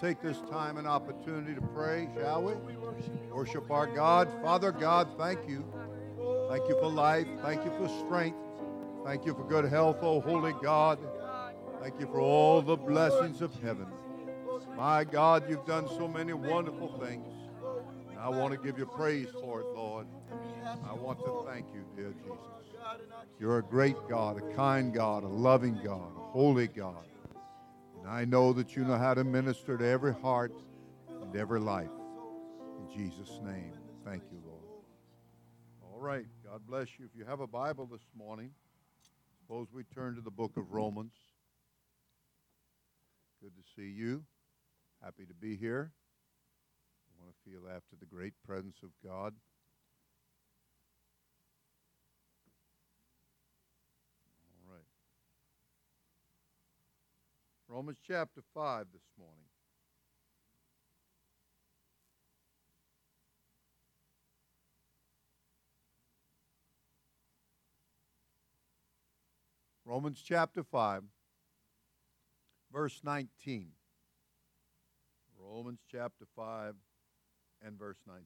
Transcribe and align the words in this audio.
take 0.00 0.20
this 0.20 0.40
time 0.50 0.76
and 0.76 0.86
opportunity 0.86 1.54
to 1.54 1.60
pray, 1.60 2.08
shall 2.18 2.42
we? 2.42 2.54
Worship 3.32 3.70
our 3.70 3.86
God. 3.86 4.28
Father 4.42 4.72
God, 4.72 5.08
thank 5.18 5.48
you. 5.48 5.64
Thank 6.50 6.68
you 6.68 6.76
for 6.80 6.90
life. 6.90 7.26
Thank 7.42 7.64
you 7.64 7.70
for 7.78 7.88
strength. 8.04 8.38
Thank 9.04 9.24
you 9.24 9.34
for 9.34 9.44
good 9.44 9.66
health, 9.66 9.98
oh 10.02 10.20
holy 10.20 10.54
God. 10.62 10.98
Thank 11.80 12.00
you 12.00 12.06
for 12.06 12.20
all 12.20 12.62
the 12.62 12.76
blessings 12.76 13.40
of 13.42 13.54
heaven. 13.62 13.86
My 14.76 15.04
God, 15.04 15.48
you've 15.48 15.66
done 15.66 15.88
so 15.88 16.08
many 16.08 16.32
wonderful 16.32 16.98
things. 16.98 17.32
And 18.10 18.18
I 18.18 18.28
want 18.28 18.52
to 18.52 18.58
give 18.58 18.78
you 18.78 18.86
praise 18.86 19.28
for 19.40 19.60
it, 19.60 19.66
Lord. 19.74 20.06
I 20.88 20.92
want 20.92 21.20
to 21.20 21.44
thank 21.46 21.66
you, 21.72 21.84
dear 21.94 22.12
Jesus. 22.22 22.38
You're 23.38 23.58
a 23.58 23.62
great 23.62 23.96
God, 24.08 24.38
a 24.38 24.54
kind 24.54 24.92
God, 24.92 25.24
a 25.24 25.28
loving 25.28 25.78
God, 25.84 26.10
a 26.16 26.20
holy 26.32 26.66
God. 26.66 27.04
I 28.08 28.24
know 28.24 28.52
that 28.52 28.76
you 28.76 28.84
know 28.84 28.98
how 28.98 29.14
to 29.14 29.24
minister 29.24 29.76
to 29.76 29.86
every 29.86 30.14
heart 30.14 30.52
and 31.22 31.34
every 31.36 31.60
life. 31.60 31.90
In 32.78 32.88
Jesus' 32.94 33.40
name, 33.42 33.72
thank 34.04 34.22
you, 34.30 34.40
Lord. 34.44 34.62
All 35.82 35.98
right, 35.98 36.26
God 36.44 36.60
bless 36.66 36.88
you. 36.98 37.04
If 37.04 37.18
you 37.18 37.24
have 37.24 37.40
a 37.40 37.46
Bible 37.46 37.86
this 37.86 38.06
morning, 38.16 38.50
suppose 39.40 39.68
we 39.72 39.84
turn 39.84 40.14
to 40.14 40.20
the 40.20 40.30
book 40.30 40.56
of 40.56 40.72
Romans. 40.72 41.14
Good 43.42 43.52
to 43.56 43.62
see 43.74 43.90
you. 43.90 44.24
Happy 45.02 45.24
to 45.26 45.34
be 45.34 45.56
here. 45.56 45.92
I 47.10 47.22
want 47.22 47.34
to 47.34 47.50
feel 47.50 47.68
after 47.68 47.96
the 47.98 48.06
great 48.06 48.34
presence 48.46 48.76
of 48.82 48.90
God. 49.04 49.34
Romans 57.68 57.98
chapter 58.06 58.42
5 58.54 58.86
this 58.92 59.02
morning. 59.18 59.46
Romans 69.84 70.22
chapter 70.24 70.62
5, 70.62 71.02
verse 72.72 73.00
19. 73.04 73.68
Romans 75.38 75.80
chapter 75.90 76.24
5 76.34 76.74
and 77.64 77.78
verse 77.78 77.98
19. 78.06 78.24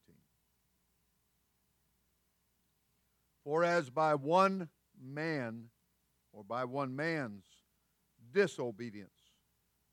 For 3.45 3.65
as 3.65 3.91
by 3.91 4.15
one 4.15 4.69
man, 5.03 5.71
or 6.33 6.45
by 6.45 6.65
one 6.65 6.95
man's 6.95 7.45
disobedience, 8.33 9.20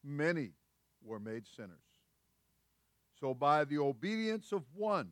many 0.08 0.52
were 1.03 1.19
made 1.19 1.45
sinners. 1.45 1.77
So 3.19 3.33
by 3.33 3.66
the 3.66 3.80
obedience 3.80 4.52
of 4.52 4.64
one 4.75 5.09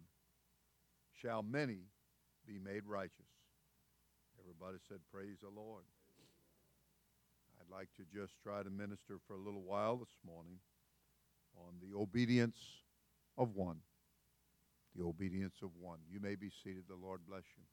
shall 1.21 1.43
many 1.43 1.79
be 2.47 2.59
made 2.59 2.83
righteous. 2.85 3.25
Everybody 4.39 4.77
said, 4.87 4.99
Praise 5.11 5.37
the 5.41 5.49
Lord. 5.49 5.83
I'd 7.59 7.75
like 7.75 7.89
to 7.97 8.03
just 8.13 8.33
try 8.43 8.61
to 8.61 8.69
minister 8.69 9.17
for 9.27 9.33
a 9.33 9.39
little 9.39 9.63
while 9.63 9.97
this 9.97 10.15
morning 10.25 10.59
on 11.57 11.73
the 11.81 11.97
obedience 11.97 12.57
of 13.37 13.55
one. 13.55 13.79
The 14.95 15.03
obedience 15.03 15.55
of 15.63 15.71
one. 15.79 15.99
You 16.09 16.19
may 16.19 16.35
be 16.35 16.51
seated. 16.63 16.83
The 16.87 16.95
Lord 16.95 17.21
bless 17.27 17.43
you. 17.57 17.63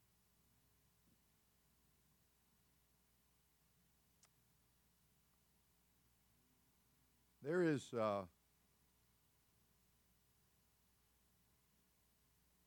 There 7.44 7.64
is 7.64 7.92
uh, 7.92 8.22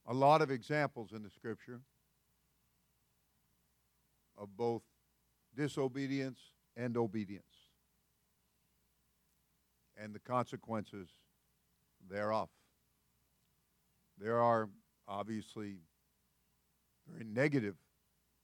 a 0.06 0.14
lot 0.14 0.42
of 0.42 0.52
examples 0.52 1.14
in 1.14 1.24
the 1.24 1.30
scripture 1.30 1.80
of 4.38 4.50
both 4.58 4.82
disobedience 5.56 6.40
and 6.76 6.98
obedience 6.98 7.44
and 9.98 10.14
the 10.14 10.20
consequences 10.20 11.08
thereof. 12.10 12.50
There 14.18 14.42
are 14.42 14.68
obviously 15.08 15.78
very 17.10 17.24
negative 17.24 17.76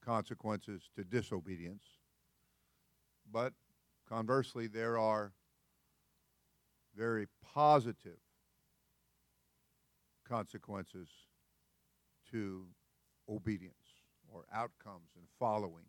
consequences 0.05 0.83
to 0.95 1.03
disobedience, 1.03 1.83
but 3.29 3.51
conversely, 4.07 4.67
there 4.67 4.97
are 4.97 5.33
very 6.95 7.27
positive 7.53 8.19
consequences 10.27 11.09
to 12.31 12.65
obedience 13.29 13.73
or 14.33 14.45
outcomes 14.53 15.09
and 15.15 15.25
followings 15.39 15.85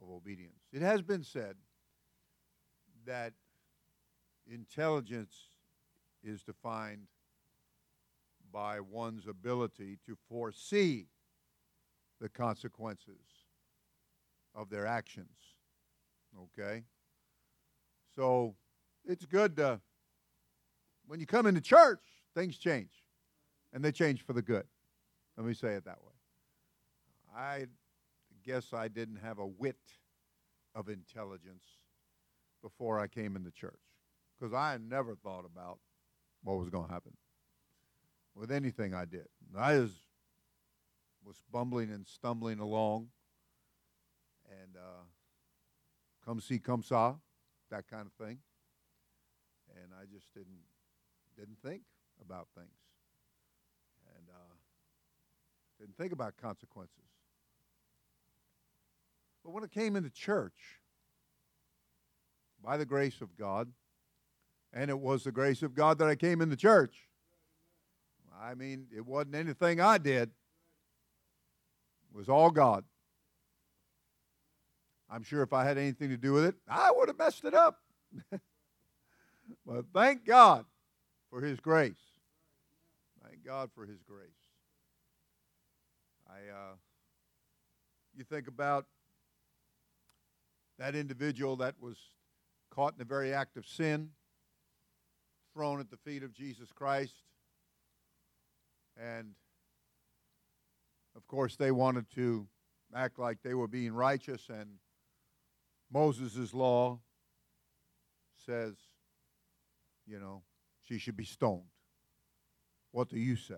of 0.00 0.10
obedience. 0.10 0.62
It 0.72 0.82
has 0.82 1.02
been 1.02 1.22
said 1.22 1.54
that 3.06 3.32
intelligence 4.50 5.34
is 6.22 6.42
defined 6.42 7.06
by 8.52 8.80
one's 8.80 9.26
ability 9.26 9.98
to 10.06 10.16
foresee 10.28 11.06
the 12.20 12.28
consequences 12.28 13.46
of 14.54 14.70
their 14.70 14.86
actions. 14.86 15.56
Okay? 16.36 16.84
So 18.14 18.54
it's 19.04 19.24
good 19.24 19.56
to 19.56 19.80
when 21.06 21.20
you 21.20 21.26
come 21.26 21.46
into 21.46 21.60
church, 21.60 22.00
things 22.34 22.56
change. 22.56 22.90
And 23.72 23.84
they 23.84 23.92
change 23.92 24.22
for 24.22 24.32
the 24.32 24.42
good. 24.42 24.64
Let 25.36 25.46
me 25.46 25.54
say 25.54 25.74
it 25.74 25.84
that 25.84 25.98
way. 26.02 26.12
I 27.34 27.66
guess 28.44 28.72
I 28.72 28.88
didn't 28.88 29.16
have 29.16 29.38
a 29.38 29.46
whit 29.46 29.76
of 30.74 30.88
intelligence 30.88 31.64
before 32.62 32.98
I 32.98 33.06
came 33.06 33.36
into 33.36 33.50
church 33.50 33.80
because 34.38 34.52
I 34.52 34.78
never 34.78 35.14
thought 35.14 35.44
about 35.44 35.78
what 36.42 36.58
was 36.58 36.68
going 36.68 36.86
to 36.86 36.92
happen 36.92 37.12
with 38.34 38.50
anything 38.50 38.94
I 38.94 39.04
did. 39.04 39.26
I 39.56 39.78
was, 39.78 39.92
was 41.24 41.42
bumbling 41.50 41.90
and 41.90 42.06
stumbling 42.06 42.58
along 42.58 43.08
and 44.50 44.76
uh, 44.76 45.04
come 46.24 46.40
see, 46.40 46.58
come 46.58 46.82
saw, 46.82 47.14
that 47.70 47.88
kind 47.88 48.06
of 48.06 48.12
thing. 48.24 48.38
And 49.82 49.92
I 49.98 50.04
just 50.12 50.32
didn't 50.34 50.60
didn't 51.38 51.58
think 51.64 51.82
about 52.20 52.48
things 52.54 52.68
and 54.16 54.26
uh, 54.30 54.54
didn't 55.80 55.96
think 55.96 56.12
about 56.12 56.36
consequences. 56.36 56.96
But 59.44 59.52
when 59.52 59.64
it 59.64 59.72
came 59.72 59.96
into 59.96 60.10
church, 60.10 60.80
by 62.62 62.76
the 62.76 62.86
grace 62.86 63.20
of 63.20 63.36
God, 63.36 63.68
and 64.72 64.88
it 64.88 64.98
was 64.98 65.24
the 65.24 65.32
grace 65.32 65.62
of 65.62 65.74
God 65.74 65.98
that 65.98 66.08
I 66.08 66.14
came 66.14 66.40
into 66.40 66.56
church. 66.56 67.08
I 68.40 68.54
mean, 68.54 68.86
it 68.94 69.04
wasn't 69.04 69.34
anything 69.34 69.80
I 69.80 69.98
did. 69.98 70.30
It 72.10 72.16
was 72.16 72.28
all 72.28 72.50
God. 72.50 72.84
I'm 75.10 75.22
sure 75.22 75.42
if 75.42 75.52
I 75.52 75.64
had 75.64 75.76
anything 75.76 76.08
to 76.10 76.16
do 76.16 76.32
with 76.32 76.44
it, 76.44 76.54
I 76.68 76.90
would 76.90 77.08
have 77.08 77.18
messed 77.18 77.44
it 77.44 77.52
up. 77.52 77.80
but 79.66 79.84
thank 79.92 80.24
God 80.24 80.64
for 81.32 81.40
His 81.40 81.58
grace. 81.60 82.12
Thank 83.24 83.42
God 83.42 83.70
for 83.74 83.86
His 83.86 84.02
grace. 84.02 84.28
I, 86.28 86.52
uh, 86.52 86.74
you 88.14 88.22
think 88.22 88.48
about 88.48 88.84
that 90.78 90.94
individual 90.94 91.56
that 91.56 91.76
was 91.80 91.96
caught 92.70 92.92
in 92.92 92.98
the 92.98 93.06
very 93.06 93.32
act 93.32 93.56
of 93.56 93.66
sin, 93.66 94.10
thrown 95.54 95.80
at 95.80 95.90
the 95.90 95.96
feet 95.96 96.22
of 96.22 96.34
Jesus 96.34 96.70
Christ, 96.70 97.14
and 99.00 99.30
of 101.16 101.26
course 101.26 101.56
they 101.56 101.70
wanted 101.70 102.10
to 102.14 102.46
act 102.94 103.18
like 103.18 103.38
they 103.42 103.54
were 103.54 103.68
being 103.68 103.94
righteous, 103.94 104.50
and 104.50 104.68
Moses' 105.90 106.52
law 106.52 106.98
says, 108.44 108.74
you 110.06 110.18
know, 110.18 110.42
she 110.82 110.98
should 110.98 111.16
be 111.16 111.24
stoned. 111.24 111.62
What 112.90 113.08
do 113.08 113.18
you 113.18 113.36
say, 113.36 113.54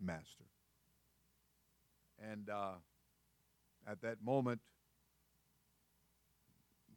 Master? 0.00 0.44
And 2.18 2.48
uh, 2.48 2.74
at 3.86 4.00
that 4.02 4.22
moment, 4.22 4.60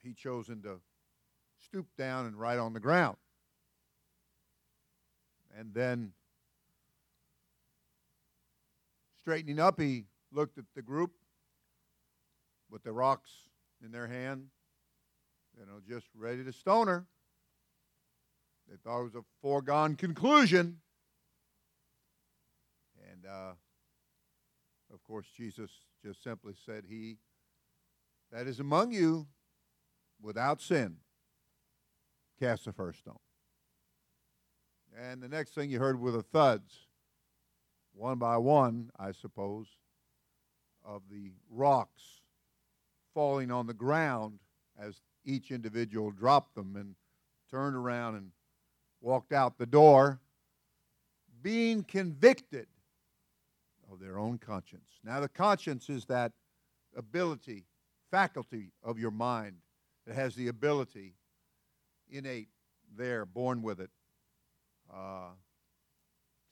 he 0.01 0.13
chosen 0.13 0.61
to 0.63 0.79
stoop 1.65 1.87
down 1.97 2.25
and 2.25 2.35
write 2.35 2.59
on 2.59 2.73
the 2.73 2.79
ground. 2.79 3.17
And 5.57 5.73
then, 5.73 6.13
straightening 9.21 9.59
up, 9.59 9.79
he 9.79 10.05
looked 10.31 10.57
at 10.57 10.65
the 10.75 10.81
group 10.81 11.11
with 12.69 12.83
the 12.83 12.91
rocks 12.91 13.31
in 13.83 13.91
their 13.91 14.07
hand, 14.07 14.47
you 15.57 15.65
know, 15.65 15.79
just 15.87 16.07
ready 16.17 16.43
to 16.43 16.51
stone 16.51 16.87
her. 16.87 17.05
They 18.73 18.77
thought 18.83 19.01
it 19.01 19.03
was 19.03 19.15
a 19.15 19.23
foregone 19.39 19.95
conclusion. 19.95 20.79
And 23.11 23.23
uh, 23.23 23.51
of 24.91 25.03
course, 25.03 25.27
Jesus 25.37 25.69
just 26.03 26.23
simply 26.23 26.55
said, 26.65 26.85
He 26.89 27.17
that 28.31 28.47
is 28.47 28.59
among 28.59 28.91
you 28.91 29.27
without 30.19 30.59
sin, 30.59 30.95
cast 32.39 32.65
the 32.65 32.73
first 32.73 32.97
stone. 32.97 33.19
And 34.97 35.21
the 35.21 35.29
next 35.29 35.53
thing 35.53 35.69
you 35.69 35.77
heard 35.77 35.99
were 35.99 36.09
the 36.09 36.23
thuds, 36.23 36.87
one 37.93 38.17
by 38.17 38.37
one, 38.37 38.89
I 38.97 39.11
suppose, 39.11 39.67
of 40.83 41.03
the 41.11 41.33
rocks 41.51 42.21
falling 43.13 43.51
on 43.51 43.67
the 43.67 43.75
ground 43.75 44.39
as 44.79 44.99
each 45.23 45.51
individual 45.51 46.09
dropped 46.09 46.55
them 46.55 46.75
and 46.75 46.95
turned 47.51 47.75
around 47.75 48.15
and 48.15 48.31
walked 49.03 49.33
out 49.33 49.57
the 49.57 49.65
door, 49.65 50.19
being 51.41 51.83
convicted 51.83 52.67
of 53.91 53.99
their 53.99 54.17
own 54.17 54.37
conscience. 54.37 54.89
Now, 55.03 55.19
the 55.19 55.27
conscience 55.27 55.89
is 55.89 56.05
that 56.05 56.31
ability, 56.95 57.65
faculty 58.09 58.71
of 58.81 58.97
your 58.97 59.11
mind 59.11 59.57
that 60.07 60.15
has 60.15 60.35
the 60.35 60.47
ability, 60.47 61.15
innate 62.09 62.47
there, 62.95 63.25
born 63.25 63.61
with 63.61 63.81
it, 63.81 63.89
uh, 64.91 65.31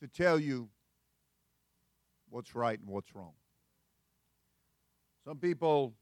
to 0.01 0.07
tell 0.07 0.38
you 0.38 0.68
what's 2.30 2.54
right 2.54 2.80
and 2.80 2.89
what's 2.89 3.15
wrong. 3.15 3.33
Some 5.25 5.38
people 5.38 5.94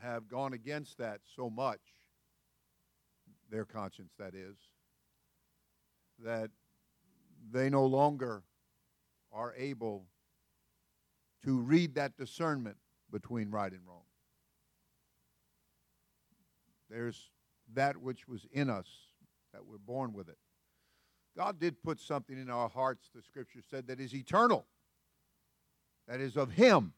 have 0.00 0.28
gone 0.28 0.52
against 0.52 0.98
that 0.98 1.20
so 1.34 1.50
much, 1.50 1.80
their 3.50 3.64
conscience, 3.64 4.12
that 4.18 4.34
is, 4.34 4.56
that 6.24 6.50
they 7.50 7.70
no 7.70 7.84
longer 7.84 8.42
are 9.32 9.54
able 9.56 10.06
to 11.44 11.58
read 11.58 11.94
that 11.94 12.16
discernment 12.16 12.76
between 13.10 13.50
right 13.50 13.72
and 13.72 13.80
wrong. 13.86 14.02
There's 16.90 17.30
that 17.74 17.96
which 17.98 18.26
was 18.26 18.46
in 18.52 18.70
us, 18.70 18.88
that 19.52 19.64
we're 19.64 19.78
born 19.78 20.12
with 20.12 20.28
it. 20.28 20.38
God 21.36 21.60
did 21.60 21.82
put 21.82 22.00
something 22.00 22.36
in 22.36 22.50
our 22.50 22.68
hearts, 22.68 23.10
the 23.14 23.22
scripture 23.22 23.60
said, 23.70 23.86
that 23.86 24.00
is 24.00 24.14
eternal, 24.14 24.66
that 26.08 26.20
is 26.20 26.36
of 26.36 26.50
Him. 26.52 26.94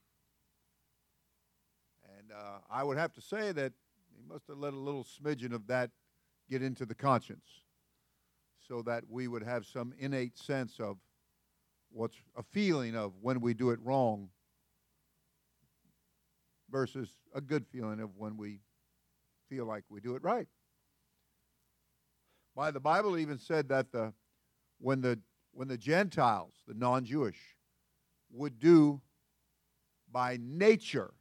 And 2.18 2.32
uh, 2.32 2.58
I 2.70 2.82
would 2.84 2.96
have 2.96 3.12
to 3.14 3.20
say 3.20 3.52
that 3.52 3.72
He 4.16 4.22
must 4.26 4.46
have 4.46 4.58
let 4.58 4.72
a 4.72 4.78
little 4.78 5.04
smidgen 5.04 5.52
of 5.52 5.66
that 5.66 5.90
get 6.48 6.62
into 6.62 6.86
the 6.86 6.94
conscience 6.94 7.62
so 8.70 8.82
that 8.82 9.02
we 9.08 9.26
would 9.26 9.42
have 9.42 9.66
some 9.66 9.92
innate 9.98 10.38
sense 10.38 10.78
of 10.78 10.96
what's 11.90 12.14
a 12.36 12.42
feeling 12.52 12.94
of 12.94 13.12
when 13.20 13.40
we 13.40 13.52
do 13.52 13.70
it 13.70 13.80
wrong 13.82 14.28
versus 16.70 17.08
a 17.34 17.40
good 17.40 17.66
feeling 17.66 17.98
of 17.98 18.10
when 18.16 18.36
we 18.36 18.60
feel 19.48 19.66
like 19.66 19.82
we 19.88 20.00
do 20.00 20.14
it 20.14 20.22
right. 20.22 20.46
Why 22.54 22.70
the 22.70 22.78
Bible 22.78 23.18
even 23.18 23.38
said 23.38 23.68
that 23.70 23.90
the 23.90 24.12
when 24.78 25.00
the 25.00 25.18
when 25.50 25.66
the 25.66 25.76
Gentiles, 25.76 26.54
the 26.68 26.74
non-Jewish, 26.74 27.56
would 28.30 28.60
do 28.60 29.00
by 30.12 30.38
nature 30.40 31.12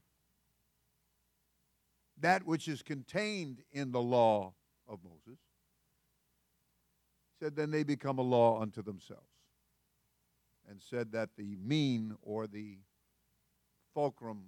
that 2.20 2.46
which 2.46 2.68
is 2.68 2.84
contained 2.84 3.64
in 3.72 3.92
the 3.92 4.02
law 4.02 4.54
of 4.88 5.00
Moses, 5.04 5.40
said 7.40 7.56
then 7.56 7.72
they 7.72 7.84
become 7.84 8.20
a 8.20 8.24
law 8.24 8.62
unto 8.62 8.82
themselves. 8.82 9.24
And 10.70 10.80
said 10.82 11.12
that 11.14 11.30
the 11.36 11.56
mean 11.56 12.16
or 12.22 12.46
the 12.46 12.78
fulcrum 13.94 14.44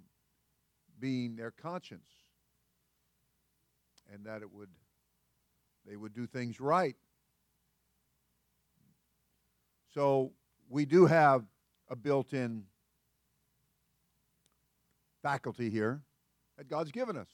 being 1.00 1.34
their 1.34 1.50
conscience. 1.50 2.08
And 4.12 4.24
that 4.26 4.42
it 4.42 4.52
would 4.52 4.68
they 5.86 5.96
would 5.96 6.14
do 6.14 6.26
things 6.26 6.60
right. 6.60 6.96
So 9.92 10.32
we 10.68 10.84
do 10.84 11.06
have 11.06 11.44
a 11.88 11.96
built-in 11.96 12.64
faculty 15.22 15.70
here 15.70 16.00
that 16.56 16.68
God's 16.68 16.92
given 16.92 17.16
us. 17.16 17.28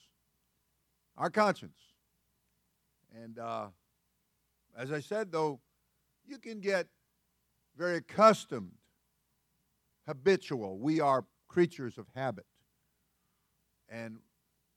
Our 1.17 1.29
conscience. 1.29 1.77
And 3.23 3.39
uh, 3.39 3.67
as 4.79 4.93
I 4.93 5.01
said, 5.01 5.29
though, 5.29 5.59
you 6.25 6.37
can 6.37 6.61
get 6.61 6.87
very 7.77 7.97
accustomed, 7.97 8.71
habitual. 10.07 10.79
We 10.79 11.01
are 11.01 11.25
creatures 11.49 11.97
of 11.97 12.05
habit. 12.15 12.45
And 13.89 14.19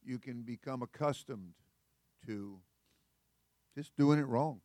you 0.04 0.18
can 0.18 0.42
become 0.42 0.82
accustomed 0.82 1.54
to 2.26 2.58
just 3.76 3.94
doing 3.96 4.18
it 4.18 4.26
wrong, 4.26 4.60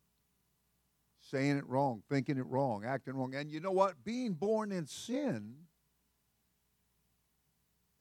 saying 1.20 1.56
it 1.56 1.66
wrong, 1.68 2.02
thinking 2.10 2.36
it 2.36 2.46
wrong, 2.46 2.84
acting 2.84 3.14
wrong. 3.14 3.36
And 3.36 3.48
you 3.48 3.60
know 3.60 3.70
what? 3.70 4.02
Being 4.04 4.32
born 4.32 4.72
in 4.72 4.86
sin 4.86 5.54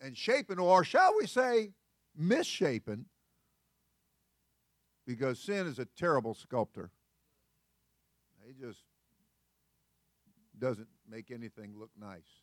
and 0.01 0.17
shapen, 0.17 0.57
or 0.57 0.83
shall 0.83 1.13
we 1.19 1.27
say, 1.27 1.73
misshapen, 2.17 3.05
because 5.05 5.39
sin 5.39 5.67
is 5.67 5.77
a 5.77 5.85
terrible 5.85 6.33
sculptor. 6.33 6.89
Just 8.59 8.79
doesn't 10.57 10.87
make 11.09 11.31
anything 11.31 11.73
look 11.77 11.91
nice. 11.99 12.41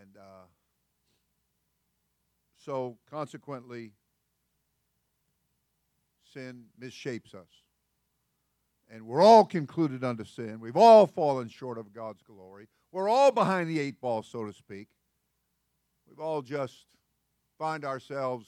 And 0.00 0.16
uh, 0.16 0.46
so, 2.56 2.98
consequently, 3.10 3.92
sin 6.32 6.64
misshapes 6.80 7.34
us. 7.34 7.48
And 8.90 9.06
we're 9.06 9.20
all 9.20 9.44
concluded 9.44 10.02
unto 10.02 10.24
sin. 10.24 10.60
We've 10.60 10.76
all 10.76 11.06
fallen 11.06 11.48
short 11.48 11.76
of 11.76 11.92
God's 11.92 12.22
glory. 12.22 12.68
We're 12.90 13.08
all 13.08 13.32
behind 13.32 13.68
the 13.68 13.78
eight 13.78 14.00
ball, 14.00 14.22
so 14.22 14.44
to 14.44 14.52
speak. 14.52 14.88
We've 16.08 16.20
all 16.20 16.40
just 16.40 16.86
find 17.58 17.84
ourselves, 17.84 18.46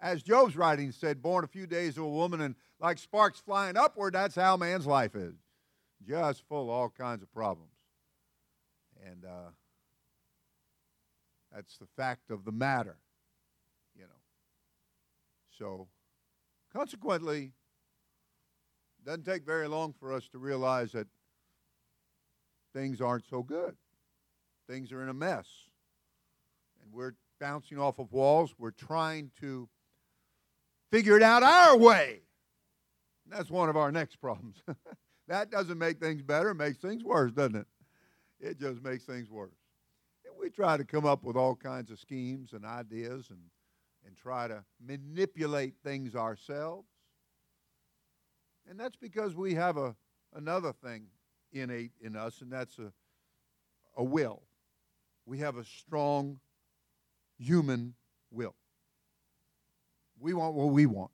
as 0.00 0.22
Job's 0.22 0.56
writing 0.56 0.92
said, 0.92 1.22
born 1.22 1.44
a 1.44 1.48
few 1.48 1.66
days 1.66 1.98
of 1.98 2.04
a 2.04 2.08
woman 2.08 2.40
and 2.40 2.54
like 2.80 2.98
sparks 2.98 3.38
flying 3.38 3.76
upward, 3.76 4.14
that's 4.14 4.34
how 4.34 4.56
man's 4.56 4.86
life 4.86 5.14
is. 5.14 5.34
Just 6.06 6.42
full 6.48 6.64
of 6.64 6.70
all 6.70 6.88
kinds 6.88 7.22
of 7.22 7.32
problems. 7.32 7.72
And 9.06 9.24
uh, 9.24 9.50
that's 11.54 11.76
the 11.76 11.86
fact 11.96 12.30
of 12.30 12.44
the 12.44 12.52
matter, 12.52 12.96
you 13.94 14.02
know. 14.02 14.20
So, 15.58 15.88
consequently, 16.72 17.52
it 18.98 19.06
doesn't 19.06 19.24
take 19.24 19.44
very 19.44 19.68
long 19.68 19.92
for 19.98 20.12
us 20.12 20.28
to 20.28 20.38
realize 20.38 20.92
that 20.92 21.06
things 22.72 23.00
aren't 23.00 23.28
so 23.28 23.42
good. 23.42 23.76
Things 24.68 24.92
are 24.92 25.02
in 25.02 25.08
a 25.08 25.14
mess. 25.14 25.46
And 26.82 26.92
we're 26.92 27.14
bouncing 27.38 27.78
off 27.78 27.98
of 27.98 28.12
walls. 28.12 28.54
We're 28.58 28.70
trying 28.70 29.30
to 29.40 29.68
figure 30.90 31.16
it 31.16 31.22
out 31.22 31.42
our 31.42 31.76
way. 31.76 32.20
That's 33.26 33.50
one 33.50 33.68
of 33.68 33.76
our 33.76 33.92
next 33.92 34.16
problems. 34.16 34.62
that 35.28 35.50
doesn't 35.50 35.78
make 35.78 36.00
things 36.00 36.22
better, 36.22 36.50
it 36.50 36.56
makes 36.56 36.78
things 36.78 37.04
worse, 37.04 37.32
doesn't 37.32 37.56
it? 37.56 37.66
It 38.40 38.58
just 38.58 38.82
makes 38.82 39.04
things 39.04 39.30
worse. 39.30 39.54
And 40.24 40.34
we 40.38 40.50
try 40.50 40.76
to 40.76 40.84
come 40.84 41.06
up 41.06 41.22
with 41.22 41.36
all 41.36 41.54
kinds 41.54 41.90
of 41.90 41.98
schemes 41.98 42.52
and 42.52 42.64
ideas 42.64 43.26
and, 43.30 43.40
and 44.06 44.16
try 44.16 44.48
to 44.48 44.64
manipulate 44.84 45.74
things 45.84 46.14
ourselves. 46.14 46.88
And 48.68 48.78
that's 48.78 48.96
because 48.96 49.34
we 49.34 49.54
have 49.54 49.76
a, 49.76 49.94
another 50.34 50.72
thing 50.72 51.06
innate 51.52 51.92
in 52.00 52.16
us, 52.16 52.40
and 52.40 52.50
that's 52.50 52.78
a, 52.78 52.92
a 53.96 54.04
will. 54.04 54.42
We 55.26 55.38
have 55.38 55.56
a 55.56 55.64
strong 55.64 56.40
human 57.38 57.94
will. 58.30 58.54
We 60.20 60.34
want 60.34 60.54
what 60.54 60.68
we 60.68 60.86
want. 60.86 61.10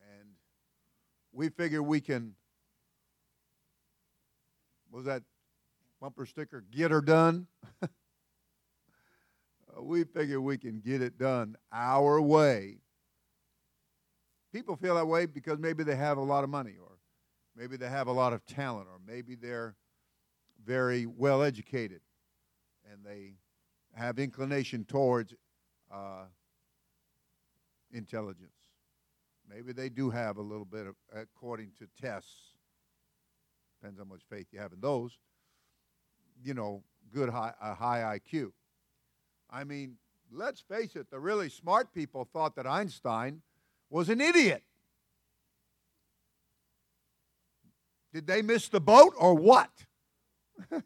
And 0.00 0.28
we 1.32 1.48
figure 1.48 1.82
we 1.82 2.00
can, 2.00 2.34
was 4.92 5.06
that 5.06 5.22
bumper 6.00 6.26
sticker, 6.26 6.62
get 6.70 6.90
her 6.90 7.00
done? 7.00 7.46
we 9.80 10.04
figure 10.04 10.40
we 10.40 10.58
can 10.58 10.80
get 10.80 11.00
it 11.00 11.18
done 11.18 11.56
our 11.72 12.20
way. 12.20 12.76
People 14.52 14.76
feel 14.76 14.94
that 14.96 15.06
way 15.06 15.26
because 15.26 15.58
maybe 15.58 15.82
they 15.84 15.96
have 15.96 16.18
a 16.18 16.22
lot 16.22 16.44
of 16.44 16.50
money, 16.50 16.74
or 16.80 16.98
maybe 17.56 17.76
they 17.76 17.88
have 17.88 18.06
a 18.06 18.12
lot 18.12 18.32
of 18.32 18.44
talent, 18.46 18.88
or 18.88 18.98
maybe 19.06 19.34
they're 19.34 19.74
very 20.64 21.06
well 21.06 21.42
educated 21.42 22.00
and 22.90 23.04
they 23.04 23.34
have 23.94 24.18
inclination 24.18 24.84
towards 24.84 25.34
uh, 25.92 26.24
intelligence. 27.92 28.52
maybe 29.48 29.72
they 29.72 29.88
do 29.88 30.10
have 30.10 30.36
a 30.36 30.42
little 30.42 30.64
bit 30.64 30.86
of, 30.86 30.94
according 31.14 31.70
to 31.78 31.86
tests, 32.00 32.54
depends 33.80 33.98
how 33.98 34.04
much 34.04 34.22
faith 34.28 34.46
you 34.52 34.58
have 34.58 34.72
in 34.72 34.80
those, 34.80 35.18
you 36.42 36.54
know, 36.54 36.82
good 37.12 37.30
high, 37.30 37.52
a 37.60 37.74
high 37.74 38.18
IQ. 38.18 38.52
I 39.50 39.64
mean, 39.64 39.96
let's 40.30 40.60
face 40.60 40.96
it, 40.96 41.10
the 41.10 41.18
really 41.18 41.48
smart 41.48 41.92
people 41.94 42.28
thought 42.32 42.56
that 42.56 42.66
Einstein 42.66 43.42
was 43.90 44.08
an 44.08 44.20
idiot. 44.20 44.62
Did 48.12 48.26
they 48.26 48.42
miss 48.42 48.68
the 48.68 48.80
boat 48.80 49.14
or 49.18 49.34
what? 49.34 49.70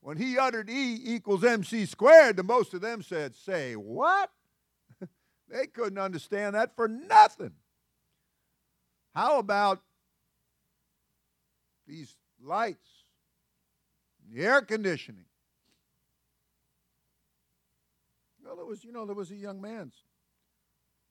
when 0.00 0.16
he 0.16 0.38
uttered 0.38 0.68
E 0.68 1.00
equals 1.04 1.44
MC 1.44 1.86
squared, 1.86 2.36
the 2.36 2.42
most 2.42 2.74
of 2.74 2.80
them 2.80 3.02
said, 3.02 3.34
Say 3.34 3.74
what? 3.74 4.30
They 5.54 5.66
couldn't 5.68 5.98
understand 5.98 6.56
that 6.56 6.74
for 6.74 6.88
nothing. 6.88 7.52
How 9.14 9.38
about 9.38 9.80
these 11.86 12.16
lights, 12.42 12.88
the 14.28 14.44
air 14.44 14.62
conditioning? 14.62 15.26
Well, 18.44 18.56
there 18.56 18.64
was, 18.64 18.82
you 18.82 18.90
know, 18.90 19.06
there 19.06 19.14
was 19.14 19.30
a 19.30 19.36
young 19.36 19.60
man. 19.60 19.92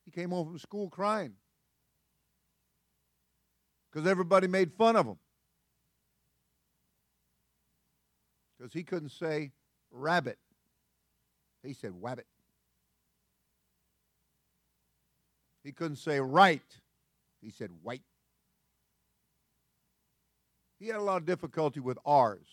He 0.04 0.12
came 0.12 0.32
home 0.32 0.46
from 0.48 0.60
school 0.60 0.90
crying 0.90 1.34
because 3.90 4.06
everybody 4.06 4.48
made 4.48 4.74
fun 4.74 4.98
of 4.98 5.06
him. 5.06 5.18
Because 8.58 8.74
he 8.74 8.84
couldn't 8.84 9.12
say 9.12 9.52
rabbit. 9.90 10.38
He 11.64 11.74
said 11.74 11.94
wabbit. 11.94 12.26
He 15.64 15.72
couldn't 15.72 15.98
say 15.98 16.20
right. 16.20 16.62
He 17.42 17.50
said 17.50 17.70
white. 17.82 18.04
He 20.80 20.88
had 20.88 20.98
a 20.98 21.02
lot 21.02 21.18
of 21.18 21.26
difficulty 21.26 21.80
with 21.80 21.98
R's. 22.06 22.48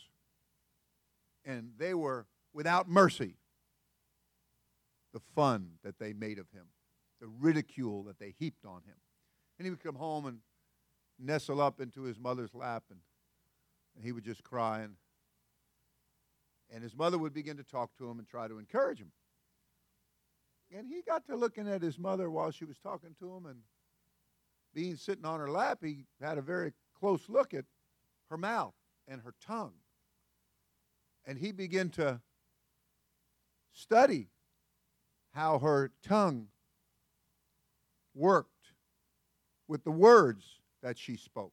And 1.45 1.73
they 1.79 1.95
were 1.95 2.27
without 2.53 2.89
mercy. 2.89 3.35
The 5.13 5.21
fun 5.35 5.73
that 5.83 5.99
they 5.99 6.13
made 6.13 6.39
of 6.39 6.49
him, 6.51 6.67
the 7.21 7.27
ridicule 7.27 8.05
that 8.05 8.21
they 8.21 8.35
heaped 8.39 8.65
on 8.65 8.83
him. 8.87 8.95
And 9.59 9.67
he 9.67 9.71
would 9.71 9.83
come 9.83 9.97
home 9.97 10.27
and 10.27 10.39
nestle 11.19 11.61
up 11.61 11.81
into 11.81 12.03
his 12.03 12.19
mother's 12.19 12.55
lap, 12.55 12.85
and, 12.91 13.01
and 13.97 14.05
he 14.05 14.13
would 14.13 14.25
just 14.25 14.45
cry. 14.45 14.81
And, 14.81 14.95
and 16.73 16.83
his 16.85 16.95
mother 16.95 17.19
would 17.19 17.35
begin 17.35 17.57
to 17.57 17.65
talk 17.65 17.91
to 17.99 18.09
him 18.09 18.21
and 18.21 18.29
try 18.29 18.47
to 18.47 18.59
encourage 18.59 19.01
him. 19.01 19.11
And 20.73 20.87
he 20.87 21.03
got 21.03 21.27
to 21.27 21.37
looking 21.37 21.69
at 21.69 21.83
his 21.83 21.99
mother 21.99 22.31
while 22.31 22.51
she 22.51 22.65
was 22.65 22.79
talking 22.79 23.15
to 23.19 23.35
him, 23.35 23.47
and 23.47 23.59
being 24.73 24.97
sitting 24.97 25.25
on 25.25 25.41
her 25.41 25.51
lap, 25.51 25.79
he 25.83 26.07
had 26.21 26.39
a 26.39 26.43
very 26.43 26.73
close 26.99 27.29
look 27.29 27.55
at 27.55 27.65
her 28.29 28.37
mouth 28.37 28.75
and 29.09 29.21
her 29.23 29.35
tongue. 29.45 29.75
And 31.27 31.39
he 31.39 31.51
began 31.51 31.91
to 31.91 32.21
study 33.73 34.29
how 35.33 35.59
her 35.59 35.91
tongue 36.07 36.49
worked 38.15 38.73
with 39.67 39.85
the 39.85 39.91
words 39.91 40.61
that 40.83 40.99
she 40.99 41.17
spoke. 41.17 41.53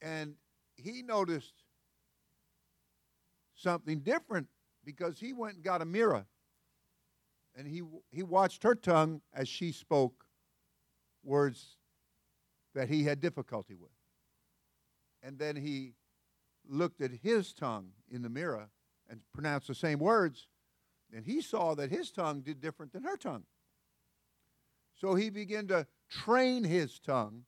And 0.00 0.34
he 0.76 1.02
noticed 1.02 1.54
something 3.54 4.00
different 4.00 4.46
because 4.84 5.18
he 5.18 5.32
went 5.32 5.56
and 5.56 5.64
got 5.64 5.82
a 5.82 5.86
mirror 5.86 6.26
and 7.58 7.66
he, 7.66 7.82
he 8.12 8.22
watched 8.22 8.62
her 8.62 8.76
tongue 8.76 9.20
as 9.34 9.48
she 9.48 9.72
spoke 9.72 10.24
words 11.24 11.76
that 12.74 12.88
he 12.88 13.02
had 13.02 13.20
difficulty 13.20 13.74
with. 13.74 13.90
And 15.24 15.40
then 15.40 15.56
he 15.56 15.94
looked 16.68 17.00
at 17.00 17.10
his 17.10 17.52
tongue 17.52 17.88
in 18.08 18.22
the 18.22 18.28
mirror 18.28 18.70
and 19.10 19.20
pronounced 19.34 19.66
the 19.66 19.74
same 19.74 19.98
words, 19.98 20.46
and 21.12 21.24
he 21.24 21.40
saw 21.40 21.74
that 21.74 21.90
his 21.90 22.12
tongue 22.12 22.42
did 22.42 22.60
different 22.60 22.92
than 22.92 23.02
her 23.02 23.16
tongue. 23.16 23.44
So 24.94 25.16
he 25.16 25.28
began 25.28 25.66
to 25.68 25.86
train 26.08 26.62
his 26.62 27.00
tongue 27.00 27.42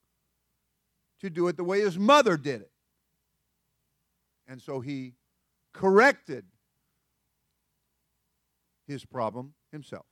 to 1.21 1.31
do 1.31 1.47
it 1.47 1.57
the 1.57 1.65
way 1.65 1.83
his 1.83 1.99
mother 1.99 2.37
did 2.37 2.63
it. 2.63 2.73
And 4.49 4.61
so 4.61 4.81
he 4.81 5.15
corrected 5.73 6.47
his 8.91 9.05
problem 9.05 9.55
himself. 9.71 10.05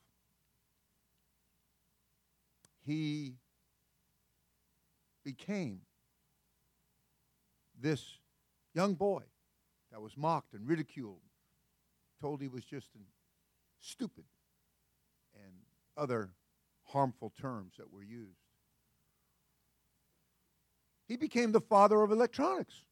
He 2.87 3.35
became 5.25 5.81
this 7.79 8.19
young 8.75 8.95
boy 8.95 9.25
that 9.91 10.01
was 10.01 10.17
mocked 10.17 10.55
and 10.55 10.67
ridiculed, 10.67 11.23
told 12.21 12.41
he 12.41 12.47
was 12.47 12.65
just 12.65 12.87
stupid, 13.81 14.25
and 15.35 15.53
other 15.97 16.31
harmful 16.85 17.33
terms 17.41 17.75
that 17.79 17.93
were 17.93 18.05
used. 18.05 18.39
He 21.09 21.17
became 21.17 21.51
the 21.51 21.61
father 21.61 22.01
of 22.01 22.13
electronics. 22.13 22.85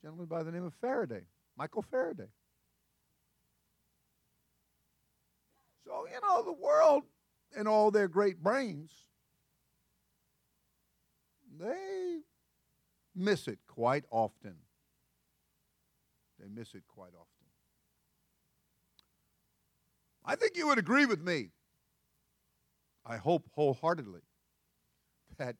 A 0.00 0.06
gentleman 0.06 0.26
by 0.26 0.42
the 0.42 0.50
name 0.50 0.64
of 0.64 0.74
Faraday, 0.80 1.22
Michael 1.56 1.82
Faraday. 1.82 2.30
So, 5.88 6.06
you 6.06 6.20
know, 6.20 6.42
the 6.42 6.52
world 6.52 7.04
and 7.56 7.66
all 7.66 7.90
their 7.90 8.08
great 8.08 8.42
brains, 8.42 8.90
they 11.58 12.18
miss 13.16 13.48
it 13.48 13.58
quite 13.66 14.04
often. 14.10 14.56
They 16.38 16.48
miss 16.54 16.74
it 16.74 16.82
quite 16.86 17.14
often. 17.14 17.26
I 20.26 20.36
think 20.36 20.58
you 20.58 20.66
would 20.66 20.78
agree 20.78 21.06
with 21.06 21.22
me. 21.22 21.48
I 23.06 23.16
hope 23.16 23.48
wholeheartedly 23.52 24.20
that 25.38 25.56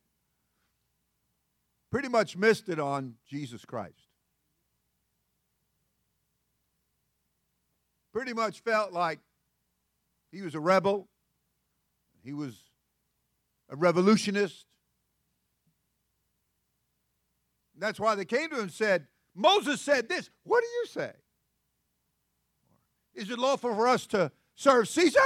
pretty 1.91 2.09
much 2.09 2.37
missed 2.37 2.69
it 2.69 2.79
on 2.79 3.15
Jesus 3.27 3.65
Christ. 3.65 4.09
Pretty 8.13 8.35
much 8.35 8.61
felt 8.61 8.93
like 8.93 9.21
he 10.31 10.43
was 10.43 10.55
a 10.55 10.61
rebel, 10.61 11.09
he 12.23 12.33
was 12.33 12.55
a 13.69 13.77
revolutionist. 13.77 14.67
That's 17.77 18.01
why 18.01 18.15
they 18.15 18.25
came 18.25 18.51
to 18.51 18.57
him 18.57 18.63
and 18.63 18.73
said, 18.73 19.07
Moses 19.35 19.81
said 19.81 20.09
this. 20.09 20.31
What 20.43 20.63
do 20.63 20.67
you 20.67 20.87
say? 20.87 21.13
Is 23.15 23.31
it 23.31 23.39
lawful 23.39 23.75
for 23.75 23.87
us 23.87 24.07
to 24.09 24.33
serve 24.57 24.89
Caesar? 24.89 25.21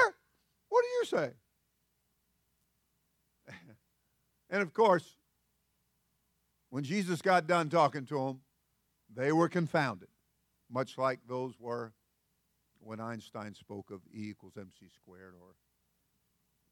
What 0.68 0.82
do 0.82 0.88
you 0.88 1.04
say? 1.04 1.30
and 4.50 4.62
of 4.62 4.72
course, 4.74 5.16
when 6.70 6.84
Jesus 6.84 7.22
got 7.22 7.46
done 7.46 7.68
talking 7.68 8.06
to 8.06 8.14
them, 8.14 8.40
they 9.14 9.32
were 9.32 9.48
confounded, 9.48 10.08
much 10.70 10.96
like 10.96 11.20
those 11.28 11.54
were 11.58 11.92
when 12.82 13.00
Einstein 13.00 13.54
spoke 13.54 13.90
of 13.90 14.00
E 14.12 14.30
equals 14.30 14.56
mc 14.56 14.88
squared 14.92 15.34
or 15.34 15.54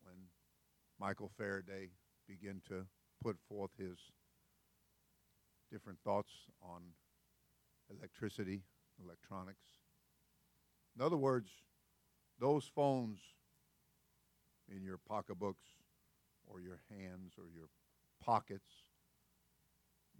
when 0.02 0.16
Michael 0.98 1.30
Faraday 1.36 1.88
began 2.26 2.60
to 2.68 2.86
put 3.22 3.36
forth 3.48 3.70
his 3.78 3.98
different 5.70 5.98
thoughts 6.02 6.32
on 6.62 6.82
electricity, 7.90 8.62
electronics. 9.02 9.64
In 10.96 11.04
other 11.04 11.16
words, 11.16 11.50
those 12.38 12.70
phones 12.74 13.18
in 14.68 14.82
your 14.82 14.98
pocketbooks 14.98 15.64
or 16.46 16.60
your 16.60 16.80
hands 16.90 17.34
or 17.38 17.44
your 17.54 17.68
pockets 18.24 18.82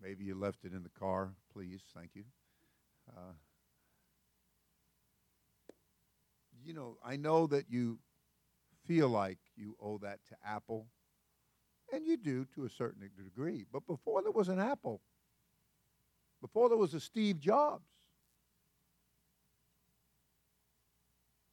Maybe 0.03 0.25
you 0.25 0.35
left 0.35 0.65
it 0.65 0.73
in 0.73 0.83
the 0.83 0.91
car. 0.99 1.35
Please, 1.53 1.83
thank 1.95 2.15
you. 2.15 2.25
Uh, 3.09 3.33
you 6.65 6.75
know, 6.75 6.97
I 7.05 7.17
know 7.17 7.47
that 7.49 7.71
you 7.71 7.99
feel 8.87 9.09
like 9.09 9.39
you 9.57 9.77
owe 9.81 9.99
that 9.99 10.21
to 10.29 10.37
Apple, 10.45 10.87
and 11.93 12.07
you 12.07 12.17
do 12.17 12.45
to 12.55 12.65
a 12.65 12.71
certain 12.71 13.09
degree. 13.17 13.65
But 13.73 13.87
before 13.87 14.23
there 14.23 14.33
was 14.33 14.49
an 14.49 14.59
Apple, 14.59 15.01
before 16.41 16.69
there 16.69 16.79
was 16.79 16.95
a 16.95 17.01
Steve 17.01 17.41
Jobs, 17.41 17.91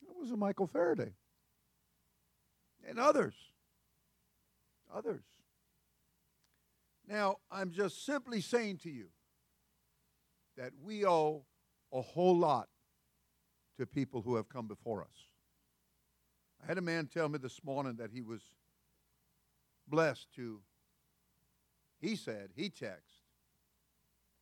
there 0.02 0.16
was 0.20 0.32
a 0.32 0.38
Michael 0.38 0.68
Faraday, 0.68 1.14
and 2.88 3.00
others. 3.00 3.36
Others. 4.94 5.24
Now, 7.08 7.38
I'm 7.52 7.72
just 7.72 8.06
simply 8.06 8.42
saying 8.42 8.78
to 8.80 8.90
you 8.90 9.08
that 10.58 10.72
we 10.82 11.06
owe 11.06 11.44
a 11.94 12.02
whole 12.02 12.38
lot 12.38 12.68
to 13.78 13.86
people 13.86 14.22
who 14.22 14.36
have 14.36 14.50
come 14.50 14.68
before 14.68 15.02
us. 15.02 15.28
I 16.64 16.68
had 16.68 16.78
a 16.78 16.82
man 16.82 17.08
tell 17.08 17.30
me 17.30 17.38
this 17.38 17.64
morning 17.64 17.96
that 17.98 18.12
he 18.12 18.22
was 18.22 18.42
blessed 19.88 20.28
to, 20.36 20.60
he 22.00 22.16
said, 22.16 22.50
he 22.56 22.70
texted, 22.70 23.24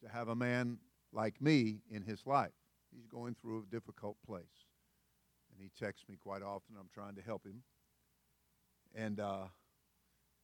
to 0.04 0.10
have 0.10 0.28
a 0.28 0.36
man 0.36 0.78
like 1.12 1.42
me 1.42 1.80
in 1.90 2.02
his 2.02 2.26
life. 2.26 2.52
He's 2.96 3.08
going 3.08 3.36
through 3.42 3.64
a 3.64 3.72
difficult 3.72 4.18
place. 4.26 4.44
And 5.52 5.62
he 5.62 5.70
texts 5.84 6.08
me 6.10 6.16
quite 6.16 6.42
often. 6.42 6.76
I'm 6.80 6.90
trying 6.94 7.16
to 7.16 7.22
help 7.22 7.46
him. 7.46 7.64
And 8.94 9.20
uh, 9.20 9.46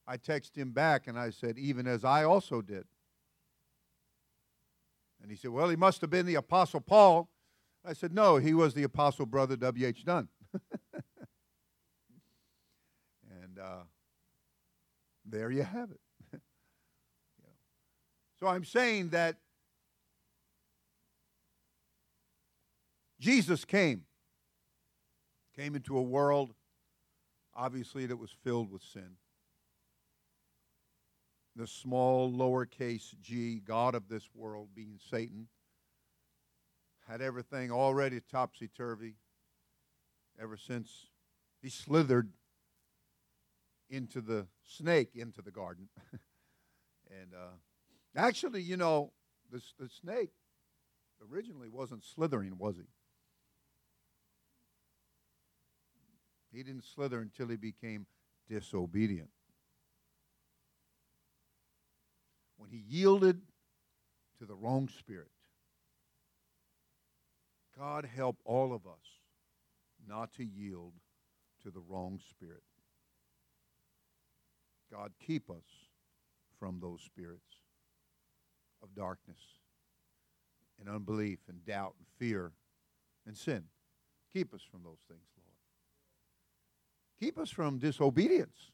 I 0.06 0.16
text 0.16 0.56
him 0.56 0.72
back 0.72 1.06
and 1.06 1.18
I 1.18 1.30
said, 1.30 1.58
even 1.58 1.86
as 1.86 2.04
I 2.04 2.24
also 2.24 2.60
did. 2.60 2.84
And 5.22 5.30
he 5.30 5.36
said, 5.36 5.50
well, 5.50 5.68
he 5.68 5.76
must 5.76 6.00
have 6.00 6.10
been 6.10 6.26
the 6.26 6.34
Apostle 6.34 6.80
Paul. 6.80 7.28
I 7.84 7.92
said, 7.94 8.14
no, 8.14 8.36
he 8.36 8.54
was 8.54 8.74
the 8.74 8.84
Apostle 8.84 9.26
Brother 9.26 9.56
W.H. 9.56 10.04
Dunn. 10.04 10.28
and 13.30 13.58
uh, 13.60 13.82
there 15.24 15.50
you 15.50 15.62
have 15.62 15.90
it. 15.90 16.00
So 18.40 18.48
I'm 18.48 18.64
saying 18.64 19.10
that 19.10 19.36
Jesus 23.20 23.64
came, 23.64 24.02
came 25.54 25.76
into 25.76 25.96
a 25.96 26.02
world, 26.02 26.54
obviously, 27.54 28.04
that 28.06 28.16
was 28.16 28.34
filled 28.42 28.72
with 28.72 28.82
sin. 28.82 29.10
The 31.54 31.68
small 31.68 32.32
lowercase 32.32 33.14
g, 33.20 33.60
God 33.64 33.94
of 33.94 34.08
this 34.08 34.28
world, 34.34 34.70
being 34.74 34.98
Satan, 35.08 35.46
had 37.08 37.20
everything 37.20 37.70
already 37.70 38.20
topsy 38.20 38.68
turvy 38.68 39.14
ever 40.40 40.56
since 40.56 41.06
he 41.60 41.68
slithered 41.68 42.30
into 43.90 44.20
the 44.20 44.46
snake 44.64 45.10
into 45.14 45.42
the 45.42 45.50
garden. 45.50 45.88
and 47.10 47.34
uh, 47.34 47.56
actually, 48.16 48.62
you 48.62 48.76
know, 48.76 49.12
the, 49.50 49.60
the 49.78 49.88
snake 49.88 50.30
originally 51.30 51.68
wasn't 51.68 52.04
slithering, 52.04 52.56
was 52.56 52.76
he? 52.76 52.84
He 56.56 56.62
didn't 56.62 56.84
slither 56.84 57.20
until 57.20 57.48
he 57.48 57.56
became 57.56 58.06
disobedient. 58.48 59.30
When 62.56 62.70
he 62.70 62.82
yielded 62.88 63.40
to 64.38 64.46
the 64.46 64.54
wrong 64.54 64.88
spirit. 64.88 65.30
God 67.82 68.08
help 68.14 68.36
all 68.44 68.72
of 68.72 68.86
us 68.86 69.18
not 70.08 70.32
to 70.34 70.44
yield 70.44 70.92
to 71.64 71.70
the 71.72 71.82
wrong 71.88 72.20
spirit. 72.30 72.62
God 74.92 75.10
keep 75.18 75.50
us 75.50 75.64
from 76.60 76.78
those 76.80 77.00
spirits 77.02 77.56
of 78.84 78.94
darkness 78.94 79.40
and 80.78 80.88
unbelief 80.88 81.40
and 81.48 81.66
doubt 81.66 81.94
and 81.98 82.06
fear 82.20 82.52
and 83.26 83.36
sin. 83.36 83.64
Keep 84.32 84.54
us 84.54 84.62
from 84.62 84.84
those 84.84 85.00
things, 85.08 85.26
Lord. 85.36 85.56
Keep 87.18 87.36
us 87.36 87.50
from 87.50 87.78
disobedience. 87.78 88.70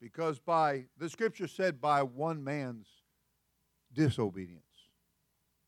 Because 0.00 0.38
by, 0.38 0.86
the 0.96 1.10
scripture 1.10 1.48
said, 1.48 1.82
by 1.82 2.02
one 2.02 2.42
man's 2.42 2.86
disobedience, 3.92 4.71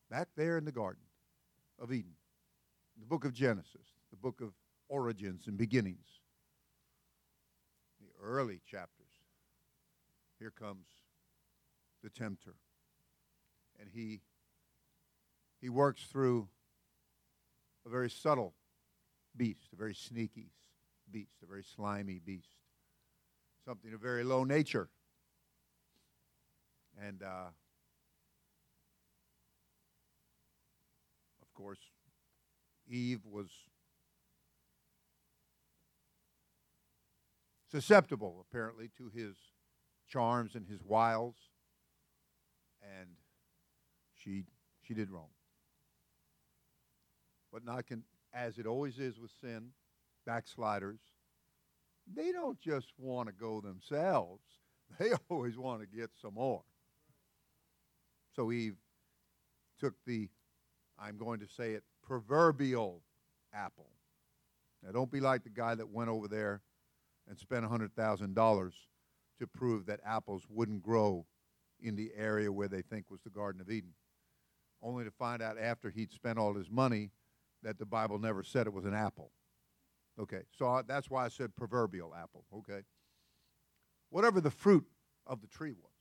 back 0.09 0.27
there 0.35 0.57
in 0.57 0.65
the 0.65 0.71
Garden 0.71 1.03
of 1.79 1.91
Eden, 1.91 2.13
the 2.99 3.05
book 3.05 3.25
of 3.25 3.33
Genesis, 3.33 3.87
the 4.11 4.17
book 4.17 4.41
of 4.41 4.51
origins 4.87 5.47
and 5.47 5.57
beginnings, 5.57 6.07
the 7.99 8.07
early 8.23 8.61
chapters, 8.69 9.05
here 10.39 10.51
comes 10.51 10.85
the 12.03 12.09
tempter. 12.09 12.55
And 13.79 13.89
he, 13.93 14.21
he 15.59 15.69
works 15.69 16.03
through 16.03 16.47
a 17.85 17.89
very 17.89 18.09
subtle 18.09 18.53
beast, 19.35 19.69
a 19.73 19.75
very 19.75 19.93
sneaky 19.93 20.51
beast, 21.11 21.35
a 21.43 21.45
very 21.45 21.63
slimy 21.63 22.19
beast, 22.23 22.55
something 23.65 23.93
of 23.93 23.99
very 23.99 24.23
low 24.23 24.43
nature. 24.43 24.89
And 27.05 27.21
uh, 27.23 27.49
course, 31.55 31.79
Eve 32.87 33.21
was 33.25 33.47
susceptible, 37.71 38.45
apparently, 38.47 38.89
to 38.97 39.09
his 39.09 39.35
charms 40.07 40.55
and 40.55 40.67
his 40.67 40.83
wiles, 40.83 41.35
and 42.83 43.09
she 44.15 44.43
she 44.83 44.93
did 44.93 45.09
wrong. 45.09 45.29
But 47.51 47.65
not 47.65 47.87
con- 47.87 48.03
as 48.33 48.57
it 48.57 48.67
always 48.67 48.99
is 48.99 49.17
with 49.19 49.31
sin, 49.41 49.69
backsliders, 50.25 50.99
they 52.13 52.31
don't 52.31 52.59
just 52.59 52.87
want 52.97 53.27
to 53.29 53.33
go 53.33 53.61
themselves. 53.61 54.41
They 54.99 55.13
always 55.31 55.57
want 55.57 55.81
to 55.81 55.87
get 55.87 56.11
some 56.21 56.35
more. 56.35 56.61
So 58.35 58.51
Eve 58.51 58.75
took 59.79 59.95
the, 60.05 60.29
I'm 60.99 61.17
going 61.17 61.39
to 61.39 61.47
say 61.47 61.73
it, 61.73 61.83
proverbial 62.03 63.01
apple. 63.53 63.89
Now, 64.83 64.91
don't 64.91 65.11
be 65.11 65.19
like 65.19 65.43
the 65.43 65.49
guy 65.49 65.75
that 65.75 65.89
went 65.89 66.09
over 66.09 66.27
there 66.27 66.61
and 67.27 67.37
spent 67.37 67.65
$100,000 67.65 68.71
to 69.39 69.47
prove 69.47 69.85
that 69.85 69.99
apples 70.05 70.43
wouldn't 70.49 70.83
grow 70.83 71.25
in 71.81 71.95
the 71.95 72.11
area 72.15 72.51
where 72.51 72.67
they 72.67 72.81
think 72.81 73.09
was 73.09 73.21
the 73.21 73.29
Garden 73.29 73.61
of 73.61 73.69
Eden, 73.69 73.93
only 74.81 75.03
to 75.03 75.11
find 75.11 75.41
out 75.41 75.57
after 75.57 75.89
he'd 75.89 76.11
spent 76.11 76.37
all 76.37 76.53
his 76.53 76.69
money 76.69 77.11
that 77.63 77.79
the 77.79 77.85
Bible 77.85 78.19
never 78.19 78.43
said 78.43 78.67
it 78.67 78.73
was 78.73 78.85
an 78.85 78.93
apple. 78.93 79.31
Okay, 80.19 80.43
so 80.57 80.67
I, 80.67 80.81
that's 80.83 81.09
why 81.09 81.25
I 81.25 81.27
said 81.27 81.55
proverbial 81.55 82.13
apple, 82.15 82.45
okay? 82.59 82.83
Whatever 84.09 84.39
the 84.39 84.51
fruit 84.51 84.85
of 85.27 85.41
the 85.41 85.47
tree 85.47 85.73
was, 85.73 85.91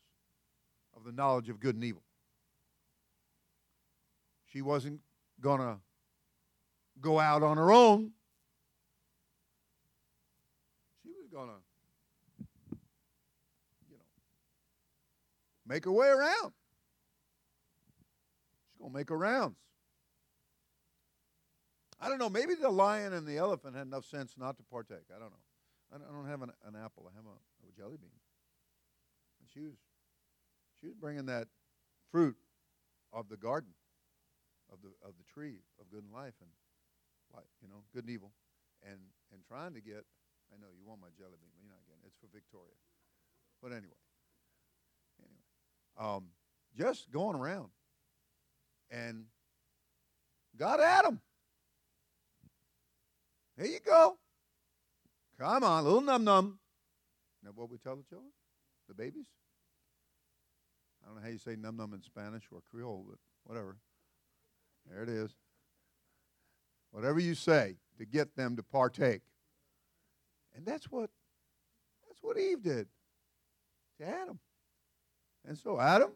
of 0.97 1.05
the 1.05 1.13
knowledge 1.13 1.49
of 1.49 1.59
good 1.59 1.75
and 1.75 1.83
evil. 1.83 2.03
She 4.55 4.63
wasn't 4.63 5.01
going 5.41 5.59
to 5.59 5.79
go 7.01 7.19
out 7.19 7.43
on 7.43 7.57
her 7.57 7.73
own. 7.73 8.13
She 11.03 11.09
was 11.09 11.27
going 11.29 11.49
to, 11.49 12.77
you 13.91 13.97
know, 13.97 14.05
make 15.67 15.85
her 15.87 15.91
way 15.91 16.07
around. 16.07 16.53
She's 18.69 18.79
going 18.79 18.93
to 18.93 18.97
make 18.97 19.09
her 19.09 19.19
rounds. 19.19 19.57
I 22.01 22.09
don't 22.09 22.19
know. 22.19 22.31
Maybe 22.31 22.55
the 22.55 22.71
lion 22.71 23.13
and 23.13 23.27
the 23.27 23.39
elephant 23.39 23.75
had 23.75 23.89
enough 23.89 24.05
sense 24.05 24.35
not 24.39 24.57
to 24.59 24.63
partake. 24.63 25.07
I 25.11 25.19
don't 25.19 25.31
know. 25.31 25.43
I 25.93 26.13
don't 26.13 26.29
have 26.29 26.43
an, 26.43 26.51
an 26.65 26.75
apple. 26.77 27.11
I 27.13 27.17
have 27.17 27.25
a, 27.25 27.69
a 27.69 27.73
jelly 27.77 27.97
bean. 28.01 28.11
And 29.41 29.49
she 29.53 29.63
was, 29.63 29.75
she 30.81 30.87
was 30.87 30.95
bringing 30.95 31.27
that 31.27 31.49
fruit 32.13 32.37
of 33.13 33.29
the 33.29 33.37
garden, 33.37 33.71
of 34.73 34.79
the 34.83 34.93
of 35.07 35.15
the 35.19 35.27
tree 35.27 35.63
of 35.81 35.91
good 35.91 36.05
and 36.05 36.13
life, 36.13 36.35
and 36.41 36.51
life, 37.35 37.51
you 37.63 37.69
know, 37.69 37.85
good 37.93 38.05
and 38.05 38.13
evil, 38.13 38.33
and 38.83 38.99
and 39.33 39.43
trying 39.47 39.75
to 39.75 39.81
get. 39.81 40.05
I 40.53 40.61
know 40.61 40.69
you 40.77 40.87
want 40.87 41.01
my 41.01 41.09
jelly 41.19 41.37
bean, 41.41 41.51
but 41.51 41.61
you're 41.63 41.73
not 41.73 41.83
getting 41.89 42.05
it. 42.05 42.13
It's 42.13 42.21
for 42.21 42.29
Victoria. 42.33 42.77
But 43.63 43.73
anyway, 43.73 44.03
anyway, 45.19 45.47
um, 45.99 46.25
just 46.77 47.11
going 47.11 47.37
around, 47.37 47.71
and 48.91 49.25
got 50.57 50.81
Adam. 50.81 51.21
Here 53.57 53.67
you 53.67 53.81
go. 53.85 54.19
Come 55.39 55.63
on, 55.63 55.85
little 55.85 56.01
num 56.01 56.25
num. 56.25 56.59
Now, 57.43 57.51
what 57.55 57.71
we 57.71 57.79
tell 57.79 57.97
the 57.97 58.03
children? 58.03 58.31
The 58.89 58.95
babies? 58.95 59.27
I 61.03 61.07
don't 61.07 61.17
know 61.17 61.23
how 61.23 61.29
you 61.29 61.39
say 61.39 61.57
num 61.57 61.77
num 61.77 61.95
in 61.95 62.03
Spanish 62.03 62.45
or 62.51 62.61
Creole, 62.71 63.07
but 63.09 63.19
whatever. 63.45 63.77
There 64.91 65.03
it 65.03 65.09
is. 65.09 65.35
Whatever 66.91 67.19
you 67.19 67.35
say 67.35 67.77
to 67.99 68.05
get 68.05 68.37
them 68.37 68.57
to 68.57 68.63
partake. 68.63 69.23
And 70.55 70.65
that's 70.65 70.91
what 70.91 71.11
that's 72.07 72.23
what 72.23 72.39
Eve 72.39 72.63
did 72.63 72.87
to 73.99 74.07
Adam. 74.07 74.39
And 75.47 75.59
so 75.59 75.81
Adam, 75.81 76.13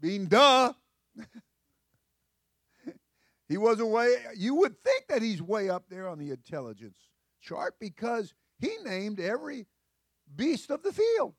being 0.00 0.26
duh, 0.26 0.72
He 3.48 3.56
wasn't 3.58 3.90
way, 3.90 4.16
you 4.36 4.54
would 4.56 4.82
think 4.82 5.06
that 5.08 5.22
he's 5.22 5.40
way 5.40 5.70
up 5.70 5.84
there 5.88 6.08
on 6.08 6.18
the 6.18 6.30
intelligence 6.30 6.98
chart 7.40 7.74
because 7.78 8.34
he 8.58 8.76
named 8.84 9.20
every 9.20 9.66
beast 10.34 10.70
of 10.70 10.82
the 10.82 10.92
field. 10.92 11.34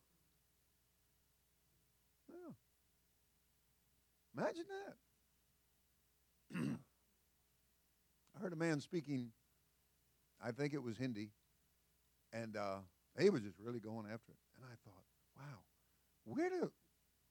Imagine 4.37 4.65
that. 4.69 4.95
I 8.35 8.39
heard 8.39 8.53
a 8.53 8.57
man 8.57 8.79
speaking, 8.79 9.31
I 10.43 10.51
think 10.51 10.73
it 10.73 10.81
was 10.81 10.97
Hindi, 10.97 11.31
and 12.33 12.55
uh, 12.55 12.77
he 13.19 13.29
was 13.29 13.41
just 13.41 13.59
really 13.59 13.79
going 13.79 14.05
after 14.05 14.31
it. 14.31 14.39
And 14.55 14.65
I 14.65 14.75
thought, 14.83 15.03
wow, 15.37 15.59
where 16.25 16.49
do 16.49 16.71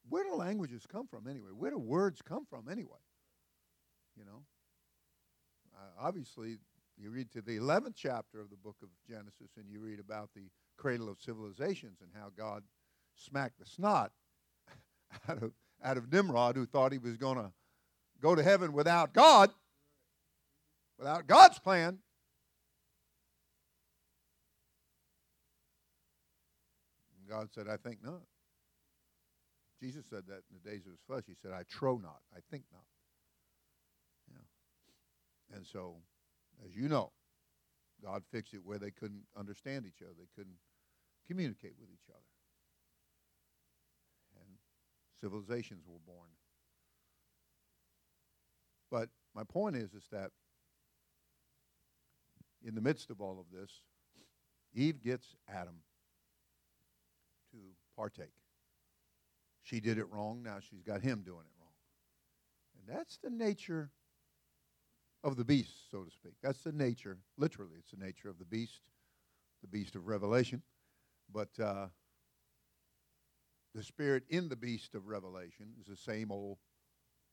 where 0.09 0.25
do 0.25 0.35
languages 0.35 0.87
come 0.87 1.07
from 1.07 1.27
anyway? 1.27 1.51
Where 1.57 1.71
do 1.71 1.79
words 1.79 2.23
come 2.23 2.47
from 2.49 2.69
anyway? 2.71 3.03
You 4.17 4.25
know, 4.25 4.43
uh, 5.77 6.07
obviously, 6.07 6.59
you 6.97 7.11
read 7.11 7.31
to 7.33 7.43
the 7.43 7.59
11th 7.59 7.95
chapter 7.97 8.41
of 8.41 8.49
the 8.51 8.57
book 8.57 8.77
of 8.83 8.89
Genesis 9.09 9.51
and 9.57 9.69
you 9.69 9.81
read 9.81 10.01
about 10.01 10.31
the 10.35 10.49
cradle 10.77 11.09
of 11.09 11.21
civilizations 11.21 11.99
and 12.01 12.11
how 12.15 12.31
God 12.37 12.63
smacked 13.15 13.59
the 13.59 13.67
snot 13.67 14.13
out 15.29 15.43
of, 15.43 15.53
out 15.83 15.97
of 15.97 16.11
Nimrod, 16.11 16.57
who 16.57 16.67
thought 16.67 16.93
he 16.93 16.99
was 16.99 17.17
going 17.17 17.37
to 17.37 17.53
go 18.21 18.35
to 18.35 18.43
heaven 18.43 18.73
without 18.73 19.13
God, 19.13 19.51
without 20.99 21.27
God's 21.27 21.59
plan. 21.59 21.99
God 27.29 27.49
said, 27.53 27.67
I 27.69 27.77
think 27.77 27.99
not. 28.05 28.23
Jesus 29.81 30.07
said 30.09 30.23
that 30.29 30.43
in 30.51 30.59
the 30.63 30.71
days 30.71 30.87
of 30.87 30.93
his 30.93 31.01
flesh. 31.07 31.25
He 31.27 31.35
said, 31.35 31.53
I 31.53 31.65
trow 31.69 31.97
not, 31.97 32.21
I 32.35 32.39
think 32.51 32.65
not. 32.73 32.85
Yeah. 34.31 35.57
And 35.57 35.67
so, 35.67 35.97
as 36.65 36.75
you 36.75 36.89
know, 36.89 37.13
God 38.03 38.23
fixed 38.31 38.55
it 38.55 38.61
where 38.65 38.79
they 38.79 38.91
couldn't 38.91 39.25
understand 39.37 39.85
each 39.87 40.03
other. 40.03 40.15
They 40.19 40.29
couldn't 40.37 40.57
communicate 41.27 41.75
with 41.79 41.91
each 41.91 42.09
other. 42.09 42.21
And 44.41 44.57
civilizations 45.21 45.85
were 45.87 46.01
born. 46.07 46.29
But 48.91 49.09
my 49.35 49.45
point 49.45 49.77
is, 49.77 49.93
is 49.95 50.07
that 50.13 50.31
in 52.65 52.75
the 52.75 52.81
midst 52.81 53.11
of 53.11 53.21
all 53.21 53.39
of 53.39 53.47
this, 53.57 53.71
Eve 54.75 55.03
gets 55.03 55.35
Adam 55.49 55.77
to 57.53 57.59
partake. 57.97 58.35
She 59.63 59.81
did 59.81 59.99
it 59.99 60.11
wrong, 60.11 60.43
now 60.43 60.59
she's 60.61 60.83
got 60.83 61.01
him 61.01 61.23
doing 61.25 61.41
it 61.41 61.61
wrong. 61.61 61.73
And 62.79 62.97
that's 62.97 63.17
the 63.17 63.31
nature 63.31 63.91
of 65.25 65.37
the 65.37 65.45
beast, 65.45 65.91
so 65.91 66.05
to 66.05 66.11
speak. 66.11 66.35
That's 66.43 66.63
the 66.63 66.73
nature, 66.73 67.19
literally, 67.37 67.77
it's 67.79 67.91
the 67.91 68.05
nature 68.05 68.29
of 68.29 68.39
the 68.39 68.45
beast, 68.45 68.81
the 69.63 69.69
beast 69.69 69.97
of 69.97 70.07
Revelation. 70.07 70.63
But 71.33 71.49
uh, 71.61 71.87
the 73.75 73.83
spirit 73.83 74.23
in 74.29 74.49
the 74.49 74.57
beast 74.57 74.95
of 74.95 75.09
Revelation 75.09 75.73
is 75.81 75.87
the 75.87 75.97
same 75.97 76.31
old, 76.31 76.59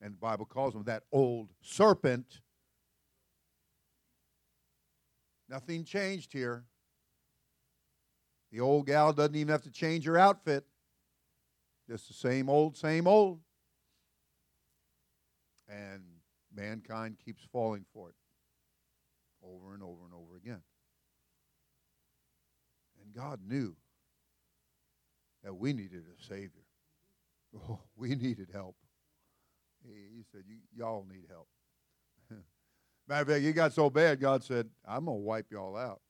and 0.03 0.13
the 0.13 0.17
Bible 0.17 0.45
calls 0.45 0.75
him 0.75 0.83
that 0.83 1.03
old 1.13 1.49
serpent. 1.61 2.41
Nothing 5.49 5.85
changed 5.85 6.33
here. 6.33 6.65
The 8.51 8.59
old 8.59 8.85
gal 8.85 9.13
doesn't 9.13 9.35
even 9.35 9.51
have 9.51 9.61
to 9.61 9.71
change 9.71 10.05
her 10.05 10.17
outfit. 10.17 10.65
Just 11.89 12.09
the 12.09 12.13
same 12.13 12.49
old, 12.49 12.75
same 12.75 13.07
old. 13.07 13.39
And 15.69 16.03
mankind 16.53 17.17
keeps 17.23 17.43
falling 17.51 17.85
for 17.93 18.09
it 18.09 18.15
over 19.41 19.73
and 19.73 19.81
over 19.81 20.03
and 20.03 20.13
over 20.13 20.35
again. 20.35 20.61
And 23.01 23.13
God 23.15 23.39
knew 23.47 23.73
that 25.45 25.55
we 25.55 25.71
needed 25.71 26.03
a 26.07 26.23
Savior. 26.23 26.49
Oh, 27.69 27.81
we 27.95 28.15
needed 28.15 28.49
help. 28.51 28.75
He 29.84 30.24
said, 30.32 30.43
Y'all 30.76 31.06
need 31.10 31.26
help. 31.30 31.48
Matter 33.08 33.22
of 33.22 33.28
fact, 33.28 33.41
you 33.41 33.54
got 33.54 33.74
so 33.74 33.89
bad, 33.89 34.19
God 34.19 34.43
said, 34.43 34.69
I'm 34.88 35.06
going 35.06 35.17
to 35.17 35.24
wipe 35.24 35.48
y'all 35.52 35.76
out. 35.78 36.02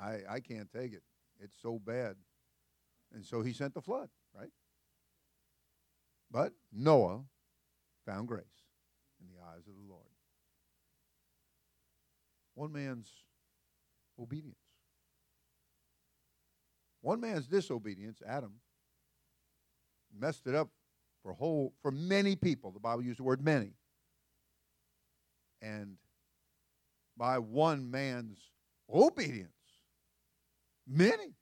I, 0.00 0.20
I 0.28 0.40
can't 0.40 0.70
take 0.70 0.92
it. 0.92 1.02
It's 1.40 1.56
so 1.60 1.80
bad. 1.84 2.16
And 3.12 3.24
so 3.24 3.42
he 3.42 3.52
sent 3.52 3.74
the 3.74 3.80
flood, 3.80 4.08
right? 4.34 4.50
But 6.30 6.52
Noah 6.72 7.20
found 8.04 8.28
grace 8.28 8.44
in 9.20 9.26
the 9.26 9.40
eyes 9.40 9.66
of 9.68 9.74
the 9.74 9.88
Lord. 9.88 10.06
One 12.54 12.72
man's 12.72 13.10
obedience. 14.18 14.56
One 17.00 17.20
man's 17.20 17.46
disobedience, 17.46 18.22
Adam, 18.26 18.54
messed 20.18 20.46
it 20.46 20.54
up 20.54 20.70
for 21.24 21.32
whole 21.32 21.72
for 21.82 21.90
many 21.90 22.36
people. 22.36 22.70
The 22.70 22.78
Bible 22.78 23.02
used 23.02 23.18
the 23.18 23.24
word 23.24 23.42
many. 23.42 23.72
And 25.62 25.96
by 27.16 27.38
one 27.38 27.90
man's 27.90 28.38
obedience, 28.92 29.50
many, 30.86 31.34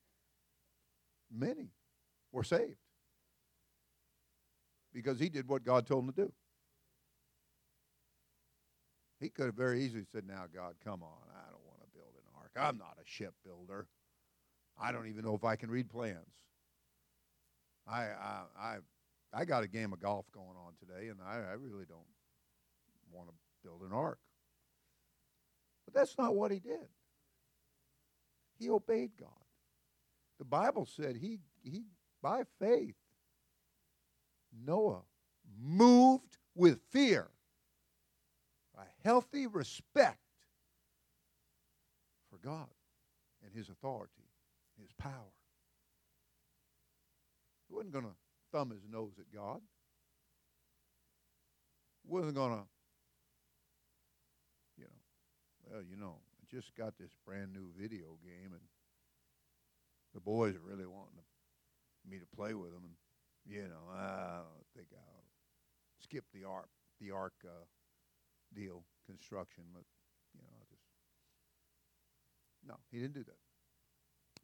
many 1.30 1.72
were 2.30 2.44
saved. 2.44 2.76
Because 4.94 5.18
he 5.18 5.28
did 5.28 5.48
what 5.48 5.64
God 5.64 5.86
told 5.86 6.04
him 6.04 6.12
to 6.12 6.24
do. 6.26 6.32
He 9.18 9.28
could 9.28 9.46
have 9.46 9.54
very 9.54 9.82
easily 9.82 10.04
said, 10.12 10.24
Now, 10.26 10.44
God, 10.54 10.74
come 10.84 11.02
on. 11.02 11.18
I 11.34 11.50
don't 11.50 11.64
want 11.66 11.80
to 11.80 11.88
build 11.94 12.12
an 12.14 12.22
ark. 12.36 12.50
I'm 12.56 12.78
not 12.78 12.98
a 13.00 13.04
shipbuilder. 13.04 13.86
I 14.80 14.92
don't 14.92 15.08
even 15.08 15.24
know 15.24 15.34
if 15.34 15.44
I 15.44 15.56
can 15.56 15.70
read 15.70 15.88
plans. 15.88 16.18
I, 17.88 18.02
I, 18.02 18.42
I, 18.58 18.76
I 19.32 19.44
got 19.44 19.62
a 19.62 19.68
game 19.68 19.92
of 19.92 20.00
golf 20.00 20.26
going 20.32 20.56
on 20.66 20.74
today, 20.78 21.08
and 21.08 21.18
I, 21.26 21.36
I 21.36 21.54
really 21.54 21.84
don't 21.88 22.00
want 23.10 23.28
to 23.28 23.34
build 23.64 23.82
an 23.82 23.92
ark. 23.92 24.18
But 25.86 25.94
that's 25.94 26.16
not 26.18 26.34
what 26.34 26.50
he 26.50 26.58
did. 26.58 26.88
He 28.58 28.68
obeyed 28.68 29.12
God. 29.18 29.30
The 30.38 30.44
Bible 30.44 30.86
said 30.86 31.16
he, 31.16 31.38
he 31.62 31.84
by 32.22 32.42
faith, 32.60 32.94
Noah 34.64 35.02
moved 35.60 36.36
with 36.54 36.80
fear 36.90 37.28
a 38.76 38.84
healthy 39.06 39.46
respect 39.46 40.18
for 42.30 42.38
God 42.38 42.68
and 43.44 43.52
his 43.52 43.68
authority, 43.68 44.28
his 44.80 44.92
power. 44.92 45.32
He 47.68 47.74
wasn't 47.74 47.92
going 47.92 48.04
to 48.04 48.10
thumb 48.52 48.70
his 48.70 48.82
nose 48.90 49.14
at 49.18 49.34
God. 49.34 49.60
Wasn't 52.04 52.34
going 52.34 52.52
to, 52.52 52.64
you 54.76 54.84
know, 54.84 55.00
well, 55.64 55.82
you 55.88 55.96
know, 55.96 56.16
I 56.40 56.54
just 56.54 56.74
got 56.76 56.98
this 56.98 57.10
brand 57.24 57.52
new 57.52 57.68
video 57.80 58.18
game 58.22 58.52
and 58.52 58.62
the 60.14 60.20
boys 60.20 60.54
are 60.56 60.68
really 60.68 60.86
wanting 60.86 61.16
to, 61.16 62.10
me 62.10 62.18
to 62.18 62.36
play 62.36 62.54
with 62.54 62.72
them 62.72 62.82
and 62.84 62.94
you 63.46 63.62
know, 63.62 63.92
I 63.92 64.42
think 64.74 64.88
I'll 64.94 65.24
skip 66.00 66.24
the 66.32 66.44
ARC, 66.44 66.68
the 67.00 67.10
ark 67.10 67.34
uh, 67.44 67.64
deal 68.54 68.84
construction. 69.06 69.64
But 69.72 69.82
you 70.34 70.40
know, 70.42 70.48
I 70.60 70.64
just 70.70 70.82
no, 72.66 72.74
he 72.90 72.98
didn't 72.98 73.14
do 73.14 73.24
that. 73.24 73.38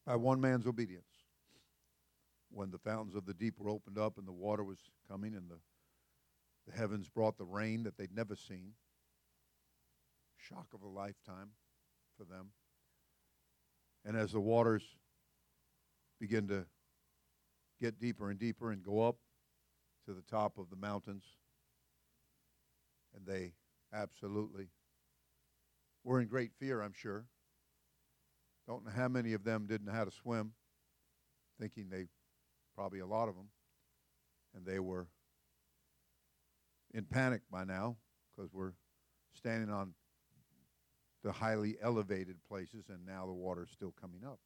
By 0.07 0.17
one 0.17 0.41
man's 0.41 0.67
obedience, 0.67 1.18
when 2.51 2.71
the 2.71 2.79
fountains 2.79 3.15
of 3.15 3.27
the 3.27 3.35
deep 3.35 3.55
were 3.59 3.69
opened 3.69 3.99
up 3.99 4.19
and 4.19 4.27
the 4.27 4.33
water 4.33 4.65
was 4.65 4.79
coming 5.09 5.35
and 5.35 5.51
the 5.51 5.59
the 6.67 6.77
heavens 6.77 7.09
brought 7.09 7.39
the 7.39 7.47
rain 7.47 7.83
that 7.85 7.97
they'd 7.97 8.15
never 8.15 8.37
seen. 8.37 8.73
Shock 10.37 10.67
of 10.75 10.83
a 10.83 10.87
lifetime 10.87 11.49
for 12.19 12.25
them. 12.25 12.49
And 14.05 14.15
as 14.19 14.33
the 14.33 14.41
waters 14.41 14.83
begin 16.21 16.47
to 16.49 16.67
get 17.81 17.99
deeper 17.99 18.29
and 18.29 18.39
deeper 18.39 18.71
and 18.71 18.83
go 18.83 19.01
up 19.01 19.17
to 20.05 20.13
the 20.13 20.21
top 20.21 20.59
of 20.59 20.69
the 20.69 20.77
mountains, 20.77 21.25
and 23.17 23.27
they 23.27 23.55
Absolutely. 23.93 24.69
We're 26.05 26.21
in 26.21 26.29
great 26.29 26.53
fear, 26.59 26.83
I'm 26.83 26.93
sure. 26.93 27.25
Don't 28.67 28.85
know 28.85 28.93
how 28.95 29.09
many 29.09 29.33
of 29.33 29.45
them 29.45 29.67
didn't 29.67 29.87
know 29.87 29.93
how 29.93 30.05
to 30.05 30.11
swim, 30.11 30.53
thinking 31.59 31.89
they, 31.91 32.07
probably 32.79 33.01
a 33.01 33.07
lot 33.07 33.29
of 33.29 33.35
them, 33.35 33.49
and 34.55 34.65
they 34.65 34.79
were 34.79 35.09
in 36.95 37.05
panic 37.05 37.41
by 37.51 37.65
now 37.65 37.97
because 38.37 38.53
we're 38.55 38.75
standing 39.35 39.69
on 39.69 39.93
the 41.25 41.33
highly 41.33 41.77
elevated 41.83 42.37
places 42.49 42.85
and 42.89 43.05
now 43.05 43.27
the 43.27 43.33
water's 43.33 43.71
still 43.73 43.93
coming 44.01 44.21
up. 44.25 44.39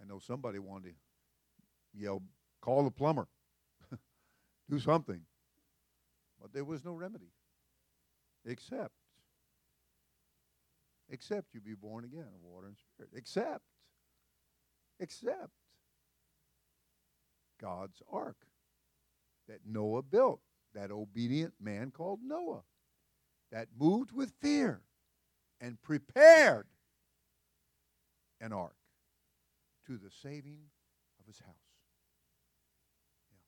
I 0.00 0.06
know 0.06 0.18
somebody 0.18 0.58
wanted 0.58 0.94
to 0.94 2.00
yell, 2.02 2.22
call 2.62 2.84
the 2.84 2.90
plumber, 2.90 3.28
do 4.70 4.80
something. 4.80 5.20
But 6.40 6.54
there 6.54 6.64
was 6.64 6.82
no 6.86 6.94
remedy. 6.94 7.32
Except, 8.46 8.94
except 11.10 11.52
you 11.52 11.60
be 11.60 11.74
born 11.74 12.06
again 12.06 12.24
of 12.34 12.42
water 12.42 12.68
and 12.68 12.76
spirit. 12.78 13.10
Except, 13.14 13.60
except 14.98 15.50
God's 17.60 18.02
ark 18.10 18.36
that 19.48 19.60
Noah 19.66 20.02
built, 20.02 20.40
that 20.74 20.90
obedient 20.90 21.54
man 21.60 21.90
called 21.90 22.20
Noah. 22.24 22.62
that 23.52 23.68
moved 23.78 24.12
with 24.12 24.32
fear 24.40 24.80
and 25.60 25.80
prepared 25.82 26.66
an 28.40 28.52
ark 28.52 28.76
to 29.86 29.98
the 29.98 30.10
saving 30.22 30.60
of 31.18 31.26
his 31.26 31.38
house. 31.40 31.54
Yeah. 33.30 33.38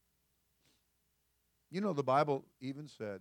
You 1.70 1.80
know, 1.80 1.92
the 1.92 2.02
Bible 2.02 2.44
even 2.60 2.88
said 2.88 3.20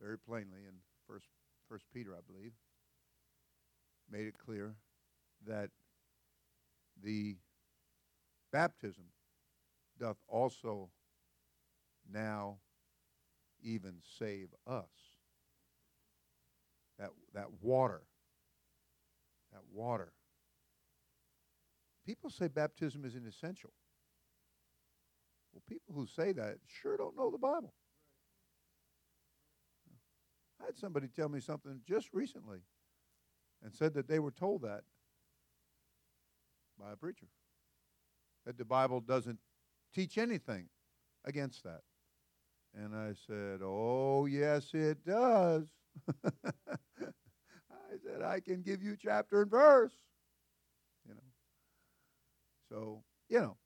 very 0.00 0.18
plainly 0.18 0.60
in 0.66 0.74
First, 1.06 1.26
First 1.68 1.86
Peter, 1.92 2.12
I 2.14 2.20
believe, 2.26 2.52
made 4.10 4.26
it 4.26 4.38
clear 4.38 4.74
that 5.46 5.70
the 7.02 7.36
baptism 8.52 9.04
doth 10.00 10.16
also 10.26 10.88
now 12.10 12.58
even 13.62 13.96
save 14.18 14.48
us. 14.66 14.88
That, 16.98 17.10
that 17.34 17.46
water, 17.60 18.02
that 19.52 19.62
water. 19.72 20.12
People 22.04 22.30
say 22.30 22.48
baptism 22.48 23.04
is 23.04 23.14
an 23.14 23.26
essential. 23.26 23.72
Well, 25.52 25.62
people 25.68 25.94
who 25.94 26.06
say 26.06 26.32
that 26.32 26.56
sure 26.66 26.96
don't 26.96 27.16
know 27.16 27.30
the 27.30 27.38
Bible. 27.38 27.72
I 30.60 30.66
had 30.66 30.78
somebody 30.78 31.08
tell 31.08 31.28
me 31.28 31.40
something 31.40 31.80
just 31.86 32.08
recently 32.12 32.58
and 33.62 33.74
said 33.74 33.94
that 33.94 34.08
they 34.08 34.18
were 34.18 34.30
told 34.30 34.62
that 34.62 34.82
by 36.78 36.92
a 36.92 36.96
preacher. 36.96 37.26
That 38.46 38.58
the 38.58 38.64
Bible 38.64 39.00
doesn't 39.00 39.38
teach 39.94 40.18
anything 40.18 40.68
against 41.24 41.64
that. 41.64 41.82
And 42.74 42.94
I 42.94 43.12
said, 43.26 43.60
Oh, 43.62 44.26
yes, 44.26 44.72
it 44.74 45.04
does. 45.04 45.66
I 46.24 47.96
said, 48.04 48.22
I 48.24 48.40
can 48.40 48.62
give 48.62 48.82
you 48.82 48.96
chapter 49.00 49.42
and 49.42 49.50
verse. 49.50 49.92
You 51.06 51.14
know. 51.14 51.20
So, 52.68 53.02
you 53.28 53.40
know, 53.40 53.56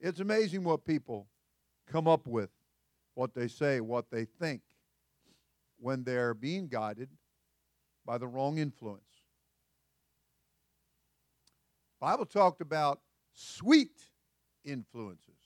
it's 0.00 0.20
amazing 0.20 0.64
what 0.64 0.84
people 0.84 1.28
come 1.90 2.06
up 2.06 2.26
with, 2.26 2.50
what 3.14 3.34
they 3.34 3.48
say, 3.48 3.80
what 3.80 4.10
they 4.10 4.26
think 4.26 4.60
when 5.78 6.04
they're 6.04 6.34
being 6.34 6.68
guided 6.68 7.08
by 8.04 8.18
the 8.18 8.26
wrong 8.26 8.58
influence. 8.58 9.02
Bible 12.00 12.26
talked 12.26 12.60
about 12.60 13.00
sweet 13.32 14.08
influences. 14.64 15.43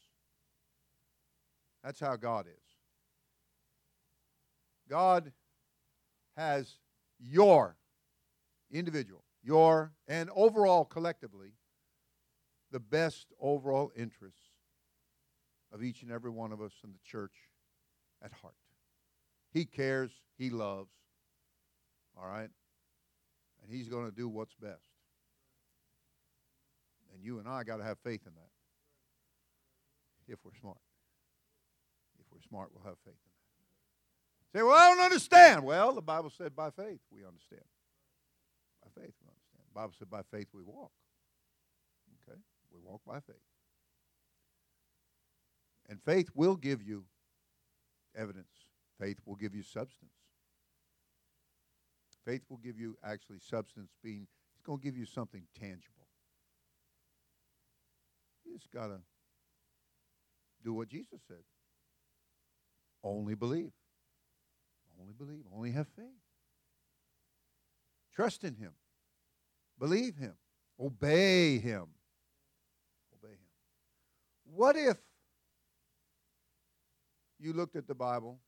That's 1.82 2.00
how 2.00 2.16
God 2.16 2.46
is. 2.46 2.62
God 4.88 5.32
has 6.36 6.78
your 7.18 7.76
individual, 8.70 9.24
your, 9.42 9.92
and 10.06 10.30
overall 10.34 10.84
collectively, 10.84 11.52
the 12.70 12.80
best 12.80 13.26
overall 13.40 13.90
interests 13.96 14.40
of 15.72 15.82
each 15.82 16.02
and 16.02 16.10
every 16.10 16.30
one 16.30 16.52
of 16.52 16.60
us 16.60 16.72
in 16.84 16.92
the 16.92 16.98
church 17.04 17.34
at 18.22 18.32
heart. 18.32 18.54
He 19.52 19.64
cares, 19.64 20.10
He 20.36 20.50
loves, 20.50 20.92
all 22.16 22.28
right? 22.28 22.50
And 23.62 23.70
He's 23.70 23.88
going 23.88 24.06
to 24.06 24.14
do 24.14 24.28
what's 24.28 24.54
best. 24.54 24.90
And 27.14 27.22
you 27.24 27.38
and 27.38 27.48
I 27.48 27.64
got 27.64 27.78
to 27.78 27.84
have 27.84 27.98
faith 27.98 28.20
in 28.26 28.32
that 28.34 28.50
if 30.32 30.38
we're 30.44 30.54
smart. 30.60 30.78
We're 32.38 32.48
smart, 32.48 32.70
we'll 32.72 32.84
have 32.84 32.98
faith 33.04 33.18
in 33.18 33.32
that. 34.52 34.58
Say, 34.58 34.62
well, 34.62 34.78
I 34.78 34.94
don't 34.94 35.04
understand. 35.04 35.64
Well, 35.64 35.92
the 35.92 36.02
Bible 36.02 36.30
said 36.30 36.54
by 36.54 36.70
faith 36.70 37.00
we 37.10 37.24
understand. 37.26 37.64
By 38.82 38.90
faith 38.94 39.14
we 39.20 39.26
understand. 39.26 39.64
The 39.66 39.74
Bible 39.74 39.94
said 39.98 40.08
by 40.08 40.22
faith 40.30 40.46
we 40.54 40.62
walk. 40.62 40.92
Okay? 42.22 42.38
We 42.72 42.78
walk 42.82 43.00
by 43.06 43.20
faith. 43.20 43.36
And 45.88 46.00
faith 46.04 46.28
will 46.34 46.56
give 46.56 46.82
you 46.82 47.04
evidence. 48.16 48.46
Faith 49.00 49.18
will 49.26 49.36
give 49.36 49.54
you 49.54 49.62
substance. 49.62 50.12
Faith 52.24 52.42
will 52.48 52.58
give 52.58 52.78
you 52.78 52.96
actually 53.02 53.38
substance 53.40 53.90
being, 54.02 54.26
it's 54.54 54.64
going 54.64 54.78
to 54.78 54.84
give 54.84 54.96
you 54.96 55.06
something 55.06 55.42
tangible. 55.58 56.06
You 58.44 58.56
just 58.56 58.70
got 58.70 58.88
to 58.88 59.00
do 60.62 60.74
what 60.74 60.88
Jesus 60.88 61.20
said. 61.26 61.38
Only 63.08 63.34
believe. 63.34 63.72
Only 65.00 65.14
believe. 65.14 65.44
Only 65.54 65.72
have 65.72 65.88
faith. 65.96 66.04
Trust 68.14 68.44
in 68.44 68.54
Him. 68.54 68.72
Believe 69.78 70.16
Him. 70.16 70.34
Obey 70.78 71.58
Him. 71.58 71.86
Obey 73.14 73.32
Him. 73.32 73.48
What 74.44 74.76
if 74.76 74.98
you 77.40 77.54
looked 77.54 77.76
at 77.76 77.86
the 77.86 77.94
Bible? 77.94 78.40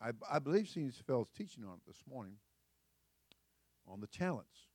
I, 0.00 0.10
I 0.30 0.40
believe 0.40 0.68
Senior 0.68 0.90
Feld's 1.06 1.30
teaching 1.30 1.64
on 1.64 1.74
it 1.74 1.86
this 1.86 2.02
morning 2.10 2.34
on 3.86 4.00
the 4.00 4.08
talents. 4.08 4.66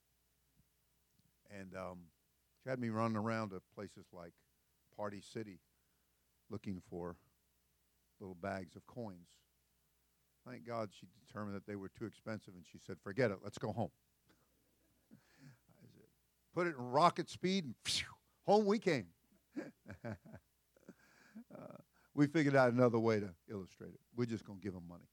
And 1.60 1.76
um, 1.76 1.97
she 2.63 2.69
had 2.69 2.80
me 2.80 2.89
running 2.89 3.17
around 3.17 3.50
to 3.50 3.62
places 3.76 4.06
like 4.13 4.32
Party 4.95 5.21
City 5.21 5.60
looking 6.50 6.82
for 6.89 7.17
little 8.22 8.36
bags 8.36 8.76
of 8.76 8.86
coins. 8.88 9.28
Thank 10.48 10.66
God 10.66 10.90
she 10.98 11.08
determined 11.28 11.56
that 11.56 11.68
they 11.68 11.76
were 11.76 11.90
too 11.90 12.06
expensive 12.06 12.54
and 12.56 12.66
she 12.72 12.80
said, 12.80 12.98
forget 13.04 13.32
it, 13.32 13.38
let's 13.44 13.58
go 13.58 13.72
home. 13.72 13.92
said, 15.82 16.08
Put 16.54 16.68
it 16.68 16.76
in 16.78 16.92
rocket 16.92 17.30
speed 17.30 17.66
and 17.66 17.76
phew, 17.84 18.08
home 18.46 18.66
we 18.66 18.80
came. 18.80 19.08
uh, 20.06 20.14
we 22.14 22.28
figured 22.28 22.56
out 22.56 22.72
another 22.72 23.00
way 23.00 23.20
to 23.20 23.30
illustrate 23.50 23.94
it. 23.94 24.00
We're 24.16 24.26
just 24.26 24.46
going 24.46 24.60
to 24.60 24.64
give 24.64 24.74
them 24.74 24.88
money. 24.88 25.06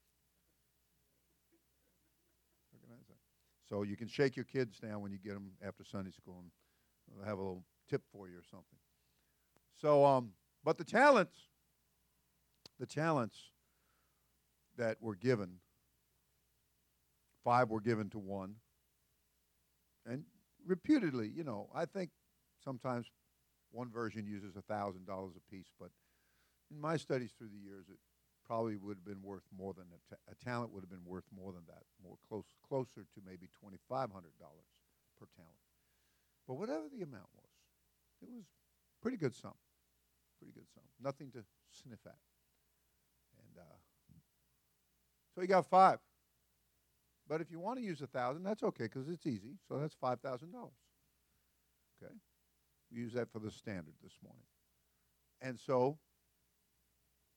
So 3.69 3.83
you 3.83 3.97
can 3.97 4.09
shake 4.09 4.35
your 4.35 4.47
kids 4.47 4.79
down 4.79 5.03
when 5.03 5.13
you 5.13 5.19
get 5.19 5.35
them 5.35 5.51
after 5.67 5.85
Sunday 5.85 6.11
school 6.11 6.43
and 6.43 7.27
have 7.27 7.39
a 7.39 7.43
little 7.43 7.65
tip 7.91 8.03
for 8.11 8.29
you 8.29 8.39
or 8.39 8.45
something. 8.51 8.79
So, 9.81 10.05
um, 10.05 10.31
but 10.65 10.79
the 10.79 10.85
talents, 10.85 11.37
the 12.79 12.87
talents 12.87 13.37
that 14.77 14.97
were 15.01 15.17
given, 15.17 15.57
five 17.45 17.71
were 17.71 17.81
given 17.81 18.09
to 18.11 18.19
one. 18.19 18.57
And 20.07 20.25
reputedly, 20.67 21.29
you 21.29 21.45
know, 21.45 21.69
I 21.75 21.85
think 21.85 22.11
sometimes 22.65 23.11
one 23.71 23.91
version 23.91 24.27
uses 24.27 24.57
a 24.57 24.63
$1,000 24.63 24.97
a 25.09 25.51
piece, 25.51 25.71
but 25.79 25.91
in 26.71 26.81
my 26.81 26.97
studies 26.97 27.33
through 27.37 27.49
the 27.49 27.59
years, 27.59 27.87
it 27.89 27.99
probably 28.47 28.77
would 28.77 28.97
have 28.97 29.05
been 29.05 29.23
worth 29.23 29.45
more 29.57 29.75
than 29.75 29.85
a, 29.93 30.15
ta- 30.15 30.21
a 30.31 30.45
talent 30.45 30.73
would 30.73 30.83
have 30.83 30.91
been 30.91 31.05
worth 31.05 31.25
more 31.35 31.53
than 31.53 31.63
that, 31.67 31.83
more 32.03 32.17
close, 32.29 32.47
closer 32.67 33.07
to 33.15 33.21
maybe 33.27 33.47
$2,500 33.63 34.09
per 35.19 35.27
talent. 35.37 35.61
But 36.47 36.55
whatever 36.55 36.89
the 36.89 37.03
amount 37.03 37.29
was, 37.37 37.51
it 38.23 38.29
was 38.33 38.45
pretty 39.03 39.19
good 39.19 39.35
sum. 39.35 39.53
Pretty 40.39 40.53
good 40.55 40.69
sum. 40.75 40.85
Nothing 41.03 41.31
to 41.33 41.45
sniff 41.71 42.01
at. 42.07 42.17
So 45.35 45.43
you 45.43 45.49
got 45.49 45.67
five. 45.67 45.99
But 47.29 47.41
if 47.41 47.51
you 47.51 47.61
want 47.61 47.79
to 47.79 47.85
use 47.85 48.01
a 48.01 48.07
thousand, 48.07 48.43
that's 48.43 48.63
okay 48.63 48.85
because 48.85 49.09
it's 49.09 49.27
easy. 49.27 49.57
So 49.69 49.79
that's 49.79 49.95
five 49.95 50.21
thousand 50.21 50.51
dollars. 50.51 50.73
Okay, 52.03 52.13
we 52.91 52.99
use 52.99 53.13
that 53.13 53.31
for 53.31 53.39
the 53.39 53.51
standard 53.51 53.95
this 54.03 54.15
morning. 54.23 54.43
And 55.41 55.59
so, 55.61 55.99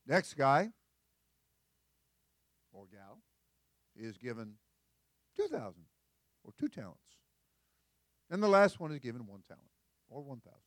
next 0.07 0.35
guy 0.35 0.71
or 2.71 2.85
gal 2.91 3.19
is 3.95 4.17
given 4.17 4.53
two 5.35 5.47
thousand 5.47 5.83
or 6.43 6.53
two 6.57 6.69
talents, 6.69 7.17
and 8.31 8.41
the 8.41 8.47
last 8.47 8.79
one 8.79 8.91
is 8.91 8.99
given 8.99 9.27
one 9.27 9.43
talent 9.47 9.69
or 10.09 10.23
one 10.23 10.39
thousand. 10.39 10.61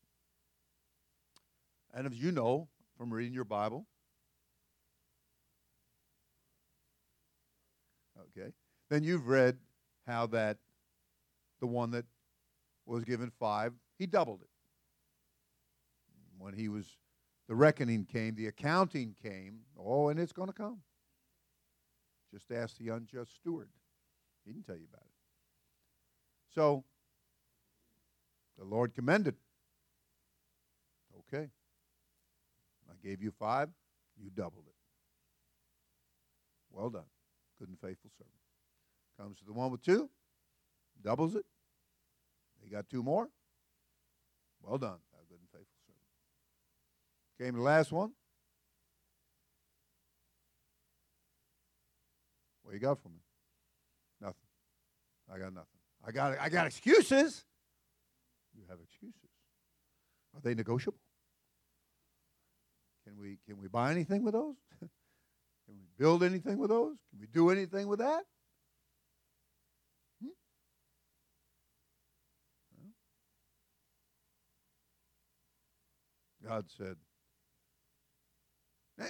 And 1.92 2.06
as 2.06 2.16
you 2.16 2.30
know 2.30 2.68
from 2.96 3.12
reading 3.12 3.32
your 3.32 3.44
Bible, 3.44 3.86
okay, 8.36 8.52
then 8.90 9.02
you've 9.02 9.26
read 9.26 9.56
how 10.06 10.26
that 10.28 10.58
the 11.60 11.66
one 11.66 11.90
that 11.92 12.04
was 12.86 13.04
given 13.04 13.30
five, 13.38 13.72
he 13.98 14.06
doubled 14.06 14.42
it. 14.42 14.48
When 16.38 16.52
he 16.52 16.68
was, 16.68 16.86
the 17.48 17.54
reckoning 17.54 18.04
came, 18.04 18.34
the 18.34 18.48
accounting 18.48 19.14
came, 19.22 19.60
oh, 19.78 20.08
and 20.08 20.20
it's 20.20 20.32
going 20.32 20.48
to 20.48 20.54
come. 20.54 20.80
Just 22.32 22.50
ask 22.50 22.76
the 22.78 22.88
unjust 22.88 23.34
steward. 23.36 23.68
He 24.44 24.52
didn't 24.52 24.66
tell 24.66 24.76
you 24.76 24.86
about 24.92 25.04
it. 25.04 25.12
So, 26.54 26.84
the 28.58 28.64
Lord 28.64 28.94
commended. 28.94 29.36
Okay. 31.32 31.48
I 32.88 33.06
gave 33.06 33.22
you 33.22 33.32
five, 33.38 33.68
you 34.22 34.30
doubled 34.30 34.64
it. 34.66 34.74
Well 36.70 36.90
done, 36.90 37.02
good 37.58 37.68
and 37.68 37.78
faithful 37.78 38.10
servant. 38.16 38.34
Comes 39.18 39.38
to 39.38 39.44
the 39.44 39.52
one 39.52 39.70
with 39.70 39.82
two, 39.82 40.10
doubles 41.02 41.34
it. 41.34 41.44
He 42.62 42.70
got 42.70 42.88
two 42.88 43.02
more. 43.02 43.28
Well 44.62 44.78
done, 44.78 44.98
thou 45.12 45.20
good 45.28 45.38
and 45.38 45.48
faithful 45.50 45.78
servant. 45.86 46.06
Came 47.38 47.52
to 47.52 47.58
the 47.58 47.62
last 47.62 47.92
one. 47.92 48.12
What 52.62 52.72
you 52.72 52.80
got 52.80 52.98
for 52.98 53.08
me? 53.08 53.20
Nothing. 54.20 54.34
I 55.32 55.38
got 55.38 55.52
nothing. 55.52 55.68
I 56.06 56.10
got 56.12 56.38
I 56.40 56.48
got 56.48 56.66
excuses. 56.66 57.44
You 58.54 58.62
have 58.68 58.78
excuses. 58.82 59.30
Are 60.34 60.40
they 60.42 60.54
negotiable? 60.54 60.98
Can 63.04 63.18
we 63.18 63.38
can 63.46 63.58
we 63.58 63.68
buy 63.68 63.90
anything 63.90 64.24
with 64.24 64.32
those? 64.34 64.56
build 65.98 66.22
anything 66.22 66.58
with 66.58 66.70
those? 66.70 66.96
Can 67.10 67.20
we 67.20 67.26
do 67.26 67.50
anything 67.50 67.88
with 67.88 67.98
that? 68.00 68.24
Hmm? 70.22 70.28
God 76.46 76.66
said, 76.76 76.96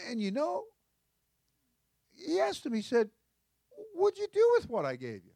and 0.09 0.21
you 0.21 0.31
know, 0.31 0.65
he 2.13 2.41
asked 2.41 2.65
him, 2.65 2.73
he 2.73 2.83
said, 2.83 3.11
What'd 3.95 4.19
you 4.19 4.29
do 4.33 4.51
with 4.57 4.69
what 4.69 4.85
I 4.85 4.97
gave 4.97 5.25
you? 5.25 5.35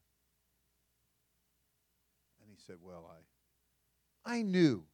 And 2.40 2.50
he 2.50 2.56
said, 2.66 2.76
Well, 2.80 3.10
I 3.10 3.18
I 4.28 4.42
knew. 4.42 4.84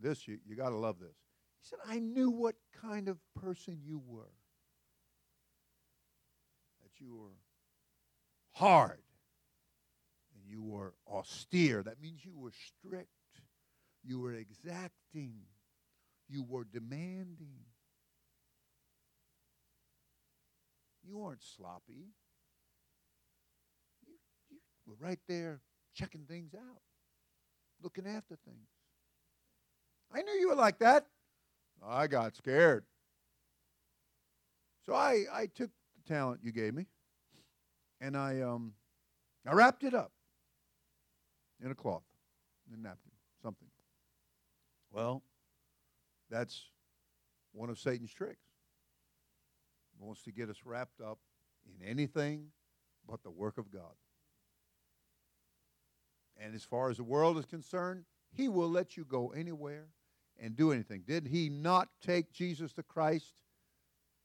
This 0.00 0.28
you, 0.28 0.38
you 0.46 0.56
gotta 0.56 0.76
love 0.76 0.98
this. 1.00 1.16
He 1.60 1.68
said, 1.68 1.78
I 1.86 1.98
knew 1.98 2.30
what 2.30 2.54
kind 2.80 3.08
of 3.08 3.18
person 3.34 3.78
you 3.84 4.00
were. 4.06 4.37
You 7.00 7.14
were 7.14 7.36
hard 8.52 9.00
and 10.34 10.42
you 10.46 10.62
were 10.62 10.94
austere. 11.06 11.82
That 11.82 12.00
means 12.00 12.24
you 12.24 12.36
were 12.36 12.52
strict. 12.52 13.08
You 14.04 14.20
were 14.20 14.34
exacting. 14.34 15.34
You 16.28 16.42
were 16.42 16.64
demanding. 16.64 17.64
You 21.06 21.18
weren't 21.18 21.42
sloppy. 21.42 22.12
You, 24.06 24.14
you 24.50 24.58
were 24.86 25.06
right 25.06 25.20
there 25.28 25.60
checking 25.94 26.24
things 26.24 26.54
out, 26.54 26.80
looking 27.82 28.06
after 28.06 28.36
things. 28.44 28.68
I 30.12 30.22
knew 30.22 30.32
you 30.32 30.48
were 30.48 30.54
like 30.54 30.78
that. 30.78 31.06
I 31.86 32.06
got 32.06 32.34
scared. 32.36 32.84
So 34.84 34.94
I, 34.94 35.24
I 35.32 35.46
took 35.46 35.70
talent 36.08 36.40
you 36.42 36.52
gave 36.52 36.74
me 36.74 36.86
and 38.00 38.16
I, 38.16 38.40
um, 38.40 38.72
I 39.46 39.52
wrapped 39.52 39.84
it 39.84 39.94
up 39.94 40.12
in 41.62 41.70
a 41.70 41.74
cloth, 41.74 42.04
in 42.68 42.78
a 42.78 42.82
napkin, 42.82 43.12
something. 43.42 43.68
Well, 44.92 45.22
that's 46.30 46.70
one 47.52 47.70
of 47.70 47.78
Satan's 47.78 48.12
tricks. 48.12 48.46
He 49.92 50.04
wants 50.04 50.22
to 50.24 50.32
get 50.32 50.48
us 50.48 50.58
wrapped 50.64 51.00
up 51.00 51.18
in 51.66 51.86
anything 51.86 52.48
but 53.08 53.22
the 53.22 53.30
work 53.30 53.58
of 53.58 53.72
God. 53.72 53.94
And 56.40 56.54
as 56.54 56.62
far 56.62 56.88
as 56.88 56.98
the 56.98 57.04
world 57.04 57.36
is 57.38 57.46
concerned, 57.46 58.04
he 58.32 58.48
will 58.48 58.68
let 58.68 58.96
you 58.96 59.04
go 59.04 59.30
anywhere 59.30 59.88
and 60.38 60.56
do 60.56 60.70
anything. 60.70 61.02
Did 61.04 61.26
he 61.26 61.48
not 61.48 61.88
take 62.00 62.32
Jesus 62.32 62.72
the 62.72 62.84
Christ 62.84 63.42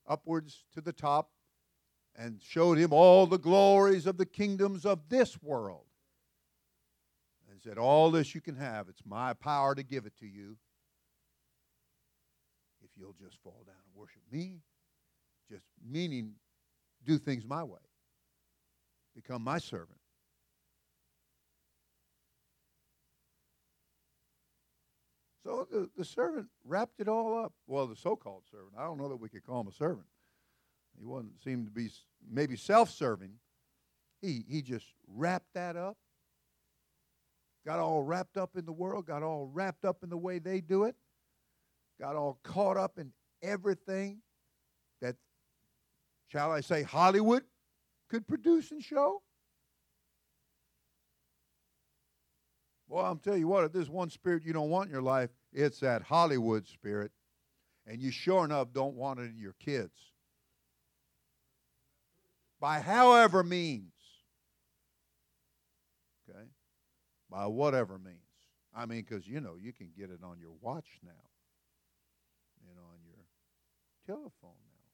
upwards 0.07 0.65
to 0.73 0.81
the 0.81 0.93
top 0.93 1.31
and 2.15 2.41
showed 2.41 2.77
him 2.77 2.93
all 2.93 3.25
the 3.25 3.37
glories 3.37 4.05
of 4.05 4.17
the 4.17 4.25
kingdoms 4.25 4.85
of 4.85 5.09
this 5.09 5.41
world? 5.41 5.85
And 7.51 7.61
said, 7.61 7.77
All 7.77 8.11
this 8.11 8.35
you 8.35 8.41
can 8.41 8.55
have, 8.55 8.89
it's 8.89 9.05
my 9.05 9.33
power 9.33 9.75
to 9.75 9.83
give 9.83 10.05
it 10.05 10.17
to 10.19 10.27
you 10.27 10.57
if 12.83 12.89
you'll 12.97 13.15
just 13.19 13.37
fall 13.41 13.63
down 13.65 13.75
and 13.75 13.99
worship 13.99 14.21
me 14.31 14.61
just 15.49 15.65
meaning 15.87 16.33
do 17.05 17.17
things 17.17 17.45
my 17.45 17.63
way, 17.63 17.79
become 19.15 19.43
my 19.43 19.59
servant. 19.59 19.99
So 25.43 25.67
the, 25.69 25.89
the 25.97 26.05
servant 26.05 26.47
wrapped 26.63 27.01
it 27.01 27.09
all 27.09 27.43
up. 27.43 27.51
Well, 27.67 27.85
the 27.85 27.97
so 27.97 28.15
called 28.15 28.43
servant. 28.49 28.73
I 28.77 28.83
don't 28.83 28.97
know 28.97 29.09
that 29.09 29.17
we 29.17 29.27
could 29.27 29.45
call 29.45 29.59
him 29.59 29.67
a 29.67 29.73
servant. 29.73 30.07
He 30.97 31.05
wasn't 31.05 31.41
seemed 31.43 31.65
to 31.65 31.71
be 31.71 31.89
maybe 32.29 32.55
self 32.55 32.89
serving. 32.89 33.33
He, 34.21 34.45
he 34.47 34.61
just 34.61 34.85
wrapped 35.07 35.53
that 35.53 35.75
up, 35.75 35.97
got 37.65 37.79
all 37.79 38.03
wrapped 38.03 38.37
up 38.37 38.55
in 38.55 38.65
the 38.65 38.71
world, 38.71 39.05
got 39.05 39.21
all 39.21 39.49
wrapped 39.51 39.83
up 39.83 40.03
in 40.03 40.09
the 40.09 40.17
way 40.17 40.39
they 40.39 40.61
do 40.61 40.85
it, 40.85 40.95
got 41.99 42.15
all 42.15 42.39
caught 42.43 42.77
up 42.77 42.97
in 42.97 43.11
everything 43.41 44.21
that 45.01 45.15
shall 46.27 46.51
I 46.51 46.61
say, 46.61 46.83
Hollywood 46.83 47.43
could 48.09 48.27
produce 48.27 48.71
and 48.71 48.81
show? 48.81 49.21
Well, 52.87 53.05
I'm 53.05 53.17
telling 53.17 53.39
you 53.39 53.47
what, 53.47 53.63
if 53.63 53.73
there's 53.73 53.89
one 53.89 54.09
spirit 54.09 54.43
you 54.45 54.53
don't 54.53 54.69
want 54.69 54.87
in 54.87 54.93
your 54.93 55.01
life, 55.01 55.31
it's 55.51 55.79
that 55.79 56.03
Hollywood 56.03 56.67
spirit. 56.67 57.11
And 57.87 57.99
you 57.99 58.11
sure 58.11 58.45
enough 58.45 58.71
don't 58.71 58.95
want 58.95 59.19
it 59.19 59.23
in 59.23 59.39
your 59.39 59.55
kids. 59.59 60.12
By 62.63 62.79
however 62.79 63.43
means. 63.43 63.91
Okay? 66.29 66.45
By 67.29 67.45
whatever 67.47 67.99
means. 67.99 68.19
I 68.73 68.85
mean, 68.85 69.01
because, 69.01 69.27
you 69.27 69.41
know, 69.41 69.55
you 69.61 69.73
can 69.73 69.89
get 69.97 70.09
it 70.09 70.21
on 70.23 70.39
your 70.39 70.53
watch 70.61 70.87
now, 71.03 71.11
know, 72.73 72.81
on 72.83 72.99
your 73.03 73.25
telephone 74.07 74.63
now. 74.71 74.87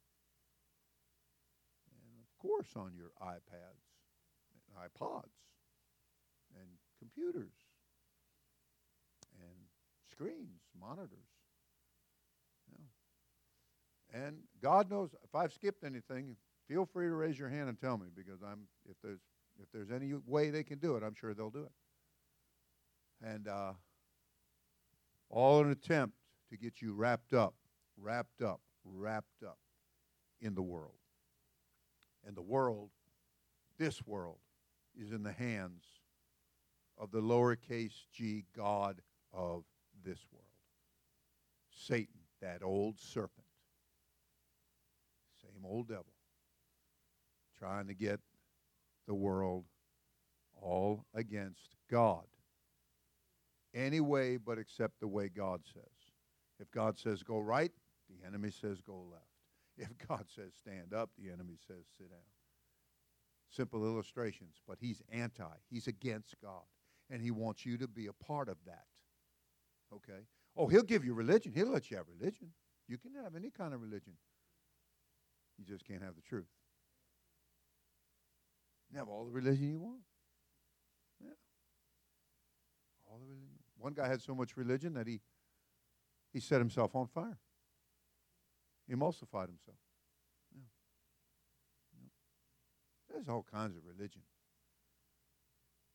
And, 1.94 2.24
of 2.24 2.42
course, 2.42 2.70
on 2.76 2.94
your 2.98 3.12
iPads, 3.22 3.86
and 4.66 4.90
iPods, 4.90 5.30
and 6.60 6.68
computers, 6.98 7.54
and 9.40 9.58
screens, 10.12 10.64
monitors. 10.82 11.30
And 14.12 14.38
God 14.60 14.90
knows 14.90 15.12
if 15.24 15.36
I've 15.36 15.54
skipped 15.54 15.84
anything, 15.84 16.36
feel 16.70 16.86
free 16.86 17.08
to 17.08 17.14
raise 17.14 17.38
your 17.38 17.50
hand 17.50 17.68
and 17.68 17.80
tell 17.80 17.98
me 17.98 18.08
because 18.16 18.42
I'm 18.44 18.68
if 18.88 18.96
there's 19.04 19.20
if 19.62 19.68
there's 19.74 19.92
any 19.92 20.14
way 20.26 20.52
they 20.52 20.64
can 20.64 20.78
do 20.78 20.96
it, 20.96 21.04
I'm 21.04 21.16
sure 21.16 21.34
they'll 21.34 21.50
do 21.50 21.64
it. 21.64 23.28
And 23.28 23.48
uh, 23.50 23.74
all 25.30 25.62
an 25.62 25.72
attempt 25.72 26.16
to 26.50 26.58
get 26.58 26.82
you 26.82 26.94
wrapped 26.94 27.34
up, 27.34 27.56
wrapped 27.98 28.42
up, 28.42 28.62
wrapped 28.86 29.44
up 29.46 29.58
in 30.40 30.56
the 30.56 30.62
world. 30.62 30.94
And 32.26 32.38
the 32.38 32.42
world, 32.42 32.92
this 33.78 34.06
world, 34.06 34.38
is 34.98 35.12
in 35.12 35.24
the 35.24 35.34
hands 35.34 35.84
of 36.98 37.12
the 37.12 37.22
lowercase 37.22 38.06
g 38.14 38.46
God 38.56 39.02
of 39.34 39.64
this 40.06 40.20
world. 40.32 40.46
Satan, 41.72 42.22
that 42.42 42.64
old 42.64 42.98
serpent. 43.00 43.46
Same 45.42 45.66
old 45.66 45.90
devil. 45.90 46.06
Trying 47.60 47.88
to 47.88 47.93
get 47.93 48.19
the 49.08 49.13
world 49.13 49.65
all 50.62 51.06
against 51.13 51.76
God. 51.91 52.24
Any 53.76 54.00
way 54.00 54.38
but 54.38 54.58
except 54.58 55.00
the 55.00 55.08
way 55.08 55.30
God 55.30 55.62
says. 55.74 55.84
If 56.60 56.72
God 56.72 56.98
says 56.98 57.22
go 57.22 57.39
right, 57.39 57.72
the 58.10 58.26
enemy 58.26 58.52
says 58.52 58.82
go 58.82 59.06
left. 59.12 59.24
If 59.78 59.89
God 60.08 60.26
says 60.34 60.54
stand 60.60 60.93
up, 60.93 61.10
the 61.17 61.31
enemy 61.31 61.58
says 61.67 61.86
sit 61.98 62.10
down. 62.10 62.19
Simple 63.50 63.84
illustrations, 63.84 64.62
but 64.67 64.77
he's 64.79 65.02
anti. 65.12 65.44
He's 65.69 65.88
against 65.88 66.36
God. 66.42 66.63
And 67.10 67.21
he 67.21 67.31
wants 67.31 67.65
you 67.65 67.77
to 67.77 67.88
be 67.88 68.08
a 68.08 68.13
part 68.13 68.50
of 68.50 68.58
that. 68.65 68.86
Okay? 69.94 70.21
Oh, 70.56 70.67
he'll 70.67 70.84
give 70.84 71.04
you 71.04 71.13
religion. 71.13 71.52
He'll 71.54 71.71
let 71.71 71.90
you 71.90 71.98
have 71.98 72.06
religion. 72.19 72.50
You 72.88 72.98
can 72.98 73.13
have 73.23 73.36
any 73.36 73.50
kind 73.50 73.73
of 73.73 73.81
religion. 73.81 74.13
You 75.58 75.65
just 75.65 75.86
can't 75.86 76.04
have 76.04 76.15
the 76.15 76.21
truth. 76.21 76.46
You 78.92 78.98
have 78.98 79.08
all 79.08 79.25
the 79.25 79.31
religion 79.31 79.69
you 79.69 79.79
want. 79.79 80.02
Yeah. 81.21 81.29
All 83.10 83.19
the 83.19 83.25
religion. 83.25 83.60
One 83.77 83.94
guy 83.94 84.08
had 84.08 84.21
so 84.21 84.33
much 84.35 84.58
religion 84.58 84.94
that 84.96 85.08
he 85.08 85.21
he 86.31 86.40
set 86.40 86.60
himself 86.60 86.96
on 86.96 87.08
fire 87.08 87.40
He 88.87 88.94
emulsified 88.94 89.48
himself. 89.48 89.77
Yeah. 90.54 90.62
Yeah. 91.94 92.10
There's 93.10 93.27
all 93.29 93.46
kinds 93.52 93.75
of 93.75 93.83
religion. 93.85 94.21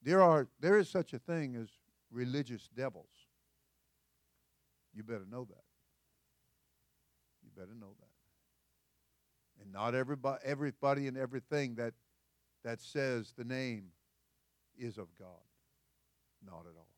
There 0.03 0.22
are 0.22 0.49
there 0.61 0.78
is 0.78 0.88
such 0.88 1.12
a 1.12 1.18
thing 1.18 1.57
as 1.57 1.68
religious 2.11 2.68
devils. 2.76 3.11
You 4.95 5.03
better 5.03 5.26
know 5.28 5.45
that. 5.45 5.64
You 7.42 7.51
better 7.57 7.74
know 7.74 7.95
that. 7.99 9.62
And 9.62 9.72
not 9.72 9.95
everybody 9.95 10.40
everybody 10.45 11.09
and 11.09 11.16
everything 11.16 11.74
that 11.76 11.95
that 12.65 12.81
says 12.81 13.33
the 13.37 13.45
name 13.45 13.85
is 14.79 14.99
of 14.99 15.09
God. 15.19 15.29
Not 16.45 16.61
at 16.61 16.77
all. 16.77 16.89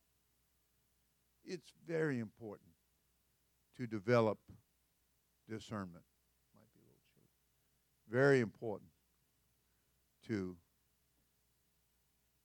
It's 1.45 1.73
very 1.87 2.19
important 2.19 2.71
to 3.77 3.87
develop 3.87 4.39
discernment. 5.49 6.05
Might 6.55 6.73
be 6.73 6.81
a 6.81 6.87
little 6.87 7.05
chilly. 7.13 7.31
Very 8.09 8.41
important 8.41 8.91
to 10.29 10.57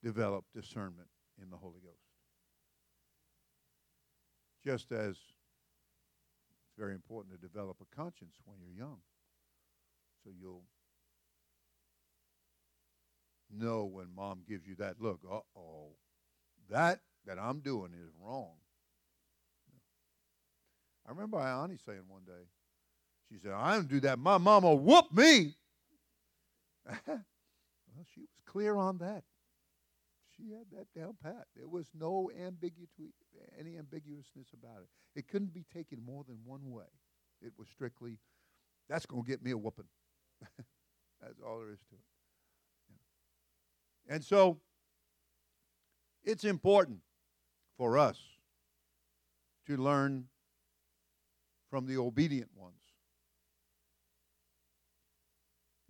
develop 0.02 0.44
discernment 0.54 1.08
in 1.42 1.50
the 1.50 1.56
Holy 1.56 1.80
Ghost. 1.80 1.96
Just 4.64 4.92
as 4.92 5.16
it's 5.16 6.78
very 6.78 6.94
important 6.94 7.34
to 7.34 7.40
develop 7.40 7.78
a 7.80 7.96
conscience 7.96 8.36
when 8.44 8.58
you're 8.60 8.86
young. 8.86 8.98
So 10.22 10.30
you'll 10.38 10.62
know 13.52 13.84
when 13.84 14.06
mom 14.14 14.42
gives 14.48 14.66
you 14.66 14.74
that 14.76 15.00
look, 15.00 15.20
uh 15.30 15.40
oh, 15.56 15.92
that 16.70 17.00
that 17.26 17.38
I'm 17.38 17.60
doing 17.60 17.92
is 17.92 18.10
wrong. 18.20 18.52
I 21.06 21.10
remember 21.10 21.38
Ayani 21.38 21.78
saying 21.84 22.02
one 22.08 22.22
day, 22.24 22.46
she 23.30 23.38
said, 23.38 23.52
I 23.52 23.74
don't 23.74 23.88
do 23.88 24.00
that. 24.00 24.18
My 24.18 24.38
mama 24.38 24.74
whoop 24.74 25.06
me. 25.12 25.54
well, 27.06 28.06
she 28.14 28.20
was 28.20 28.28
clear 28.46 28.76
on 28.76 28.98
that. 28.98 29.24
She 30.36 30.50
had 30.50 30.66
that 30.72 30.86
down 30.98 31.14
pat. 31.22 31.46
There 31.56 31.68
was 31.68 31.86
no 31.98 32.30
ambiguity, 32.38 33.12
any 33.58 33.76
ambiguousness 33.78 34.48
about 34.52 34.82
it. 34.82 34.88
It 35.18 35.28
couldn't 35.28 35.52
be 35.52 35.64
taken 35.72 36.04
more 36.04 36.24
than 36.26 36.38
one 36.44 36.70
way. 36.70 36.86
It 37.40 37.52
was 37.58 37.68
strictly, 37.68 38.18
that's 38.88 39.06
going 39.06 39.24
to 39.24 39.28
get 39.28 39.42
me 39.42 39.50
a 39.50 39.58
whooping. 39.58 39.84
that's 41.20 41.40
all 41.46 41.58
there 41.58 41.72
is 41.72 41.80
to 41.90 41.96
it. 41.96 42.11
And 44.08 44.24
so, 44.24 44.58
it's 46.24 46.44
important 46.44 47.00
for 47.76 47.98
us 47.98 48.18
to 49.66 49.76
learn 49.76 50.26
from 51.70 51.86
the 51.86 51.96
obedient 51.96 52.50
ones. 52.54 52.76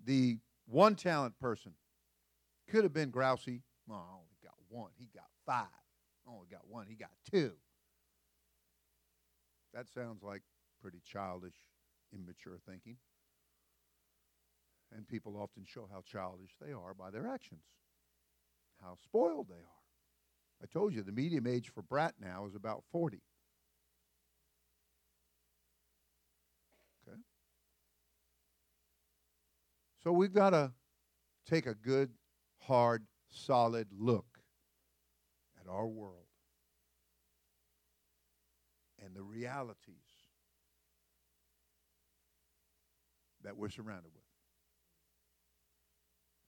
The 0.05 0.39
one 0.67 0.95
talent 0.95 1.39
person 1.39 1.73
could 2.69 2.85
have 2.85 2.93
been 2.93 3.13
grousy. 3.13 3.63
Oh, 3.91 3.95
I 3.95 4.15
only 4.15 4.39
got 4.43 4.55
one. 4.69 4.91
He 4.99 5.09
got 5.15 5.27
five. 5.45 5.67
I 6.27 6.33
only 6.33 6.47
got 6.51 6.67
one. 6.69 6.87
He 6.89 6.95
got 6.95 7.11
two. 7.31 7.53
That 9.75 9.89
sounds 9.89 10.23
like 10.23 10.43
pretty 10.81 11.01
childish, 11.05 11.55
immature 12.13 12.59
thinking. 12.69 12.97
And 14.95 15.09
people 15.09 15.37
often 15.37 15.65
show 15.67 15.89
how 15.91 16.03
childish 16.03 16.51
they 16.61 16.73
are 16.73 16.95
by 16.95 17.11
their 17.11 17.27
actions, 17.27 17.63
how 18.83 18.97
spoiled 19.03 19.47
they 19.49 19.55
are. 19.55 19.83
I 20.63 20.67
told 20.67 20.95
you 20.95 21.03
the 21.03 21.13
medium 21.13 21.47
age 21.47 21.71
for 21.73 21.83
brat 21.83 22.15
now 22.21 22.47
is 22.47 22.55
about 22.55 22.83
40. 22.93 23.21
Okay? 27.09 27.19
So 30.03 30.13
we've 30.13 30.33
got 30.33 30.51
to 30.51 30.73
take 31.49 31.67
a 31.67 31.75
good, 31.75 32.11
hard, 32.59 33.05
solid 33.29 33.89
look 33.97 34.39
at 35.61 35.69
our 35.71 35.87
world 35.87 36.27
and 39.05 39.15
the 39.17 39.23
realities 39.23 39.97
that 43.43 43.57
we're 43.57 43.69
surrounded 43.69 44.11
with. 44.15 44.23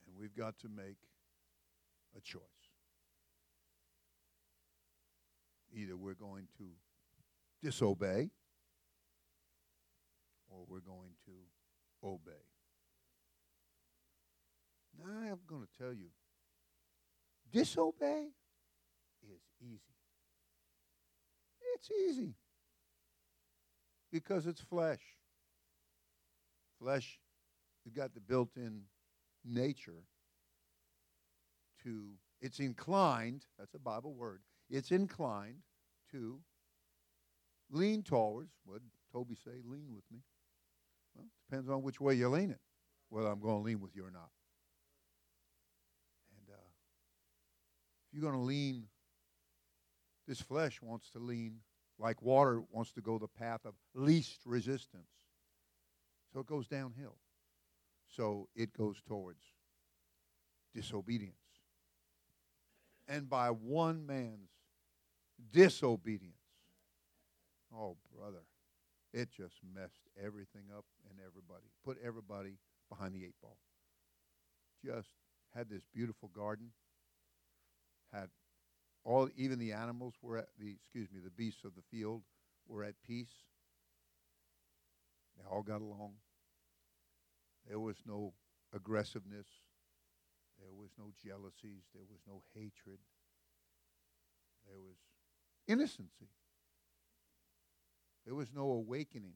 And 0.07 0.16
we've 0.16 0.37
got 0.37 0.59
to 0.61 0.68
make 0.68 0.99
a 2.16 2.20
choice. 2.20 2.40
Either 5.72 5.96
we're 5.96 6.14
going 6.14 6.46
to 6.58 6.64
disobey 7.62 8.30
or 10.48 10.64
we're 10.68 10.80
going 10.80 11.14
to 11.26 12.06
obey. 12.06 12.32
Now, 14.96 15.32
I'm 15.32 15.40
going 15.46 15.62
to 15.62 15.82
tell 15.82 15.92
you 15.92 16.10
disobey 17.52 18.28
is 19.22 19.40
easy. 19.60 19.80
It's 21.74 21.90
easy 21.90 22.34
because 24.12 24.46
it's 24.46 24.60
flesh. 24.60 25.02
Flesh 26.80 27.18
has 27.84 27.92
got 27.92 28.14
the 28.14 28.20
built 28.20 28.50
in 28.56 28.82
nature 29.44 30.04
to, 31.85 32.11
it's 32.41 32.61
inclined, 32.61 33.47
that's 33.59 33.74
a 33.74 33.78
Bible 33.78 34.14
word, 34.14 34.41
it's 34.68 34.91
inclined 34.91 35.62
to 36.11 36.41
lean 37.70 38.03
towards, 38.03 38.51
what 38.64 38.80
Toby 39.12 39.35
say, 39.35 39.53
lean 39.64 39.93
with 39.95 40.05
me? 40.11 40.18
Well, 41.14 41.26
it 41.26 41.51
depends 41.51 41.70
on 41.70 41.82
which 41.82 42.01
way 42.01 42.14
you 42.14 42.28
lean 42.28 42.51
it, 42.51 42.61
whether 43.09 43.28
I'm 43.28 43.41
going 43.41 43.59
to 43.59 43.62
lean 43.62 43.80
with 43.80 43.95
you 43.95 44.05
or 44.05 44.11
not. 44.11 44.30
And 46.39 46.55
uh, 46.55 46.68
if 48.09 48.14
you're 48.14 48.28
going 48.28 48.41
to 48.41 48.47
lean, 48.47 48.85
this 50.26 50.41
flesh 50.41 50.80
wants 50.82 51.11
to 51.11 51.18
lean 51.18 51.61
like 51.99 52.22
water 52.22 52.62
wants 52.70 52.93
to 52.93 53.01
go 53.01 53.18
the 53.18 53.28
path 53.28 53.61
of 53.64 53.74
least 53.95 54.41
resistance. 54.45 55.09
So 56.32 56.41
it 56.41 56.47
goes 56.47 56.66
downhill. 56.66 57.16
So 58.09 58.49
it 58.55 58.76
goes 58.76 59.01
towards 59.07 59.43
disobedience. 60.74 61.43
And 63.07 63.28
by 63.28 63.48
one 63.48 64.07
man's 64.07 64.50
disobedience, 65.52 66.36
oh, 67.74 67.96
brother, 68.16 68.44
it 69.12 69.30
just 69.30 69.57
messed 69.74 70.09
everything 70.22 70.64
up 70.76 70.84
and 71.11 71.18
everybody, 71.20 71.66
put 71.84 71.98
everybody 72.05 72.59
behind 72.88 73.14
the 73.14 73.24
eight 73.24 73.34
ball. 73.42 73.59
Just 74.84 75.09
had 75.55 75.68
this 75.68 75.82
beautiful 75.94 76.30
garden, 76.34 76.70
had 78.12 78.28
all, 79.05 79.28
even 79.36 79.59
the 79.59 79.72
animals 79.72 80.14
were 80.22 80.38
at 80.38 80.48
the, 80.59 80.70
excuse 80.72 81.09
me, 81.12 81.20
the 81.22 81.30
beasts 81.30 81.64
of 81.64 81.74
the 81.74 81.82
field 81.90 82.22
were 82.66 82.84
at 82.84 82.94
peace. 83.07 83.44
They 85.36 85.44
all 85.50 85.62
got 85.62 85.82
along. 85.82 86.14
There 87.68 87.80
was 87.80 87.96
no 88.07 88.32
aggressiveness. 88.74 89.46
There 90.64 90.72
was 90.72 90.90
no 90.98 91.12
jealousies. 91.22 91.84
There 91.92 92.04
was 92.10 92.20
no 92.26 92.42
hatred. 92.54 92.98
There 94.66 94.80
was 94.80 94.96
innocency. 95.68 96.30
There 98.24 98.34
was 98.34 98.48
no 98.54 98.70
awakening. 98.70 99.34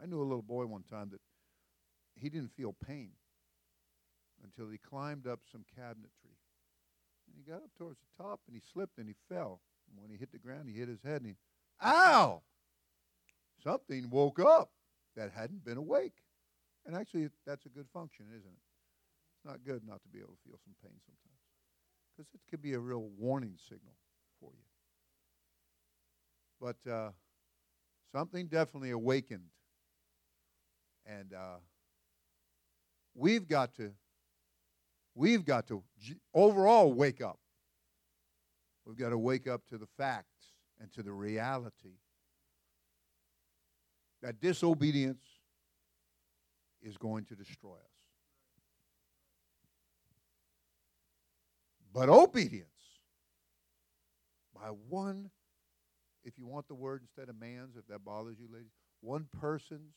I 0.00 0.06
knew 0.06 0.20
a 0.20 0.22
little 0.22 0.42
boy 0.42 0.66
one 0.66 0.84
time 0.84 1.10
that 1.10 1.20
he 2.14 2.28
didn't 2.28 2.52
feel 2.56 2.72
pain 2.86 3.10
until 4.44 4.70
he 4.70 4.78
climbed 4.78 5.26
up 5.26 5.40
some 5.50 5.64
cabinetry. 5.76 6.38
And 7.26 7.36
he 7.36 7.42
got 7.50 7.56
up 7.56 7.74
towards 7.76 7.98
the 7.98 8.22
top 8.22 8.40
and 8.46 8.54
he 8.54 8.62
slipped 8.72 8.98
and 8.98 9.08
he 9.08 9.14
fell. 9.28 9.60
And 9.90 10.00
when 10.00 10.12
he 10.12 10.16
hit 10.16 10.30
the 10.30 10.38
ground, 10.38 10.68
he 10.68 10.78
hit 10.78 10.88
his 10.88 11.02
head 11.02 11.22
and 11.22 11.26
he, 11.26 11.36
ow! 11.82 12.42
Something 13.64 14.10
woke 14.10 14.38
up 14.38 14.70
that 15.16 15.32
hadn't 15.32 15.64
been 15.64 15.76
awake. 15.76 16.22
And 16.86 16.94
actually, 16.94 17.28
that's 17.44 17.66
a 17.66 17.70
good 17.70 17.88
function, 17.92 18.26
isn't 18.30 18.46
it? 18.46 18.67
Not 19.48 19.64
good 19.64 19.80
not 19.88 20.02
to 20.02 20.08
be 20.10 20.18
able 20.18 20.34
to 20.34 20.38
feel 20.44 20.58
some 20.62 20.74
pain 20.82 20.92
sometimes 21.06 21.28
because 22.14 22.28
it 22.34 22.40
could 22.50 22.60
be 22.60 22.74
a 22.74 22.78
real 22.78 23.08
warning 23.18 23.54
signal 23.66 23.94
for 24.38 24.50
you. 24.52 24.64
But 26.60 26.90
uh, 26.90 27.12
something 28.12 28.46
definitely 28.48 28.90
awakened. 28.90 29.48
And 31.06 31.32
uh, 31.32 31.60
we've 33.14 33.48
got 33.48 33.74
to, 33.76 33.92
we've 35.14 35.46
got 35.46 35.66
to 35.68 35.82
overall 36.34 36.92
wake 36.92 37.22
up. 37.22 37.38
We've 38.84 38.98
got 38.98 39.10
to 39.10 39.18
wake 39.18 39.48
up 39.48 39.66
to 39.68 39.78
the 39.78 39.88
facts 39.96 40.52
and 40.78 40.92
to 40.92 41.02
the 41.02 41.12
reality 41.12 41.96
that 44.20 44.40
disobedience 44.40 45.24
is 46.82 46.98
going 46.98 47.24
to 47.26 47.34
destroy 47.34 47.76
us. 47.76 47.97
But 51.98 52.10
obedience 52.10 52.68
by 54.54 54.68
one, 54.88 55.30
if 56.22 56.38
you 56.38 56.46
want 56.46 56.68
the 56.68 56.76
word 56.76 57.02
instead 57.02 57.28
of 57.28 57.40
man's, 57.40 57.76
if 57.76 57.88
that 57.88 58.04
bothers 58.04 58.36
you, 58.38 58.46
ladies, 58.52 58.70
one 59.00 59.26
person's 59.40 59.96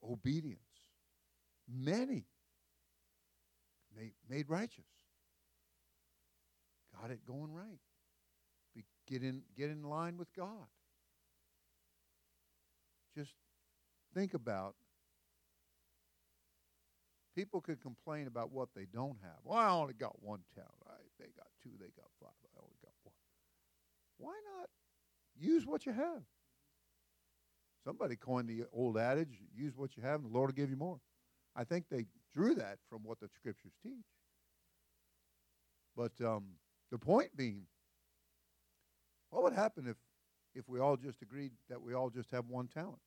obedience, 0.00 0.60
many 1.68 2.24
made, 4.30 4.48
righteous. 4.48 4.84
Got 7.00 7.10
it 7.10 7.26
going 7.26 7.52
right. 7.52 7.80
Get 9.08 9.24
in, 9.24 9.42
get 9.56 9.70
in 9.70 9.82
line 9.82 10.16
with 10.18 10.32
God. 10.34 10.68
Just 13.16 13.32
think 14.14 14.34
about 14.34 14.76
People 17.38 17.60
can 17.60 17.76
complain 17.76 18.26
about 18.26 18.50
what 18.50 18.70
they 18.74 18.86
don't 18.92 19.16
have. 19.22 19.38
Well, 19.44 19.56
I 19.56 19.70
only 19.70 19.94
got 19.94 20.20
one 20.20 20.40
talent. 20.56 20.72
Right? 20.84 21.06
They 21.20 21.26
got 21.36 21.46
two, 21.62 21.70
they 21.78 21.86
got 21.94 22.10
five. 22.20 22.32
I 22.56 22.58
only 22.60 22.74
got 22.82 22.90
one. 23.04 23.14
Why 24.16 24.32
not 24.58 24.68
use 25.38 25.64
what 25.64 25.86
you 25.86 25.92
have? 25.92 26.22
Somebody 27.84 28.16
coined 28.16 28.48
the 28.48 28.64
old 28.72 28.98
adage, 28.98 29.38
use 29.56 29.76
what 29.76 29.96
you 29.96 30.02
have 30.02 30.16
and 30.16 30.24
the 30.24 30.36
Lord 30.36 30.48
will 30.48 30.56
give 30.56 30.68
you 30.68 30.74
more. 30.74 30.98
I 31.54 31.62
think 31.62 31.84
they 31.88 32.06
drew 32.34 32.56
that 32.56 32.78
from 32.90 33.04
what 33.04 33.20
the 33.20 33.28
scriptures 33.28 33.74
teach. 33.84 34.06
But 35.96 36.10
um, 36.20 36.46
the 36.90 36.98
point 36.98 37.36
being, 37.36 37.66
what 39.30 39.44
would 39.44 39.52
happen 39.52 39.86
if, 39.86 39.96
if 40.56 40.68
we 40.68 40.80
all 40.80 40.96
just 40.96 41.22
agreed 41.22 41.52
that 41.70 41.80
we 41.80 41.94
all 41.94 42.10
just 42.10 42.32
have 42.32 42.46
one 42.48 42.66
talent? 42.66 42.98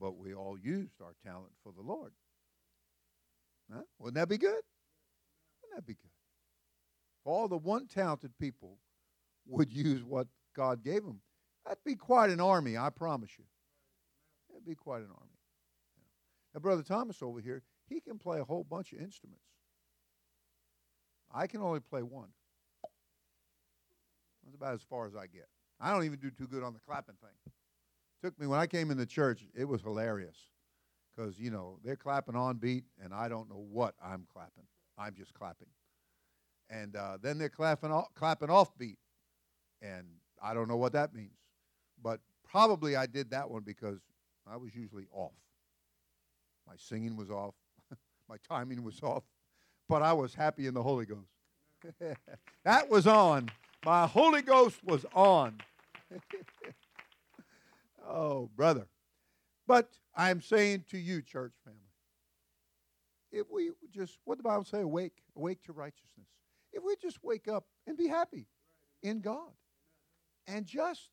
But 0.00 0.16
we 0.16 0.34
all 0.34 0.56
used 0.56 1.00
our 1.02 1.14
talent 1.24 1.50
for 1.64 1.72
the 1.76 1.82
Lord. 1.82 2.12
Huh? 3.72 3.82
Wouldn't 3.98 4.14
that 4.16 4.28
be 4.28 4.38
good? 4.38 4.62
Wouldn't 5.62 5.74
that 5.76 5.86
be 5.86 5.94
good? 5.94 6.10
All 7.24 7.48
the 7.48 7.56
one 7.56 7.86
talented 7.86 8.32
people 8.38 8.78
would 9.46 9.72
use 9.72 10.02
what 10.04 10.28
God 10.54 10.84
gave 10.84 11.04
them. 11.04 11.20
That'd 11.64 11.82
be 11.84 11.96
quite 11.96 12.30
an 12.30 12.40
army, 12.40 12.76
I 12.76 12.90
promise 12.90 13.30
you. 13.36 13.44
That'd 14.48 14.66
be 14.66 14.76
quite 14.76 15.00
an 15.02 15.10
army. 15.10 15.32
Now, 16.54 16.60
Brother 16.60 16.82
Thomas 16.82 17.22
over 17.22 17.40
here, 17.40 17.62
he 17.88 18.00
can 18.00 18.18
play 18.18 18.38
a 18.38 18.44
whole 18.44 18.64
bunch 18.64 18.92
of 18.92 19.00
instruments. 19.00 19.42
I 21.32 21.46
can 21.46 21.60
only 21.60 21.80
play 21.80 22.02
one. 22.02 22.28
That's 24.44 24.54
about 24.54 24.74
as 24.74 24.82
far 24.82 25.06
as 25.06 25.16
I 25.16 25.26
get. 25.26 25.48
I 25.80 25.92
don't 25.92 26.04
even 26.04 26.20
do 26.20 26.30
too 26.30 26.46
good 26.46 26.62
on 26.62 26.72
the 26.72 26.80
clapping 26.80 27.16
thing. 27.16 27.52
Took 28.22 28.38
me 28.38 28.46
when 28.46 28.60
I 28.60 28.66
came 28.66 28.90
in 28.90 28.96
the 28.96 29.04
church, 29.04 29.42
it 29.54 29.64
was 29.64 29.82
hilarious 29.82 30.36
because 31.16 31.38
you 31.38 31.50
know 31.50 31.78
they're 31.84 31.96
clapping 31.96 32.36
on 32.36 32.56
beat, 32.56 32.84
and 33.02 33.14
I 33.14 33.28
don't 33.28 33.48
know 33.48 33.64
what 33.70 33.94
I'm 34.02 34.26
clapping. 34.32 34.64
I'm 34.98 35.14
just 35.14 35.34
clapping, 35.34 35.68
and 36.70 36.96
uh, 36.96 37.18
then 37.20 37.38
they're 37.38 37.48
clapping 37.48 37.92
off, 37.92 38.08
clapping 38.14 38.50
off 38.50 38.76
beat, 38.76 38.98
and 39.82 40.06
I 40.42 40.54
don't 40.54 40.68
know 40.68 40.76
what 40.76 40.92
that 40.92 41.14
means. 41.14 41.38
But 42.02 42.20
probably 42.48 42.96
I 42.96 43.06
did 43.06 43.30
that 43.30 43.50
one 43.50 43.62
because 43.62 44.00
I 44.50 44.56
was 44.56 44.74
usually 44.74 45.06
off. 45.12 45.32
My 46.66 46.74
singing 46.76 47.16
was 47.16 47.30
off, 47.30 47.54
my 48.28 48.36
timing 48.48 48.82
was 48.82 49.00
off, 49.02 49.24
but 49.88 50.02
I 50.02 50.12
was 50.12 50.34
happy 50.34 50.66
in 50.66 50.74
the 50.74 50.82
Holy 50.82 51.06
Ghost. 51.06 51.30
that 52.64 52.90
was 52.90 53.06
on. 53.06 53.50
My 53.84 54.06
Holy 54.06 54.42
Ghost 54.42 54.82
was 54.84 55.06
on. 55.14 55.58
oh, 58.08 58.50
brother. 58.56 58.86
But 59.66 59.88
I'm 60.14 60.40
saying 60.40 60.84
to 60.90 60.98
you, 60.98 61.22
church 61.22 61.52
family, 61.64 61.80
if 63.32 63.46
we 63.50 63.70
just, 63.92 64.18
what 64.24 64.38
the 64.38 64.44
Bible 64.44 64.64
say, 64.64 64.80
awake, 64.80 65.22
awake 65.36 65.62
to 65.64 65.72
righteousness. 65.72 66.28
If 66.72 66.84
we 66.84 66.94
just 67.00 67.18
wake 67.22 67.48
up 67.48 67.64
and 67.86 67.96
be 67.96 68.06
happy 68.06 68.46
in 69.02 69.20
God 69.20 69.52
and 70.46 70.66
just, 70.66 71.10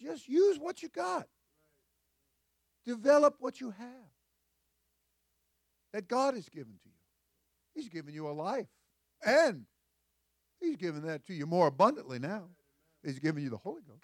just 0.00 0.28
use 0.28 0.58
what 0.58 0.82
you 0.82 0.88
got. 0.88 1.26
Develop 2.84 3.36
what 3.38 3.60
you 3.60 3.70
have 3.70 3.88
that 5.92 6.08
God 6.08 6.34
has 6.34 6.48
given 6.48 6.74
to 6.82 6.88
you. 6.88 6.92
He's 7.74 7.88
given 7.88 8.12
you 8.12 8.28
a 8.28 8.32
life. 8.32 8.66
And 9.24 9.64
He's 10.60 10.76
given 10.76 11.06
that 11.06 11.24
to 11.26 11.34
you 11.34 11.46
more 11.46 11.68
abundantly 11.68 12.18
now. 12.18 12.44
He's 13.02 13.18
given 13.18 13.42
you 13.42 13.50
the 13.50 13.56
Holy 13.56 13.82
Ghost. 13.86 14.00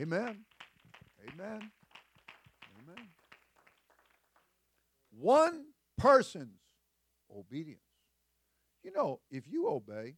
Amen. 0.00 0.44
Amen. 1.32 1.70
Amen. 2.82 3.08
One 5.10 5.66
person's 5.98 6.60
obedience. 7.34 7.80
You 8.82 8.92
know, 8.92 9.20
if 9.30 9.48
you 9.48 9.68
obey, 9.68 10.14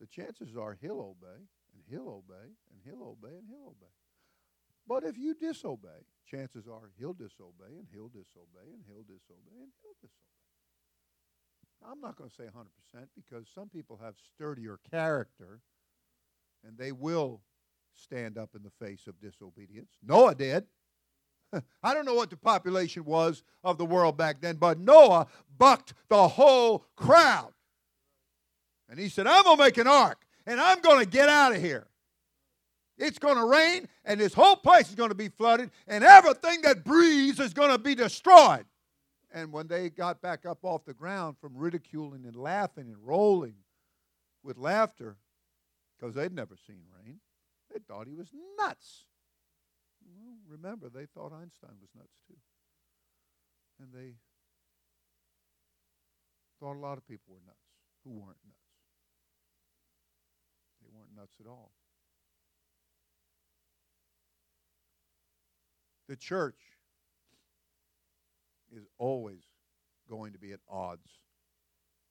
the 0.00 0.06
chances 0.06 0.56
are 0.56 0.76
he'll 0.80 1.00
obey, 1.00 1.46
and 1.74 1.82
he'll 1.88 2.08
obey, 2.08 2.56
and 2.70 2.80
he'll 2.84 3.02
obey, 3.02 3.36
and 3.36 3.46
he'll 3.48 3.68
obey. 3.68 3.92
But 4.86 5.04
if 5.04 5.16
you 5.16 5.34
disobey, 5.34 6.04
chances 6.26 6.66
are 6.66 6.90
he'll 6.98 7.12
disobey, 7.14 7.78
and 7.78 7.86
he'll 7.92 8.08
disobey, 8.08 8.72
and 8.72 8.82
he'll 8.86 9.04
disobey, 9.04 9.56
and 9.60 9.70
he'll 9.80 9.94
disobey. 10.02 10.32
Now, 11.80 11.92
I'm 11.92 12.00
not 12.00 12.16
going 12.16 12.30
to 12.30 12.36
say 12.36 12.44
100% 12.44 13.06
because 13.14 13.46
some 13.54 13.68
people 13.68 13.98
have 14.02 14.14
sturdier 14.34 14.78
character, 14.90 15.60
and 16.64 16.76
they 16.76 16.92
will 16.92 17.40
stand 17.94 18.38
up 18.38 18.50
in 18.54 18.62
the 18.62 18.84
face 18.84 19.06
of 19.06 19.20
disobedience. 19.20 19.90
Noah 20.02 20.34
did. 20.34 20.64
I 21.82 21.94
don't 21.94 22.04
know 22.04 22.14
what 22.14 22.30
the 22.30 22.36
population 22.36 23.04
was 23.04 23.42
of 23.62 23.78
the 23.78 23.84
world 23.84 24.16
back 24.16 24.40
then, 24.40 24.56
but 24.56 24.78
Noah 24.78 25.26
bucked 25.58 25.94
the 26.08 26.28
whole 26.28 26.86
crowd. 26.96 27.52
And 28.88 28.98
he 28.98 29.08
said, 29.08 29.26
I'm 29.26 29.44
going 29.44 29.56
to 29.56 29.62
make 29.62 29.78
an 29.78 29.86
ark 29.86 30.24
and 30.46 30.60
I'm 30.60 30.80
going 30.80 31.00
to 31.00 31.06
get 31.06 31.28
out 31.28 31.54
of 31.54 31.60
here. 31.60 31.86
It's 32.98 33.18
going 33.18 33.36
to 33.36 33.44
rain 33.44 33.88
and 34.04 34.20
this 34.20 34.34
whole 34.34 34.56
place 34.56 34.88
is 34.88 34.94
going 34.94 35.08
to 35.08 35.14
be 35.14 35.28
flooded 35.28 35.70
and 35.88 36.04
everything 36.04 36.62
that 36.62 36.84
breathes 36.84 37.40
is 37.40 37.54
going 37.54 37.70
to 37.70 37.78
be 37.78 37.94
destroyed. 37.94 38.66
And 39.32 39.50
when 39.50 39.66
they 39.66 39.88
got 39.88 40.20
back 40.20 40.44
up 40.44 40.58
off 40.62 40.84
the 40.84 40.92
ground 40.92 41.36
from 41.40 41.56
ridiculing 41.56 42.26
and 42.26 42.36
laughing 42.36 42.88
and 42.88 42.98
rolling 43.02 43.54
with 44.42 44.58
laughter, 44.58 45.16
because 45.98 46.14
they'd 46.14 46.34
never 46.34 46.56
seen 46.66 46.82
rain, 47.02 47.18
they 47.72 47.80
thought 47.80 48.06
he 48.06 48.14
was 48.14 48.28
nuts. 48.58 49.06
Well, 50.04 50.36
remember, 50.48 50.88
they 50.88 51.06
thought 51.06 51.32
Einstein 51.32 51.76
was 51.80 51.90
nuts 51.96 52.18
too. 52.26 52.36
And 53.80 53.92
they 53.92 54.14
thought 56.60 56.76
a 56.76 56.78
lot 56.78 56.98
of 56.98 57.06
people 57.06 57.34
were 57.34 57.40
nuts 57.46 57.58
who 58.04 58.10
weren't 58.10 58.38
nuts. 58.44 58.58
They 60.82 60.88
weren't 60.92 61.16
nuts 61.16 61.36
at 61.40 61.46
all. 61.46 61.72
The 66.08 66.16
church 66.16 66.58
is 68.76 68.84
always 68.98 69.42
going 70.08 70.32
to 70.32 70.38
be 70.38 70.52
at 70.52 70.60
odds 70.68 71.08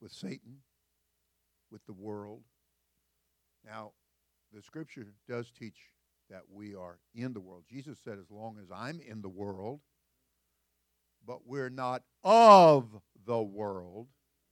with 0.01 0.11
Satan, 0.11 0.57
with 1.71 1.85
the 1.85 1.93
world. 1.93 2.41
Now, 3.65 3.91
the 4.53 4.61
scripture 4.61 5.13
does 5.27 5.51
teach 5.51 5.77
that 6.29 6.41
we 6.51 6.75
are 6.75 6.99
in 7.13 7.33
the 7.33 7.39
world. 7.39 7.63
Jesus 7.69 7.99
said, 8.03 8.17
as 8.19 8.31
long 8.31 8.57
as 8.61 8.69
I'm 8.73 8.99
in 9.01 9.21
the 9.21 9.29
world, 9.29 9.81
but 11.25 11.45
we're 11.45 11.69
not 11.69 12.03
of 12.23 12.87
the 13.25 13.41
world 13.41 14.07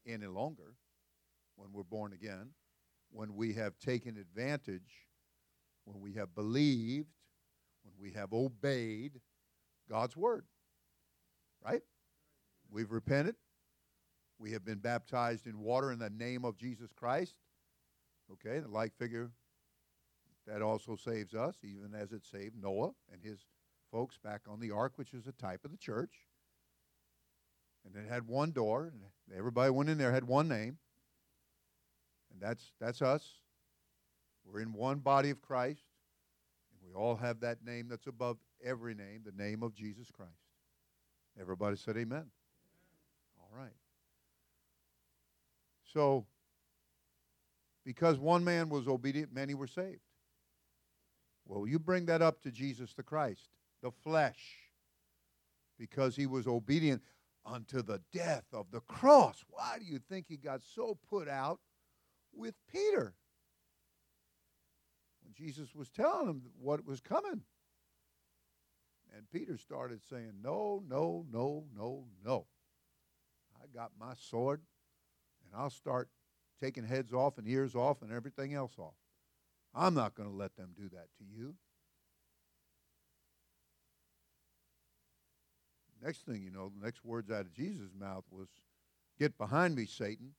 any 0.08 0.28
longer 0.28 0.76
when 1.56 1.70
we're 1.74 1.84
born 1.84 2.14
again, 2.14 2.50
when 3.12 3.36
we 3.36 3.54
have 3.54 3.78
taken 3.80 4.18
advantage, 4.18 5.08
when 5.86 6.00
we 6.00 6.14
have 6.14 6.36
believed, 6.36 7.10
when 7.84 7.94
we 8.00 8.12
have 8.12 8.34
obeyed 8.34 9.20
God's 9.90 10.16
word. 10.16 10.46
Right? 11.66 11.82
We've 12.72 12.92
repented. 12.92 13.36
We 14.38 14.52
have 14.52 14.64
been 14.64 14.78
baptized 14.78 15.48
in 15.48 15.60
water 15.60 15.92
in 15.92 16.00
the 16.00 16.10
name 16.10 16.46
of 16.46 16.58
Jesus 16.58 16.92
Christ. 16.96 17.36
Okay, 18.32 18.60
the 18.60 18.70
like 18.70 18.96
figure 18.98 19.32
that 20.50 20.62
also 20.62 20.96
saves 20.96 21.34
us, 21.36 21.56
even 21.64 21.94
as 21.94 22.12
it 22.12 22.26
saved 22.26 22.56
Noah 22.60 22.92
and 23.12 23.22
his 23.24 23.46
folks 23.92 24.18
back 24.18 24.42
on 24.50 24.60
the 24.60 24.72
ark, 24.72 24.94
which 24.96 25.14
is 25.14 25.28
a 25.28 25.32
type 25.34 25.64
of 25.64 25.72
the 25.72 25.78
church. 25.78 26.12
And 27.86 27.96
it 27.96 28.10
had 28.10 28.28
one 28.28 28.52
door, 28.52 28.92
and 28.92 29.02
everybody 29.38 29.70
went 29.70 29.90
in 29.90 29.98
there 29.98 30.12
had 30.12 30.26
one 30.26 30.48
name. 30.48 30.78
And 32.32 32.42
that's 32.42 32.74
that's 32.80 33.02
us. 33.02 33.24
We're 34.44 34.62
in 34.62 34.74
one 34.74 35.00
body 35.00 35.30
of 35.30 35.42
Christ, 35.42 35.84
and 36.72 36.88
we 36.88 37.00
all 37.00 37.16
have 37.16 37.40
that 37.42 37.64
name 37.64 37.88
that's 37.88 38.08
above 38.08 38.38
every 38.64 38.96
name, 38.96 39.22
the 39.24 39.44
name 39.44 39.64
of 39.64 39.74
Jesus 39.74 40.10
Christ. 40.12 40.32
Everybody 41.40 41.78
said 41.78 41.98
amen. 41.98 42.26
All 43.40 43.58
right. 43.58 43.72
So, 45.94 46.26
because 47.86 48.20
one 48.20 48.44
man 48.44 48.70
was 48.70 48.88
obedient, 48.88 49.34
many 49.34 49.54
were 49.54 49.68
saved. 49.68 50.02
Well, 51.50 51.68
you 51.68 51.80
bring 51.80 52.06
that 52.06 52.22
up 52.22 52.44
to 52.44 52.52
Jesus 52.52 52.94
the 52.94 53.02
Christ, 53.02 53.50
the 53.82 53.90
flesh, 53.90 54.38
because 55.80 56.16
he 56.16 56.28
was 56.28 56.46
obedient 56.46 57.02
unto 57.44 57.82
the 57.82 58.02
death 58.14 58.46
of 58.54 58.68
the 58.72 58.82
cross. 58.82 59.44
Why 59.50 59.78
do 59.80 59.86
you 59.86 59.98
think 59.98 60.28
he 60.28 60.38
got 60.38 60.62
so 60.62 61.00
put 61.10 61.28
out 61.28 61.60
with 62.32 62.54
Peter? 62.72 63.16
When 65.24 65.34
Jesus 65.34 65.74
was 65.74 65.90
telling 65.90 66.28
him 66.28 66.44
what 66.62 66.86
was 66.86 67.02
coming. 67.02 67.42
And 69.18 69.28
Peter 69.32 69.58
started 69.58 70.02
saying, 70.08 70.34
No, 70.44 70.84
no, 70.88 71.26
no, 71.32 71.66
no, 71.76 72.06
no. 72.24 72.46
I 73.60 73.66
got 73.76 73.90
my 74.00 74.14
sword, 74.20 74.62
and 75.44 75.60
I'll 75.60 75.72
start 75.72 76.10
taking 76.62 76.84
heads 76.84 77.12
off 77.12 77.40
and 77.40 77.48
ears 77.48 77.74
off 77.74 78.04
and 78.04 78.12
everything 78.12 78.54
else 78.54 78.74
off. 78.78 78.94
I'm 79.74 79.94
not 79.94 80.16
going 80.16 80.30
to 80.30 80.36
let 80.36 80.56
them 80.56 80.72
do 80.76 80.90
that 80.90 81.08
to 81.18 81.24
you. 81.24 81.56
Next 86.02 86.26
thing 86.26 86.42
you 86.42 86.52
know, 86.52 86.70
the 86.70 86.86
next 86.86 87.04
words 87.04 87.30
out 87.30 87.42
of 87.42 87.54
Jesus' 87.54 87.92
mouth 87.98 88.24
was, 88.32 88.48
Get 89.20 89.38
behind 89.38 89.76
me, 89.76 89.86
Satan. 89.86 90.34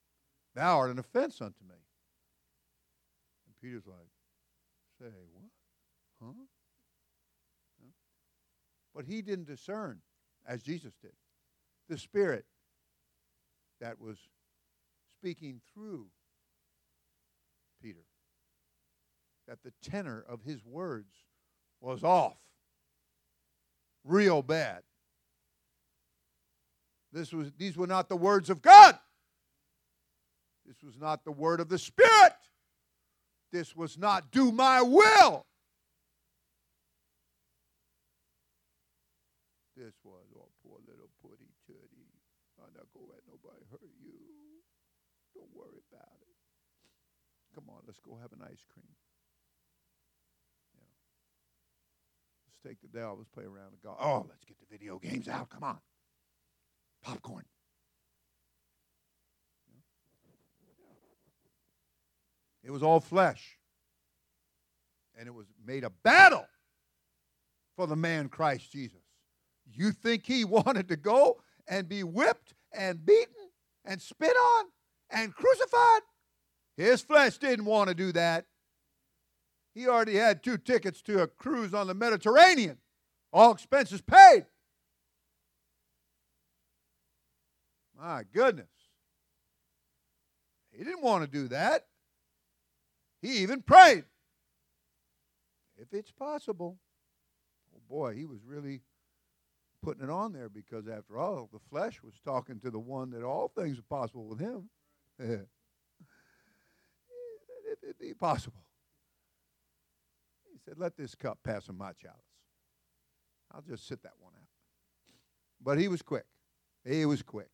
Thou 0.55 0.79
art 0.79 0.91
an 0.91 0.99
offense 0.99 1.41
unto 1.41 1.63
me. 1.69 1.77
And 3.47 3.55
Peter's 3.61 3.87
like, 3.87 4.09
Say 4.99 5.15
what? 5.33 5.51
Huh? 6.23 6.33
huh? 7.81 7.91
But 8.95 9.05
he 9.05 9.23
didn't 9.23 9.47
discern, 9.47 10.01
as 10.47 10.63
Jesus 10.63 10.95
did, 11.03 11.13
the 11.89 11.99
Spirit 11.99 12.47
that 13.81 14.01
was 14.01 14.19
speaking 15.19 15.61
through 15.73 16.07
Peter. 17.83 18.05
That 19.51 19.65
the 19.65 19.73
tenor 19.83 20.25
of 20.29 20.45
his 20.45 20.65
words 20.65 21.13
was 21.81 22.05
off. 22.05 22.39
Real 24.05 24.43
bad. 24.43 24.83
This 27.13 27.33
was, 27.33 27.51
these 27.59 27.77
were 27.77 27.89
not 27.89 28.09
the 28.09 28.15
words 28.15 28.49
of 28.49 28.63
God. 28.63 28.97
This 30.65 30.77
was 30.85 30.97
not 30.97 31.25
the 31.25 31.33
word 31.33 31.59
of 31.59 31.69
the 31.69 31.79
Spirit. 31.79 32.39
This 33.51 33.75
was 33.75 33.99
not 33.99 34.31
do 34.31 34.53
my 34.53 34.83
will. 34.83 35.45
This 39.77 39.95
was, 40.05 40.23
oh, 40.39 40.47
poor 40.63 40.79
little 40.87 41.11
putty 41.21 41.51
tooty. 41.67 42.07
I'm 42.63 42.71
not 42.77 42.87
going 42.95 43.09
let 43.11 43.27
nobody 43.27 43.65
hurt 43.69 43.91
you. 43.99 44.15
Don't 45.35 45.51
worry 45.53 45.83
about 45.91 46.23
it. 46.23 46.37
Come 47.57 47.65
on, 47.69 47.83
let's 47.87 47.99
go 47.99 48.15
have 48.23 48.31
an 48.31 48.47
ice 48.47 48.63
cream. 48.73 48.95
Yeah. 50.77 50.87
Let's 52.47 52.50
take 52.67 52.81
the 52.81 52.89
day 52.89 53.03
off. 53.03 53.17
Let's 53.19 53.31
play 53.31 53.45
around 53.45 53.73
the 53.73 53.87
golf. 53.87 53.99
Oh, 54.01 54.27
let's 54.29 54.45
get 54.45 54.57
the 54.59 54.67
video 54.71 54.99
games 54.99 55.29
out. 55.29 55.51
Come 55.51 55.65
on 55.65 55.79
popcorn. 57.03 57.45
It 62.63 62.71
was 62.71 62.83
all 62.83 63.01
flesh. 63.01 63.57
And 65.19 65.27
it 65.27 65.35
was 65.35 65.47
made 65.65 65.85
a 65.85 65.91
battle 65.91 66.47
for 67.77 67.87
the 67.87 67.97
man 67.97 68.29
Christ 68.29 68.71
Jesus. 68.71 69.03
You 69.67 69.93
think 69.93 70.27
he 70.27 70.45
wanted 70.45 70.89
to 70.89 70.97
go 70.97 71.39
and 71.69 71.89
be 71.89 72.05
whipped 72.05 72.55
and 72.73 73.05
beaten 73.05 73.51
and 73.85 74.01
spit 74.01 74.37
on 74.37 74.65
and 75.11 75.35
crucified? 75.35 76.03
His 76.77 77.01
flesh 77.01 77.39
didn't 77.39 77.65
want 77.65 77.89
to 77.89 77.95
do 77.95 78.13
that. 78.13 78.47
He 79.75 79.87
already 79.87 80.17
had 80.17 80.43
two 80.43 80.59
tickets 80.59 81.01
to 81.03 81.23
a 81.23 81.27
cruise 81.27 81.75
on 81.75 81.87
the 81.87 81.95
Mediterranean, 81.95 82.79
all 83.33 83.53
expenses 83.53 84.01
paid. 84.01 84.47
My 87.99 88.25
goodness. 88.33 88.67
He 90.73 90.85
didn't 90.85 91.03
want 91.03 91.25
to 91.25 91.31
do 91.31 91.49
that. 91.49 91.87
He 93.21 93.39
even 93.39 93.61
prayed. 93.61 94.05
If 95.77 95.93
it's 95.93 96.11
possible. 96.11 96.79
Oh 97.75 97.81
boy, 97.89 98.15
he 98.15 98.25
was 98.25 98.39
really 98.45 98.81
putting 99.83 100.03
it 100.05 100.11
on 100.11 100.33
there 100.33 100.49
because 100.49 100.89
after 100.89 101.19
all, 101.19 101.49
the 101.53 101.59
flesh 101.71 102.03
was 102.03 102.15
talking 102.25 102.61
to 102.61 102.71
the 102.71 102.79
one 102.79 103.11
that 103.11 103.23
all 103.23 103.53
things 103.55 103.79
are 103.79 103.83
possible 103.83 104.25
with 104.27 104.41
him. 104.41 104.71
it, 105.19 105.49
be 107.99 108.15
possible. 108.15 108.63
Said, 110.65 110.75
Let 110.79 110.97
this 110.97 111.15
cup 111.15 111.39
pass 111.45 111.69
in 111.69 111.77
my 111.77 111.93
chalice. 111.93 112.17
I'll 113.53 113.63
just 113.63 113.87
sit 113.87 114.03
that 114.03 114.13
one 114.19 114.33
out. 114.37 114.49
But 115.63 115.79
he 115.79 115.89
was 115.89 116.03
quick. 116.03 116.27
He 116.85 117.05
was 117.05 117.23
quick. 117.23 117.51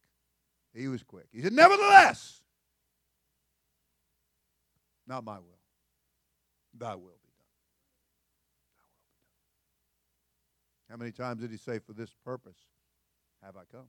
He 0.75 0.89
was 0.89 1.03
quick. 1.03 1.27
He 1.33 1.41
said, 1.41 1.53
Nevertheless, 1.53 2.43
not 5.07 5.25
my 5.25 5.39
will, 5.39 5.61
thy 6.77 6.95
will 6.95 7.19
be 7.23 7.31
done. 7.33 7.49
Thy 8.77 8.85
will 8.85 9.03
be 9.03 9.17
done. 10.89 10.91
How 10.91 10.97
many 10.97 11.13
times 11.13 11.41
did 11.41 11.51
he 11.51 11.57
say, 11.57 11.79
For 11.79 11.93
this 11.93 12.11
purpose 12.25 12.59
have 13.43 13.57
I 13.57 13.63
come? 13.71 13.87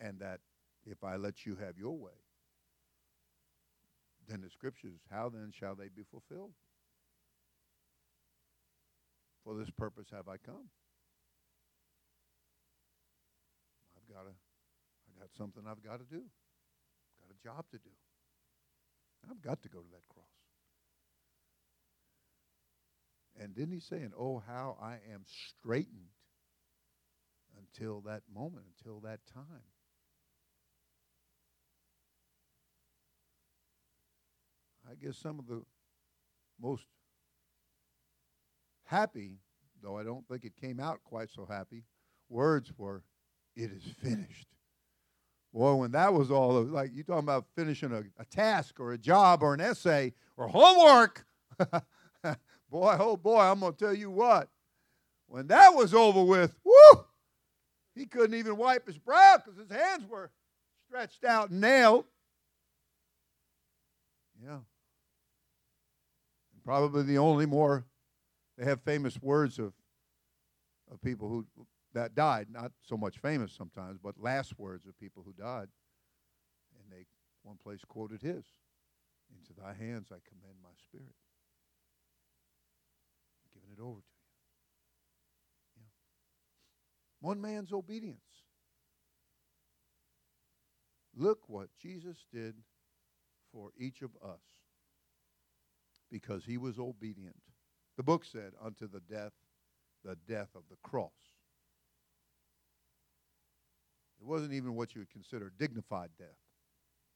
And 0.00 0.18
that 0.20 0.40
if 0.84 1.04
I 1.04 1.16
let 1.16 1.46
you 1.46 1.56
have 1.56 1.78
your 1.78 1.96
way, 1.96 2.12
then 4.28 4.40
the 4.40 4.50
scriptures, 4.50 5.00
how 5.10 5.28
then 5.28 5.52
shall 5.52 5.74
they 5.74 5.88
be 5.88 6.02
fulfilled? 6.10 6.52
For 9.46 9.54
this 9.54 9.70
purpose 9.70 10.08
have 10.10 10.26
I 10.26 10.38
come. 10.38 10.66
I've 13.96 14.12
got 14.12 14.24
to 14.24 14.34
got 15.20 15.28
something 15.38 15.62
I've 15.70 15.84
got 15.84 15.98
to 15.98 16.04
do. 16.04 16.22
Got 17.20 17.30
a 17.30 17.42
job 17.44 17.64
to 17.70 17.78
do. 17.78 17.90
I've 19.30 19.40
got 19.40 19.62
to 19.62 19.68
go 19.68 19.78
to 19.78 19.90
that 19.92 20.08
cross. 20.08 20.26
And 23.40 23.54
didn't 23.54 23.74
he 23.74 23.80
say, 23.80 23.98
and 23.98 24.12
oh, 24.18 24.42
how 24.44 24.76
I 24.82 24.94
am 25.12 25.22
straitened 25.26 26.10
until 27.56 28.00
that 28.00 28.22
moment, 28.34 28.64
until 28.76 28.98
that 29.00 29.20
time? 29.32 29.62
I 34.90 34.94
guess 34.94 35.16
some 35.16 35.38
of 35.38 35.46
the 35.46 35.62
most 36.60 36.84
happy, 38.86 39.38
though 39.82 39.98
I 39.98 40.02
don't 40.02 40.26
think 40.28 40.44
it 40.44 40.56
came 40.60 40.80
out 40.80 41.00
quite 41.04 41.30
so 41.30 41.46
happy, 41.46 41.84
words 42.28 42.72
were, 42.76 43.02
It 43.54 43.70
is 43.70 43.84
finished. 44.02 44.48
Boy, 45.52 45.74
when 45.74 45.92
that 45.92 46.12
was 46.12 46.30
all, 46.30 46.62
like 46.62 46.90
you 46.94 47.02
talking 47.02 47.20
about 47.20 47.46
finishing 47.54 47.92
a, 47.92 48.02
a 48.20 48.24
task 48.26 48.78
or 48.78 48.92
a 48.92 48.98
job 48.98 49.42
or 49.42 49.54
an 49.54 49.60
essay 49.60 50.12
or 50.36 50.48
homework. 50.48 51.24
boy, 52.70 52.96
oh 53.00 53.16
boy, 53.16 53.40
I'm 53.40 53.60
going 53.60 53.72
to 53.72 53.78
tell 53.78 53.94
you 53.94 54.10
what. 54.10 54.48
When 55.28 55.46
that 55.48 55.74
was 55.74 55.94
over 55.94 56.22
with, 56.22 56.54
whoo, 56.64 57.04
he 57.94 58.06
couldn't 58.06 58.38
even 58.38 58.56
wipe 58.56 58.86
his 58.86 58.98
brow 58.98 59.38
because 59.42 59.58
his 59.58 59.70
hands 59.70 60.04
were 60.08 60.30
stretched 60.86 61.24
out 61.24 61.50
and 61.50 61.60
nailed. 61.60 62.04
Yeah. 64.42 64.58
Probably 66.64 67.02
the 67.04 67.18
only 67.18 67.46
more, 67.46 67.86
they 68.56 68.64
have 68.64 68.80
famous 68.82 69.20
words 69.20 69.58
of, 69.58 69.72
of 70.90 71.00
people 71.02 71.28
who 71.28 71.46
that 71.94 72.14
died, 72.14 72.48
not 72.50 72.72
so 72.82 72.96
much 72.96 73.18
famous 73.18 73.52
sometimes, 73.52 73.98
but 74.02 74.14
last 74.20 74.58
words 74.58 74.86
of 74.86 74.98
people 74.98 75.22
who 75.24 75.32
died. 75.32 75.68
And 76.78 76.92
they, 76.92 77.06
one 77.42 77.56
place 77.62 77.80
quoted 77.86 78.20
his 78.20 78.44
Into 79.30 79.54
thy 79.58 79.72
hands 79.72 80.08
I 80.10 80.20
commend 80.28 80.58
my 80.62 80.70
spirit. 80.76 81.14
I'm 83.42 83.50
giving 83.54 83.70
it 83.70 83.80
over 83.80 84.00
to 84.00 84.06
you. 84.06 84.26
Yeah. 85.78 85.88
One 87.20 87.40
man's 87.40 87.72
obedience. 87.72 88.20
Look 91.16 91.48
what 91.48 91.70
Jesus 91.80 92.26
did 92.30 92.56
for 93.52 93.70
each 93.78 94.02
of 94.02 94.10
us 94.22 94.42
because 96.10 96.44
he 96.44 96.58
was 96.58 96.78
obedient. 96.78 97.36
The 97.96 98.02
book 98.02 98.24
said, 98.24 98.52
unto 98.62 98.88
the 98.88 99.00
death, 99.00 99.32
the 100.04 100.16
death 100.28 100.50
of 100.54 100.62
the 100.70 100.76
cross. 100.82 101.10
It 104.20 104.26
wasn't 104.26 104.52
even 104.52 104.74
what 104.74 104.94
you 104.94 105.00
would 105.00 105.10
consider 105.10 105.52
dignified 105.58 106.10
death. 106.18 106.28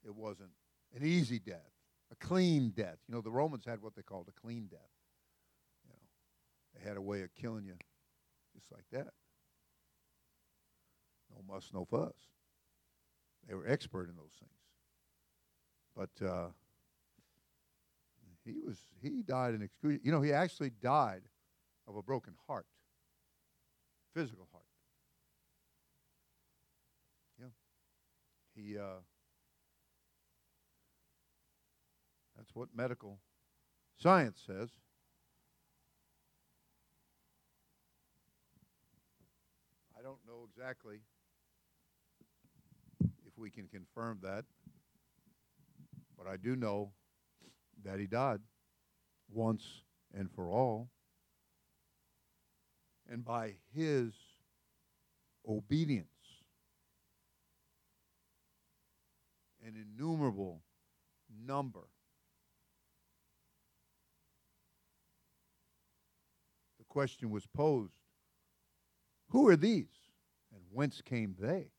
It 0.05 0.15
wasn't 0.15 0.51
an 0.97 1.05
easy 1.05 1.39
death, 1.39 1.71
a 2.11 2.17
clean 2.17 2.71
death. 2.71 2.97
You 3.09 3.15
know, 3.15 3.21
the 3.21 3.31
Romans 3.31 3.65
had 3.67 3.83
what 3.83 3.95
they 3.95 4.03
called 4.03 4.29
a 4.29 4.41
clean 4.41 4.67
death. 4.71 4.81
You 5.85 5.93
know, 5.93 5.99
they 6.75 6.89
had 6.89 6.97
a 6.97 7.03
way 7.03 7.23
of 7.23 7.35
killing 7.35 7.65
you 7.65 7.75
just 8.55 8.71
like 8.73 8.85
that. 8.93 9.13
No 11.31 11.43
muss, 11.47 11.71
no 11.73 11.85
fuss. 11.85 12.15
They 13.49 13.55
were 13.55 13.67
expert 13.69 14.09
in 14.09 14.17
those 14.17 14.37
things. 14.39 14.53
But 15.97 16.27
uh, 16.27 16.49
he 18.53 18.61
was 18.67 18.79
he 19.01 19.23
died 19.23 19.55
in 19.55 19.63
excruciating. 19.63 20.05
You 20.05 20.13
know, 20.13 20.21
he 20.21 20.33
actually 20.33 20.71
died 20.83 21.23
of 21.87 21.97
a 21.97 22.03
broken 22.03 22.35
heart, 22.47 22.67
physical 24.15 24.49
heart. 24.53 24.65
Yeah, 27.39 27.47
he, 28.55 28.79
uh, 28.79 29.01
that's 32.37 32.55
what 32.55 32.69
medical 32.75 33.19
science 33.97 34.41
says. 34.47 34.71
I 39.99 40.03
don't 40.03 40.21
know 40.27 40.49
exactly 40.49 41.01
if 43.27 43.37
we 43.37 43.51
can 43.51 43.69
confirm 43.69 44.21
that, 44.23 44.45
but 46.17 46.27
I 46.27 46.37
do 46.37 46.57
know 46.57 46.93
that 47.85 47.99
he 47.99 48.07
died 48.07 48.41
once 49.33 49.65
and 50.15 50.31
for 50.31 50.51
all. 50.51 50.89
And 53.11 53.25
by 53.25 53.55
his 53.75 54.13
obedience. 55.49 56.07
An 59.67 59.75
innumerable 59.77 60.63
number. 61.47 61.87
The 66.79 66.85
question 66.89 67.31
was 67.31 67.47
posed 67.47 67.95
Who 69.31 69.49
are 69.49 69.57
these, 69.57 69.87
and 70.53 70.63
whence 70.71 71.03
came 71.03 71.35
they? 71.39 71.71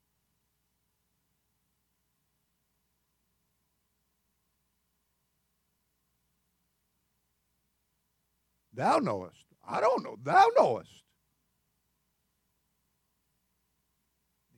Thou 8.73 8.99
knowest. 8.99 9.45
I 9.67 9.81
don't 9.81 10.03
know. 10.03 10.17
Thou 10.23 10.47
knowest. 10.57 11.03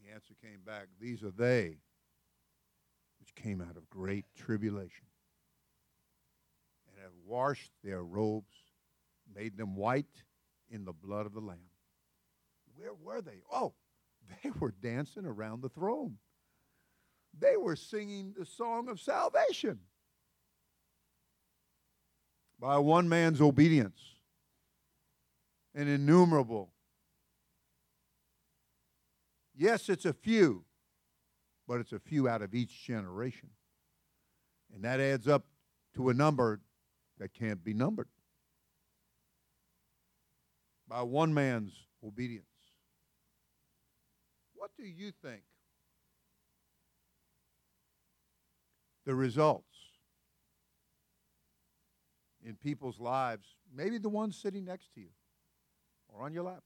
The 0.03 0.13
answer 0.13 0.33
came 0.41 0.59
back 0.65 0.87
These 0.99 1.23
are 1.23 1.31
they 1.31 1.77
which 3.19 3.33
came 3.35 3.61
out 3.61 3.77
of 3.77 3.89
great 3.89 4.25
tribulation 4.35 5.05
and 6.87 7.01
have 7.01 7.13
washed 7.25 7.71
their 7.83 8.03
robes, 8.03 8.53
made 9.33 9.55
them 9.55 9.77
white 9.77 10.23
in 10.69 10.83
the 10.83 10.91
blood 10.91 11.25
of 11.25 11.33
the 11.33 11.39
Lamb. 11.39 11.69
Where 12.75 12.93
were 12.93 13.21
they? 13.21 13.41
Oh, 13.51 13.73
they 14.43 14.49
were 14.59 14.73
dancing 14.81 15.25
around 15.25 15.61
the 15.61 15.69
throne. 15.69 16.17
They 17.39 17.55
were 17.55 17.77
singing 17.77 18.33
the 18.37 18.45
song 18.45 18.89
of 18.89 18.99
salvation 18.99 19.79
by 22.63 22.77
one 22.77 23.09
man's 23.09 23.41
obedience, 23.41 23.99
an 25.75 25.89
innumerable. 25.89 26.71
Yes, 29.53 29.89
it's 29.89 30.05
a 30.05 30.13
few, 30.13 30.63
but 31.67 31.81
it's 31.81 31.91
a 31.91 31.99
few 31.99 32.29
out 32.29 32.41
of 32.41 32.55
each 32.55 32.85
generation. 32.85 33.49
And 34.73 34.85
that 34.85 35.01
adds 35.01 35.27
up 35.27 35.43
to 35.95 36.07
a 36.07 36.13
number 36.13 36.61
that 37.19 37.33
can't 37.33 37.61
be 37.65 37.73
numbered. 37.73 38.07
By 40.87 41.01
one 41.01 41.33
man's 41.33 41.73
obedience. 42.01 42.45
What 44.53 44.71
do 44.77 44.85
you 44.85 45.11
think 45.21 45.41
the 49.05 49.15
results 49.15 49.72
in 52.45 52.55
people's 52.55 52.99
lives, 52.99 53.55
maybe 53.73 53.97
the 53.97 54.09
ones 54.09 54.35
sitting 54.35 54.65
next 54.65 54.93
to 54.93 54.99
you 54.99 55.09
or 56.07 56.25
on 56.25 56.33
your 56.33 56.43
lap, 56.43 56.63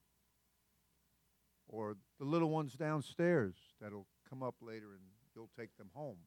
or 1.67 1.95
the 2.19 2.25
little 2.25 2.49
ones 2.49 2.73
downstairs 2.73 3.55
that'll 3.81 4.07
come 4.29 4.43
up 4.43 4.55
later 4.61 4.87
and 4.93 5.03
you'll 5.35 5.49
take 5.57 5.75
them 5.77 5.89
home, 5.93 6.17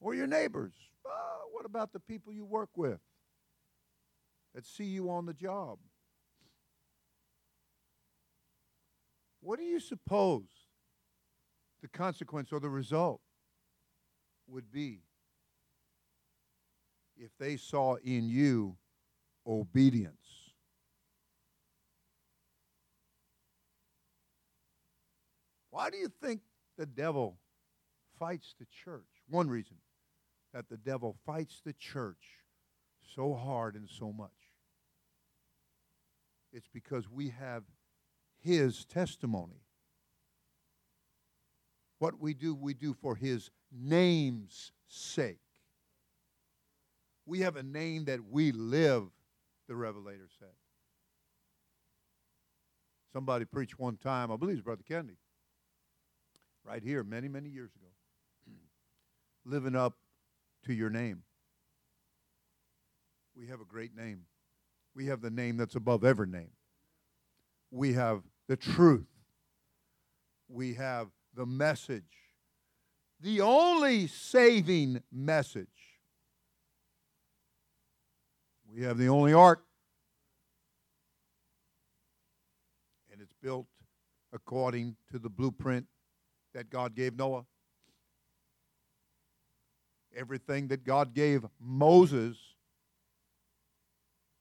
or 0.00 0.14
your 0.14 0.26
neighbors. 0.26 0.72
Uh, 1.04 1.10
what 1.52 1.66
about 1.66 1.92
the 1.92 2.00
people 2.00 2.32
you 2.32 2.44
work 2.44 2.70
with 2.76 3.00
that 4.54 4.64
see 4.64 4.84
you 4.84 5.10
on 5.10 5.26
the 5.26 5.34
job? 5.34 5.78
What 9.40 9.58
do 9.58 9.64
you 9.64 9.80
suppose 9.80 10.46
the 11.80 11.88
consequence 11.88 12.52
or 12.52 12.60
the 12.60 12.70
result 12.70 13.20
would 14.46 14.70
be 14.70 15.02
if 17.18 17.30
they 17.38 17.56
saw 17.56 17.96
in 17.96 18.28
you 18.28 18.76
obedience. 19.46 20.14
Why 25.70 25.90
do 25.90 25.96
you 25.96 26.08
think 26.22 26.40
the 26.76 26.86
devil 26.86 27.38
fights 28.18 28.54
the 28.58 28.66
church? 28.66 29.04
One 29.28 29.48
reason 29.48 29.76
that 30.52 30.68
the 30.68 30.76
devil 30.76 31.16
fights 31.26 31.60
the 31.64 31.72
church 31.72 32.42
so 33.14 33.34
hard 33.34 33.74
and 33.74 33.88
so 33.88 34.12
much. 34.12 34.30
It's 36.52 36.68
because 36.72 37.08
we 37.08 37.28
have 37.30 37.64
his 38.42 38.84
testimony. 38.84 39.62
What 41.98 42.18
we 42.20 42.32
do, 42.34 42.54
we 42.54 42.74
do 42.74 42.94
for 42.94 43.14
his 43.14 43.50
name's 43.72 44.72
sake. 44.86 45.40
We 47.28 47.40
have 47.40 47.56
a 47.56 47.62
name 47.62 48.06
that 48.06 48.20
we 48.30 48.52
live, 48.52 49.04
the 49.68 49.76
Revelator 49.76 50.28
said. 50.38 50.48
Somebody 53.12 53.44
preached 53.44 53.78
one 53.78 53.98
time, 53.98 54.32
I 54.32 54.36
believe 54.36 54.56
it's 54.56 54.64
Brother 54.64 54.82
Kennedy, 54.88 55.18
right 56.64 56.82
here 56.82 57.04
many, 57.04 57.28
many 57.28 57.50
years 57.50 57.70
ago. 57.76 57.88
Living 59.44 59.76
up 59.76 59.98
to 60.64 60.72
your 60.72 60.88
name. 60.88 61.22
We 63.36 63.46
have 63.48 63.60
a 63.60 63.66
great 63.66 63.94
name. 63.94 64.22
We 64.94 65.04
have 65.06 65.20
the 65.20 65.30
name 65.30 65.58
that's 65.58 65.74
above 65.74 66.04
every 66.04 66.28
name. 66.28 66.52
We 67.70 67.92
have 67.92 68.22
the 68.48 68.56
truth. 68.56 69.06
We 70.48 70.72
have 70.74 71.08
the 71.34 71.44
message. 71.44 72.04
The 73.20 73.42
only 73.42 74.06
saving 74.06 75.02
message 75.12 75.68
we 78.78 78.84
have 78.84 78.96
the 78.96 79.08
only 79.08 79.32
ark. 79.32 79.64
And 83.10 83.20
it's 83.20 83.34
built 83.42 83.66
according 84.32 84.94
to 85.10 85.18
the 85.18 85.28
blueprint 85.28 85.86
that 86.54 86.70
God 86.70 86.94
gave 86.94 87.16
Noah. 87.16 87.44
Everything 90.16 90.68
that 90.68 90.84
God 90.84 91.12
gave 91.12 91.44
Moses, 91.60 92.36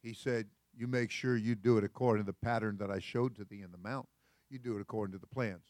he 0.04 0.14
said, 0.14 0.46
You 0.78 0.86
make 0.86 1.10
sure 1.10 1.36
you 1.36 1.56
do 1.56 1.80
it 1.80 1.84
according 1.84 2.24
to 2.24 2.32
the 2.32 2.38
pattern 2.48 2.78
that 2.78 2.92
I 2.92 3.00
showed 3.00 3.36
to 3.38 3.44
thee 3.44 3.64
in 3.64 3.72
the 3.72 3.78
mount. 3.80 4.08
You 4.52 4.60
do 4.60 4.78
it 4.78 4.82
according 4.82 5.14
to 5.14 5.20
the 5.20 5.28
plans. 5.28 5.66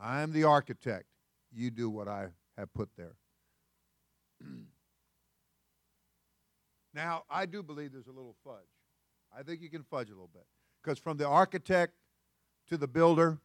I 0.00 0.22
am 0.22 0.32
the 0.32 0.44
architect. 0.44 1.06
You 1.52 1.70
do 1.70 1.88
what 1.88 2.08
I 2.08 2.30
have 2.58 2.74
put 2.74 2.88
there. 2.96 3.14
Now, 6.96 7.24
I 7.28 7.44
do 7.44 7.62
believe 7.62 7.92
there's 7.92 8.06
a 8.06 8.12
little 8.12 8.34
fudge. 8.42 8.54
I 9.38 9.42
think 9.42 9.60
you 9.60 9.68
can 9.68 9.82
fudge 9.82 10.08
a 10.08 10.12
little 10.12 10.30
bit. 10.32 10.46
Because 10.82 10.98
from 10.98 11.18
the 11.18 11.28
architect 11.28 11.92
to 12.68 12.78
the 12.78 12.88
builder, 12.88 13.38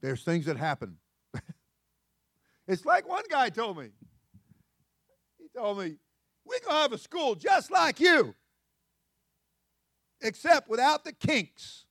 there's 0.00 0.22
things 0.22 0.46
that 0.46 0.56
happen. 0.56 0.98
it's 2.68 2.86
like 2.86 3.08
one 3.08 3.24
guy 3.28 3.48
told 3.48 3.76
me. 3.76 3.88
He 5.36 5.48
told 5.52 5.80
me, 5.80 5.96
We're 6.44 6.60
going 6.60 6.76
to 6.76 6.82
have 6.82 6.92
a 6.92 6.98
school 6.98 7.34
just 7.34 7.72
like 7.72 7.98
you, 7.98 8.36
except 10.20 10.68
without 10.68 11.04
the 11.04 11.12
kinks. 11.12 11.86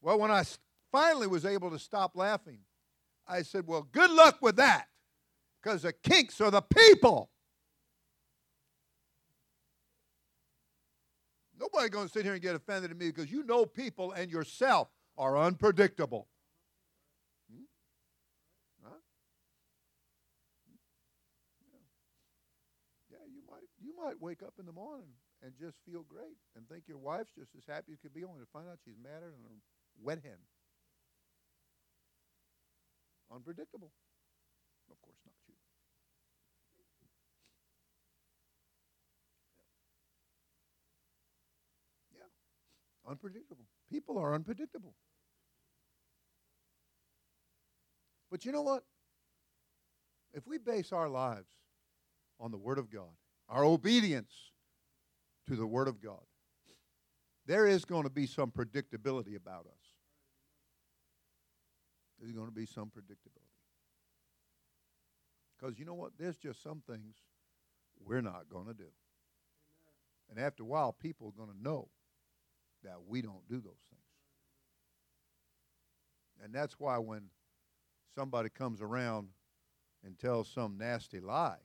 Well, 0.00 0.20
when 0.20 0.30
I 0.30 0.44
finally 0.92 1.26
was 1.26 1.44
able 1.44 1.72
to 1.72 1.78
stop 1.80 2.12
laughing, 2.14 2.60
I 3.26 3.42
said, 3.42 3.66
Well, 3.66 3.82
good 3.82 4.12
luck 4.12 4.38
with 4.40 4.54
that 4.56 4.89
because 5.62 5.82
the 5.82 5.92
kinks 5.92 6.40
are 6.40 6.50
the 6.50 6.62
people. 6.62 7.30
Nobody 11.58 11.90
going 11.90 12.06
to 12.06 12.12
sit 12.12 12.24
here 12.24 12.32
and 12.32 12.42
get 12.42 12.54
offended 12.54 12.90
at 12.90 12.96
me 12.96 13.08
because 13.08 13.30
you 13.30 13.44
know 13.44 13.66
people 13.66 14.12
and 14.12 14.30
yourself 14.30 14.88
are 15.18 15.36
unpredictable. 15.36 16.26
Hmm? 17.52 17.64
Huh? 18.82 18.96
Yeah. 23.10 23.18
you 23.26 23.42
might 23.46 23.68
you 23.78 23.92
might 24.02 24.20
wake 24.20 24.42
up 24.42 24.54
in 24.58 24.64
the 24.64 24.72
morning 24.72 25.10
and 25.42 25.52
just 25.60 25.76
feel 25.84 26.04
great 26.08 26.36
and 26.56 26.66
think 26.68 26.84
your 26.86 26.98
wife's 26.98 27.32
just 27.38 27.50
as 27.56 27.64
happy 27.68 27.92
as 27.92 27.98
could 27.98 28.14
be 28.14 28.24
only 28.24 28.40
to 28.40 28.46
find 28.52 28.68
out 28.68 28.78
she's 28.84 28.96
madder 29.02 29.30
than 29.30 29.44
a 29.44 29.56
wet 30.02 30.20
hen. 30.22 30.38
Unpredictable. 33.32 33.92
Of 34.90 35.00
course 35.02 35.18
not 35.24 35.34
you. 35.46 35.54
Yeah. 42.12 42.26
Unpredictable. 43.10 43.64
People 43.90 44.18
are 44.18 44.34
unpredictable. 44.34 44.94
But 48.30 48.44
you 48.44 48.52
know 48.52 48.62
what? 48.62 48.84
If 50.32 50.46
we 50.46 50.58
base 50.58 50.92
our 50.92 51.08
lives 51.08 51.48
on 52.38 52.52
the 52.52 52.56
Word 52.56 52.78
of 52.78 52.88
God, 52.88 53.10
our 53.48 53.64
obedience 53.64 54.52
to 55.48 55.56
the 55.56 55.66
Word 55.66 55.88
of 55.88 56.00
God, 56.00 56.20
there 57.46 57.66
is 57.66 57.84
going 57.84 58.04
to 58.04 58.10
be 58.10 58.26
some 58.26 58.52
predictability 58.52 59.34
about 59.34 59.66
us. 59.66 59.88
There's 62.20 62.32
going 62.32 62.46
to 62.46 62.54
be 62.54 62.66
some 62.66 62.92
predictability. 62.96 63.40
Because 65.58 65.80
you 65.80 65.84
know 65.84 65.94
what? 65.94 66.12
There's 66.16 66.36
just 66.36 66.62
some 66.62 66.80
things 66.88 67.16
we're 68.04 68.20
not 68.20 68.44
going 68.48 68.66
to 68.66 68.74
do. 68.74 68.90
And 70.30 70.38
after 70.38 70.62
a 70.62 70.66
while, 70.66 70.92
people 70.92 71.26
are 71.26 71.44
going 71.44 71.52
to 71.52 71.60
know 71.60 71.88
that 72.84 72.96
we 73.06 73.22
don't 73.22 73.46
do 73.48 73.56
those 73.56 73.82
things. 73.90 74.00
And 76.42 76.54
that's 76.54 76.78
why 76.78 76.98
when 76.98 77.24
somebody 78.14 78.48
comes 78.48 78.80
around 78.80 79.28
and 80.04 80.18
tells 80.18 80.48
some 80.48 80.78
nasty 80.78 81.20
lie, 81.20 81.58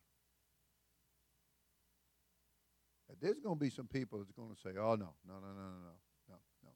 there's 3.22 3.39
going 3.39 3.55
to 3.55 3.59
be 3.59 3.70
some 3.70 3.88
people 3.88 4.20
that's 4.20 4.32
going 4.32 4.53
to 4.53 4.59
say, 4.59 4.72
oh, 4.78 4.95
no, 4.95 5.13
no, 5.28 5.36
no, 5.36 5.47
no, 5.47 5.63
no, 5.63 5.95
no, 6.30 6.36
no. 6.63 6.70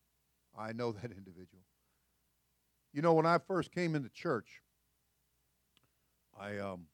I 0.58 0.72
know 0.72 0.92
that 1.02 1.12
individual. 1.12 1.64
You 2.94 3.02
know, 3.02 3.14
when 3.14 3.26
I 3.26 3.38
first 3.38 3.72
came 3.72 3.96
into 3.96 4.10
church, 4.10 4.62
I, 6.40 6.58
um, 6.58 6.86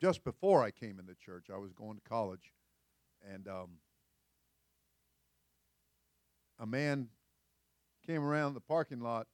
just 0.00 0.22
before 0.24 0.62
I 0.62 0.70
came 0.70 0.98
into 0.98 1.14
church, 1.14 1.46
I 1.52 1.56
was 1.56 1.72
going 1.72 1.96
to 1.96 2.08
college, 2.08 2.52
and 3.32 3.48
um, 3.48 3.70
a 6.58 6.66
man 6.66 7.08
came 8.06 8.22
around 8.22 8.54
the 8.54 8.60
parking 8.60 9.00
lot 9.00 9.26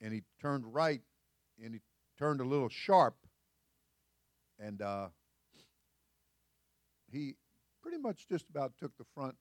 and 0.00 0.12
he 0.12 0.22
turned 0.40 0.64
right 0.72 1.00
and 1.62 1.74
he 1.74 1.80
turned 2.18 2.40
a 2.40 2.44
little 2.44 2.68
sharp 2.68 3.16
and 4.58 4.82
uh, 4.82 5.08
he 7.10 7.34
pretty 7.82 7.98
much 7.98 8.28
just 8.28 8.48
about 8.48 8.72
took 8.78 8.96
the 8.98 9.04
front 9.14 9.34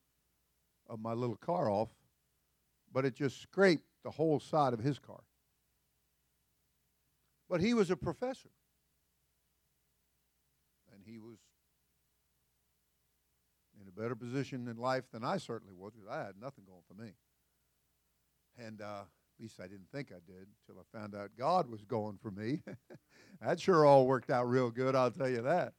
of 0.89 0.99
my 0.99 1.13
little 1.13 1.35
car 1.35 1.69
off 1.69 1.89
but 2.93 3.05
it 3.05 3.15
just 3.15 3.41
scraped 3.41 3.85
the 4.03 4.11
whole 4.11 4.39
side 4.39 4.73
of 4.73 4.79
his 4.79 4.99
car. 4.99 5.21
But 7.49 7.61
he 7.61 7.73
was 7.73 7.91
a 7.91 7.95
professor. 7.95 8.49
And 10.93 11.01
he 11.05 11.19
was 11.19 11.37
a 13.95 14.01
better 14.01 14.15
position 14.15 14.67
in 14.67 14.77
life 14.77 15.03
than 15.11 15.23
I 15.23 15.37
certainly 15.37 15.73
was 15.73 15.93
because 15.93 16.09
I 16.09 16.25
had 16.25 16.35
nothing 16.41 16.63
going 16.65 16.83
for 16.87 17.01
me. 17.01 17.11
And 18.57 18.81
uh, 18.81 19.01
at 19.03 19.41
least 19.41 19.59
I 19.59 19.63
didn't 19.63 19.89
think 19.91 20.11
I 20.11 20.19
did 20.25 20.47
until 20.67 20.81
I 20.81 20.97
found 20.97 21.15
out 21.15 21.31
God 21.37 21.69
was 21.69 21.83
going 21.83 22.17
for 22.21 22.31
me. 22.31 22.61
that 23.41 23.59
sure 23.59 23.85
all 23.85 24.05
worked 24.05 24.29
out 24.29 24.47
real 24.47 24.69
good, 24.69 24.95
I'll 24.95 25.11
tell 25.11 25.29
you 25.29 25.41
that. 25.41 25.73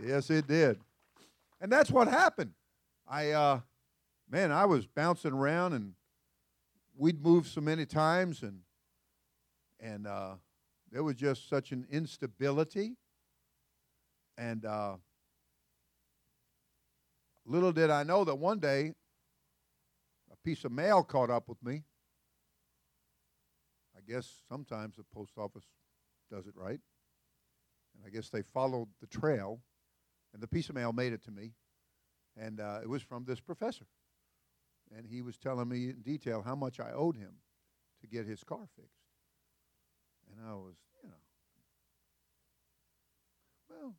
Yes, 0.00 0.30
it 0.30 0.46
did. 0.46 0.78
And 1.60 1.72
that's 1.72 1.90
what 1.90 2.08
happened. 2.08 2.52
I, 3.06 3.30
uh, 3.30 3.60
man, 4.30 4.52
I 4.52 4.66
was 4.66 4.86
bouncing 4.86 5.32
around 5.32 5.72
and 5.72 5.94
we'd 6.96 7.22
moved 7.22 7.48
so 7.48 7.60
many 7.60 7.86
times 7.86 8.42
and, 8.42 8.60
and 9.80 10.06
uh, 10.06 10.34
there 10.90 11.02
was 11.02 11.16
just 11.16 11.48
such 11.48 11.72
an 11.72 11.86
instability. 11.90 12.96
And 14.36 14.64
uh, 14.64 14.96
Little 17.48 17.72
did 17.72 17.88
I 17.88 18.02
know 18.02 18.24
that 18.24 18.34
one 18.34 18.58
day 18.58 18.92
a 20.30 20.36
piece 20.44 20.64
of 20.64 20.72
mail 20.72 21.02
caught 21.02 21.30
up 21.30 21.48
with 21.48 21.56
me. 21.64 21.82
I 23.96 24.00
guess 24.06 24.42
sometimes 24.50 24.96
the 24.96 25.04
post 25.04 25.38
office 25.38 25.64
does 26.30 26.46
it 26.46 26.52
right. 26.54 26.78
And 27.94 28.04
I 28.06 28.10
guess 28.10 28.28
they 28.28 28.42
followed 28.42 28.88
the 29.00 29.06
trail, 29.06 29.60
and 30.34 30.42
the 30.42 30.46
piece 30.46 30.68
of 30.68 30.74
mail 30.74 30.92
made 30.92 31.14
it 31.14 31.24
to 31.24 31.30
me. 31.30 31.54
And 32.36 32.60
uh, 32.60 32.80
it 32.82 32.88
was 32.88 33.02
from 33.02 33.24
this 33.24 33.40
professor. 33.40 33.86
And 34.94 35.06
he 35.06 35.22
was 35.22 35.38
telling 35.38 35.70
me 35.70 35.88
in 35.88 36.02
detail 36.02 36.42
how 36.42 36.54
much 36.54 36.78
I 36.78 36.92
owed 36.92 37.16
him 37.16 37.32
to 38.02 38.06
get 38.06 38.26
his 38.26 38.44
car 38.44 38.68
fixed. 38.76 39.00
And 40.30 40.46
I 40.46 40.52
was, 40.52 40.74
you 41.02 41.08
know, 41.08 41.14
well, 43.70 43.94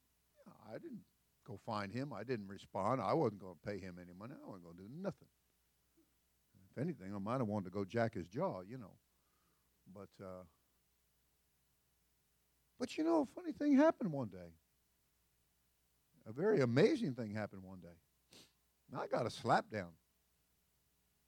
I 0.72 0.74
didn't 0.74 1.02
go 1.50 1.60
find 1.66 1.92
him. 1.92 2.14
I 2.14 2.24
didn't 2.24 2.48
respond. 2.48 3.02
I 3.02 3.14
wasn't 3.14 3.42
going 3.42 3.56
to 3.56 3.70
pay 3.70 3.80
him 3.80 3.96
any 4.00 4.14
money. 4.18 4.34
I 4.42 4.48
wasn't 4.48 4.66
going 4.66 4.78
to 4.78 4.84
do 4.84 4.90
nothing. 5.02 5.28
If 6.70 6.82
anything, 6.82 7.14
I 7.14 7.18
might 7.18 7.40
have 7.40 7.48
wanted 7.48 7.66
to 7.66 7.72
go 7.72 7.84
jack 7.84 8.14
his 8.14 8.28
jaw, 8.28 8.62
you 8.62 8.78
know. 8.78 8.94
But, 9.94 10.24
uh, 10.24 10.44
but 12.80 12.96
you 12.98 13.04
know, 13.04 13.24
a 13.24 13.42
funny 13.42 13.52
thing 13.52 13.76
happened 13.76 14.12
one 14.12 14.28
day. 14.28 14.54
A 16.28 16.32
very 16.32 16.62
amazing 16.62 17.16
thing 17.16 17.34
happened 17.34 17.64
one 17.64 17.80
day. 17.80 17.98
I 18.96 19.08
got 19.08 19.26
a 19.26 19.32
slap 19.32 19.70
down, 19.72 19.90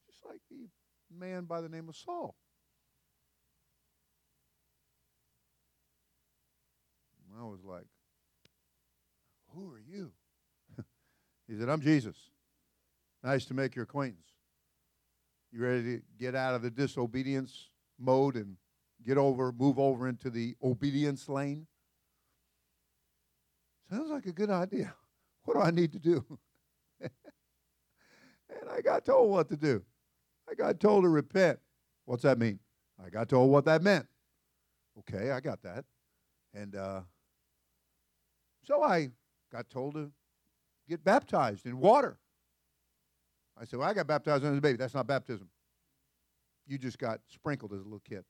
just 0.08 0.20
like 0.26 0.42
the 0.50 0.68
man 1.16 1.46
by 1.46 1.62
the 1.62 1.70
name 1.70 1.90
of 1.90 1.96
Saul. 1.96 2.36
I 7.40 7.44
was 7.44 7.60
like, 7.64 7.86
who 9.56 9.72
are 9.72 9.80
you? 9.80 10.12
he 11.48 11.58
said, 11.58 11.70
I'm 11.70 11.82
Jesus. 11.82 12.16
Nice 13.24 13.46
to 13.46 13.54
make 13.54 13.76
your 13.76 13.84
acquaintance. 13.84 14.28
You 15.52 15.62
ready 15.62 15.84
to 15.84 16.02
get 16.18 16.36
out 16.36 16.56
of 16.56 16.62
the 16.62 16.72
disobedience 16.72 17.70
mode 18.00 18.36
and 18.36 18.56
get 19.06 19.18
over, 19.18 19.52
move 19.52 19.78
over 19.78 20.08
into 20.08 20.30
the 20.30 20.56
obedience 20.64 21.28
lane? 21.28 21.68
Sounds 23.90 24.10
like 24.10 24.26
a 24.26 24.32
good 24.32 24.50
idea. 24.50 24.94
What 25.44 25.56
do 25.56 25.62
I 25.62 25.72
need 25.72 25.92
to 25.94 26.00
do? 26.00 26.24
and 27.02 27.10
I 28.72 28.80
got 28.82 29.04
told 29.04 29.32
what 29.32 29.50
to 29.50 29.58
do. 29.58 29.84
I 30.48 30.54
got 30.54 30.80
told 30.80 31.04
to 31.04 31.10
repent. 31.10 31.58
What's 32.06 32.22
that 32.22 32.38
mean? 32.38 32.60
I 33.04 33.10
got 33.10 33.28
told 33.28 33.50
what 33.50 33.66
that 33.66 33.82
meant. 33.82 34.06
Okay, 35.00 35.32
I 35.32 35.40
got 35.40 35.64
that. 35.64 35.86
And 36.54 36.76
uh, 36.76 37.02
so 38.64 38.84
I 38.84 39.10
got 39.52 39.70
told 39.70 39.96
to 39.96 40.12
get 40.88 41.04
baptized 41.04 41.66
in 41.66 41.80
water. 41.80 42.18
I 43.60 43.66
said, 43.66 43.80
Well, 43.80 43.90
I 43.90 43.94
got 43.94 44.08
baptized 44.08 44.44
as 44.44 44.58
a 44.58 44.62
baby. 44.62 44.78
That's 44.78 44.94
not 44.94 45.08
baptism. 45.08 45.50
You 46.68 46.78
just 46.78 46.98
got 46.98 47.20
sprinkled 47.28 47.74
as 47.74 47.80
a 47.80 47.84
little 47.84 48.02
kid. 48.08 48.24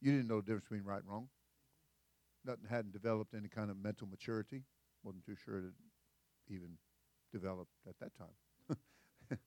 You 0.00 0.12
didn't 0.12 0.28
know 0.28 0.36
the 0.36 0.42
difference 0.42 0.64
between 0.64 0.84
right 0.84 1.00
and 1.00 1.08
wrong. 1.08 1.28
Nothing 2.44 2.64
hadn't 2.68 2.92
developed 2.92 3.34
any 3.34 3.48
kind 3.48 3.70
of 3.70 3.76
mental 3.76 4.06
maturity. 4.06 4.62
Wasn't 5.02 5.24
too 5.24 5.36
sure 5.44 5.58
it 5.58 5.64
even 6.48 6.78
developed 7.32 7.72
at 7.88 7.94
that 8.00 8.12
time. 8.16 8.78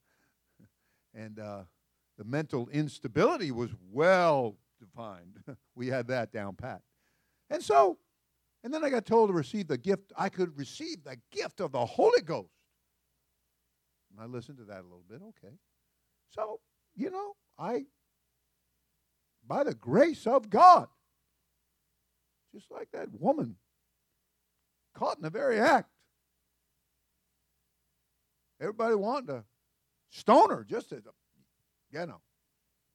and 1.16 1.40
uh, 1.40 1.64
the 2.18 2.24
mental 2.24 2.70
instability 2.70 3.52
was 3.52 3.72
well 3.92 4.58
defined. 4.80 5.40
we 5.76 5.88
had 5.88 6.08
that 6.08 6.32
down 6.32 6.56
pat. 6.56 6.82
And 7.50 7.62
so 7.64 7.98
and 8.64 8.74
then 8.74 8.84
I 8.84 8.90
got 8.90 9.06
told 9.06 9.30
to 9.30 9.34
receive 9.34 9.68
the 9.68 9.78
gift. 9.78 10.14
I 10.18 10.30
could 10.30 10.58
receive 10.58 11.04
the 11.04 11.18
gift 11.32 11.60
of 11.60 11.74
the 11.74 11.86
Holy 11.86 12.22
Ghost. 12.22 12.54
And 14.12 14.22
I 14.22 14.26
listened 14.26 14.58
to 14.60 14.64
that 14.66 14.80
a 14.80 14.84
little 14.84 15.04
bit. 15.10 15.22
Okay. 15.22 15.54
So, 16.30 16.62
you 16.96 17.12
know, 17.12 17.34
I, 17.60 17.86
by 19.46 19.66
the 19.66 19.74
grace 19.74 20.26
of 20.26 20.50
God, 20.50 20.88
just 22.54 22.72
like 22.72 22.88
that 22.94 23.10
woman 23.20 23.58
caught 24.96 25.18
in 25.18 25.24
the 25.24 25.30
very 25.30 25.60
act, 25.60 25.90
everybody 28.62 28.96
wanted 28.96 29.28
to 29.28 29.44
stone 30.12 30.52
her 30.52 30.64
just 30.64 30.92
a, 30.94 31.02
you 31.92 32.06
know, 32.06 32.22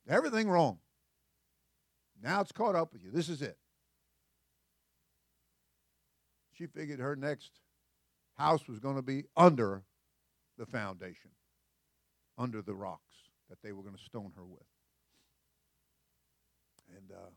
everything 0.09 0.49
wrong. 0.49 0.79
Now 2.23 2.41
it's 2.41 2.53
caught 2.53 2.75
up 2.75 2.93
with 2.93 3.05
you. 3.05 3.11
This 3.11 3.29
is 3.29 3.43
it 3.43 3.59
she 6.59 6.67
figured 6.67 6.99
her 6.99 7.15
next 7.15 7.53
house 8.37 8.67
was 8.67 8.81
going 8.81 8.97
to 8.97 9.03
be 9.03 9.25
under 9.37 9.85
the 10.59 10.67
foundation, 10.67 11.31
under 12.37 12.61
the 12.61 12.75
rocks 12.75 13.03
that 13.49 13.63
they 13.63 13.73
were 13.73 13.83
going 13.83 13.97
to 13.97 14.03
stone 14.03 14.33
her 14.37 14.45
with. 14.45 14.67
And 16.97 17.13
uh, 17.13 17.31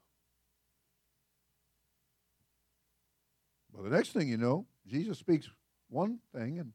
well, 3.71 3.83
the 3.83 3.95
next 3.95 4.09
thing 4.09 4.27
you 4.27 4.37
know, 4.37 4.65
Jesus 4.87 5.19
speaks 5.19 5.47
one 5.89 6.19
thing 6.33 6.57
and 6.57 6.73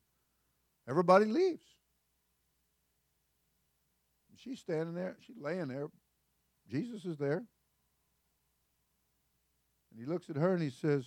everybody 0.88 1.24
leaves. 1.24 1.66
She's 4.36 4.60
standing 4.60 4.94
there, 4.94 5.16
she's 5.26 5.38
laying 5.40 5.66
there. 5.66 5.88
Jesus 6.70 7.04
is 7.04 7.16
there. 7.16 7.42
And 9.90 9.98
he 9.98 10.04
looks 10.04 10.30
at 10.30 10.36
her 10.36 10.52
and 10.52 10.62
he 10.62 10.70
says, 10.70 11.06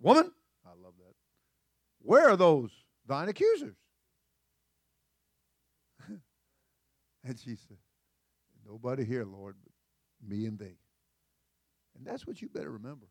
Woman. 0.00 0.30
Where 2.06 2.30
are 2.30 2.36
those 2.36 2.70
thine 3.08 3.28
accusers? 3.28 3.74
and 6.08 7.36
she 7.36 7.56
said, 7.56 7.78
Nobody 8.64 9.04
here, 9.04 9.24
Lord, 9.24 9.56
but 9.60 9.72
me 10.28 10.46
and 10.46 10.56
thee. 10.56 10.78
And 11.96 12.06
that's 12.06 12.24
what 12.24 12.40
you 12.40 12.48
better 12.48 12.70
remember. 12.70 13.06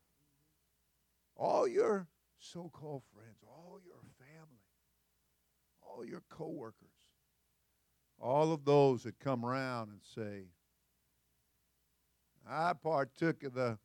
All 1.36 1.68
your 1.68 2.08
so 2.38 2.70
called 2.72 3.04
friends, 3.14 3.40
all 3.46 3.80
your 3.86 4.00
family, 4.18 4.64
all 5.82 6.06
your 6.06 6.24
coworkers, 6.30 6.88
all 8.18 8.54
of 8.54 8.64
those 8.64 9.04
that 9.04 9.20
come 9.20 9.46
around 9.46 9.90
and 9.90 10.00
say, 10.16 10.46
I 12.50 12.72
partook 12.82 13.44
of 13.44 13.56
the 13.56 13.78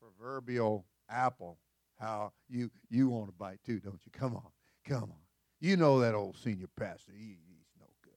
proverbial 0.00 0.86
apple 1.10 1.58
how 1.98 2.32
you 2.48 2.70
you 2.90 3.08
want 3.08 3.28
to 3.28 3.32
bite 3.32 3.60
too, 3.64 3.80
don't 3.80 4.00
you? 4.04 4.12
Come 4.12 4.34
on, 4.34 4.50
come 4.86 5.04
on. 5.04 5.26
You 5.60 5.76
know 5.76 6.00
that 6.00 6.14
old 6.14 6.36
senior 6.36 6.68
pastor. 6.78 7.12
He, 7.16 7.38
he's 7.48 7.72
no 7.80 7.86
good. 8.02 8.12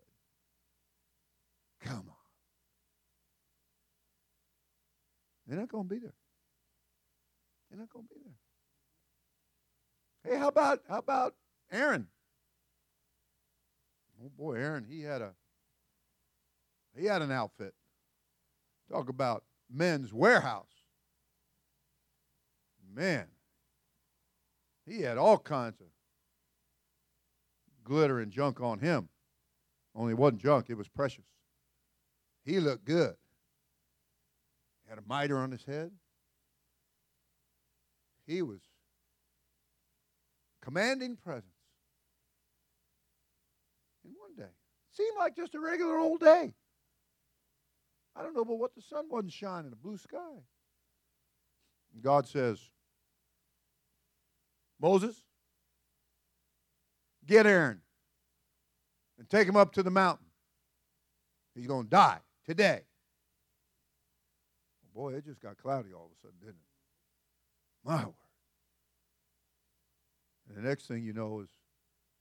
Come 1.89 2.05
on. 2.09 2.15
They're 5.47 5.57
not 5.57 5.69
going 5.69 5.87
to 5.87 5.95
be 5.95 5.99
there. 5.99 6.13
They're 7.69 7.79
not 7.79 7.89
going 7.89 8.05
to 8.05 8.13
be 8.13 8.19
there. 8.23 8.33
Hey, 10.33 10.37
how 10.37 10.49
about 10.49 10.81
how 10.87 10.99
about 10.99 11.35
Aaron? 11.71 12.07
Oh 14.21 14.29
boy, 14.37 14.55
Aaron, 14.55 14.83
he 14.83 15.01
had 15.01 15.21
a 15.21 15.31
he 16.95 17.05
had 17.05 17.21
an 17.21 17.31
outfit. 17.31 17.73
Talk 18.91 19.07
about 19.07 19.43
Men's 19.71 20.11
Wearhouse. 20.11 20.65
Man, 22.93 23.27
he 24.89 25.01
had 25.01 25.17
all 25.17 25.37
kinds 25.37 25.79
of 25.81 25.87
glitter 27.83 28.19
and 28.19 28.31
junk 28.31 28.61
on 28.61 28.79
him. 28.79 29.09
Only 29.95 30.13
it 30.13 30.17
wasn't 30.17 30.41
junk, 30.41 30.69
it 30.69 30.75
was 30.75 30.87
precious. 30.87 31.25
He 32.43 32.59
looked 32.59 32.85
good. 32.85 33.15
He 34.83 34.89
Had 34.89 34.99
a 34.99 35.03
mitre 35.07 35.37
on 35.37 35.51
his 35.51 35.65
head. 35.65 35.91
He 38.25 38.41
was 38.41 38.59
commanding 40.61 41.15
presence. 41.15 41.45
In 44.05 44.11
one 44.17 44.35
day. 44.35 44.53
Seemed 44.91 45.17
like 45.17 45.35
just 45.35 45.55
a 45.55 45.59
regular 45.59 45.97
old 45.97 46.19
day. 46.19 46.53
I 48.15 48.21
don't 48.21 48.35
know 48.35 48.45
but 48.45 48.55
what 48.55 48.75
the 48.75 48.81
sun 48.81 49.05
wasn't 49.09 49.33
shining, 49.33 49.71
a 49.71 49.75
blue 49.75 49.97
sky. 49.97 50.43
And 51.93 52.03
God 52.03 52.27
says, 52.27 52.59
Moses, 54.79 55.23
get 57.25 57.45
Aaron 57.45 57.81
and 59.17 59.29
take 59.29 59.47
him 59.47 59.57
up 59.57 59.73
to 59.73 59.83
the 59.83 59.91
mountain. 59.91 60.25
He's 61.53 61.67
going 61.67 61.85
to 61.85 61.89
die 61.89 62.19
today. 62.45 62.81
Boy, 64.93 65.13
it 65.13 65.25
just 65.25 65.41
got 65.41 65.57
cloudy 65.57 65.89
all 65.93 66.05
of 66.05 66.11
a 66.11 66.19
sudden, 66.21 66.37
didn't 66.39 66.55
it? 66.55 67.85
My 67.85 68.03
word. 68.05 68.13
And 70.47 70.57
the 70.57 70.67
next 70.67 70.87
thing 70.87 71.03
you 71.03 71.13
know 71.13 71.41
is 71.41 71.49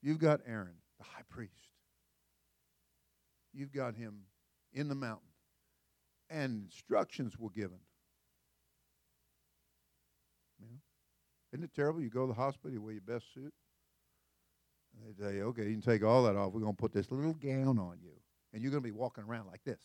you've 0.02 0.18
got 0.18 0.40
Aaron, 0.46 0.74
the 0.98 1.04
high 1.04 1.22
priest. 1.28 1.52
You've 3.52 3.72
got 3.72 3.94
him 3.94 4.20
in 4.72 4.88
the 4.88 4.94
mountain, 4.94 5.30
and 6.28 6.64
instructions 6.64 7.38
were 7.38 7.50
given. 7.50 7.78
You 10.60 10.66
know? 10.66 10.78
Isn't 11.52 11.64
it 11.64 11.74
terrible? 11.74 12.00
You 12.00 12.10
go 12.10 12.26
to 12.26 12.28
the 12.28 12.34
hospital, 12.34 12.70
you 12.70 12.80
wear 12.82 12.92
your 12.92 13.02
best 13.02 13.32
suit, 13.32 13.52
and 14.92 15.02
they 15.06 15.12
say, 15.22 15.40
okay, 15.42 15.64
you 15.64 15.72
can 15.72 15.80
take 15.80 16.04
all 16.04 16.22
that 16.24 16.36
off. 16.36 16.52
We're 16.52 16.60
going 16.60 16.74
to 16.74 16.80
put 16.80 16.92
this 16.92 17.10
little 17.10 17.32
gown 17.34 17.78
on 17.78 17.98
you, 18.02 18.12
and 18.52 18.62
you're 18.62 18.70
going 18.70 18.82
to 18.82 18.86
be 18.86 18.92
walking 18.92 19.24
around 19.24 19.46
like 19.46 19.64
this. 19.64 19.80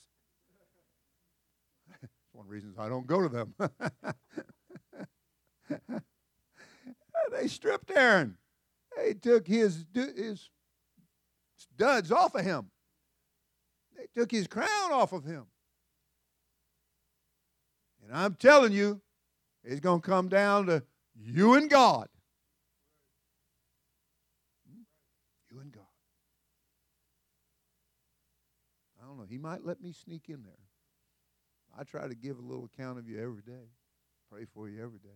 One 2.34 2.46
of 2.46 2.50
the 2.50 2.54
reasons 2.54 2.78
I 2.78 2.90
don't 2.90 3.08
go 3.08 3.22
to 3.22 3.30
them. 3.30 3.56
they 7.32 7.48
stripped 7.48 7.92
Aaron. 7.92 8.38
They 8.98 9.14
took 9.14 9.48
his, 9.48 9.86
his 9.94 10.50
studs 11.58 12.12
off 12.12 12.36
of 12.36 12.44
him. 12.44 12.70
They 13.98 14.08
took 14.16 14.32
his 14.32 14.48
crown 14.48 14.92
off 14.92 15.14
of 15.14 15.24
him. 15.24 15.46
And 18.04 18.14
I'm 18.16 18.36
telling 18.36 18.74
you, 18.74 19.02
it's 19.64 19.80
going 19.80 20.02
to 20.02 20.08
come 20.08 20.28
down 20.28 20.66
to 20.68 20.84
you 21.16 21.54
and 21.56 21.70
God. 21.70 22.08
You 25.52 25.60
and 25.60 25.72
God. 25.72 25.84
I 29.02 29.06
don't 29.06 29.18
know. 29.18 29.26
He 29.30 29.38
might 29.38 29.64
let 29.64 29.82
me 29.82 29.92
sneak 29.92 30.30
in 30.30 30.44
there. 30.44 30.54
I 31.78 31.84
try 31.84 32.08
to 32.08 32.16
give 32.16 32.38
a 32.38 32.42
little 32.42 32.66
account 32.66 33.00
of 33.00 33.08
you 33.08 33.20
every 33.20 33.42
day, 33.42 33.70
pray 34.32 34.46
for 34.46 34.70
you 34.70 34.82
every 34.82 35.00
day. 35.00 35.10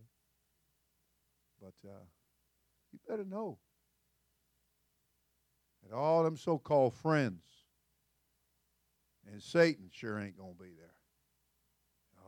But 1.59 1.73
uh, 1.87 2.05
you 2.91 2.99
better 3.07 3.25
know 3.25 3.57
that 5.83 5.95
all 5.95 6.23
them 6.23 6.37
so 6.37 6.57
called 6.57 6.93
friends 6.93 7.43
and 9.31 9.41
Satan 9.41 9.89
sure 9.91 10.19
ain't 10.19 10.37
going 10.37 10.55
to 10.55 10.63
be 10.63 10.69
there. 10.77 10.95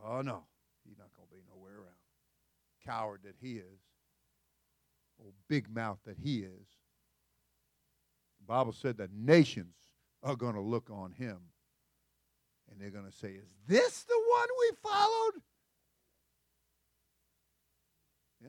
Oh, 0.04 0.22
no. 0.22 0.44
He's 0.86 0.98
not 0.98 1.08
going 1.16 1.28
to 1.28 1.34
be 1.34 1.42
nowhere 1.48 1.76
around. 1.76 1.99
Coward 2.84 3.20
that 3.24 3.36
he 3.40 3.54
is, 3.54 3.80
old 5.22 5.34
big 5.48 5.68
mouth 5.74 5.98
that 6.06 6.16
he 6.22 6.38
is. 6.38 6.66
The 8.40 8.46
Bible 8.46 8.72
said 8.72 8.96
that 8.98 9.12
nations 9.12 9.74
are 10.22 10.36
going 10.36 10.54
to 10.54 10.60
look 10.60 10.90
on 10.90 11.12
him 11.12 11.38
and 12.70 12.80
they're 12.80 12.90
going 12.90 13.10
to 13.10 13.16
say, 13.16 13.28
Is 13.28 13.48
this 13.66 14.02
the 14.04 14.20
one 14.30 14.48
we 14.58 14.70
followed? 14.82 15.42
Yeah. 18.42 18.48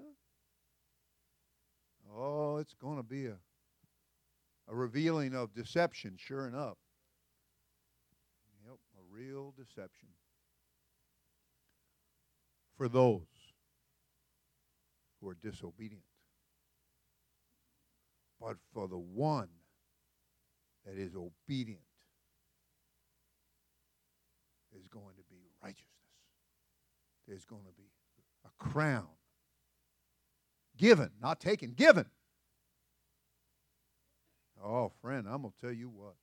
Oh, 2.15 2.57
it's 2.57 2.73
going 2.73 2.97
to 2.97 3.03
be 3.03 3.27
a, 3.27 3.37
a 4.69 4.75
revealing 4.75 5.35
of 5.35 5.53
deception, 5.53 6.15
sure 6.17 6.47
enough. 6.47 6.77
Yep, 8.65 8.75
a 8.75 9.15
real 9.15 9.53
deception. 9.57 10.09
For 12.77 12.87
those 12.87 13.21
who 15.21 15.29
are 15.29 15.37
disobedient. 15.41 16.03
But 18.39 18.57
for 18.73 18.87
the 18.87 18.97
one 18.97 19.49
that 20.85 20.97
is 20.97 21.15
obedient, 21.15 21.81
there's 24.71 24.87
going 24.87 25.15
to 25.15 25.23
be 25.29 25.37
righteousness. 25.61 25.87
There's 27.27 27.45
going 27.45 27.65
to 27.65 27.73
be 27.77 27.91
a 28.45 28.49
crown 28.57 29.07
given, 30.77 31.11
not 31.21 31.39
taken, 31.39 31.71
given. 31.71 32.05
Oh, 34.63 34.91
friend, 35.01 35.27
I'm 35.27 35.41
going 35.41 35.53
to 35.59 35.65
tell 35.65 35.75
you 35.75 35.89
what. 35.89 36.15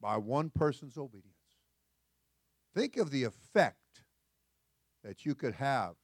By 0.00 0.16
one 0.16 0.50
person's 0.50 0.96
obedience, 0.96 1.34
think 2.74 2.96
of 2.96 3.10
the 3.10 3.24
effect 3.24 4.04
that 5.02 5.26
you 5.26 5.34
could 5.34 5.54
have 5.54 5.94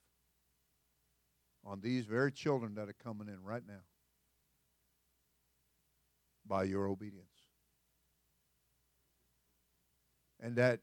on 1.65 1.81
these 1.81 2.05
very 2.05 2.31
children 2.31 2.75
that 2.75 2.89
are 2.89 2.97
coming 3.03 3.29
in 3.29 3.43
right 3.43 3.62
now 3.67 3.83
by 6.47 6.65
your 6.65 6.87
obedience. 6.87 7.35
and 10.45 10.57
that 10.57 10.81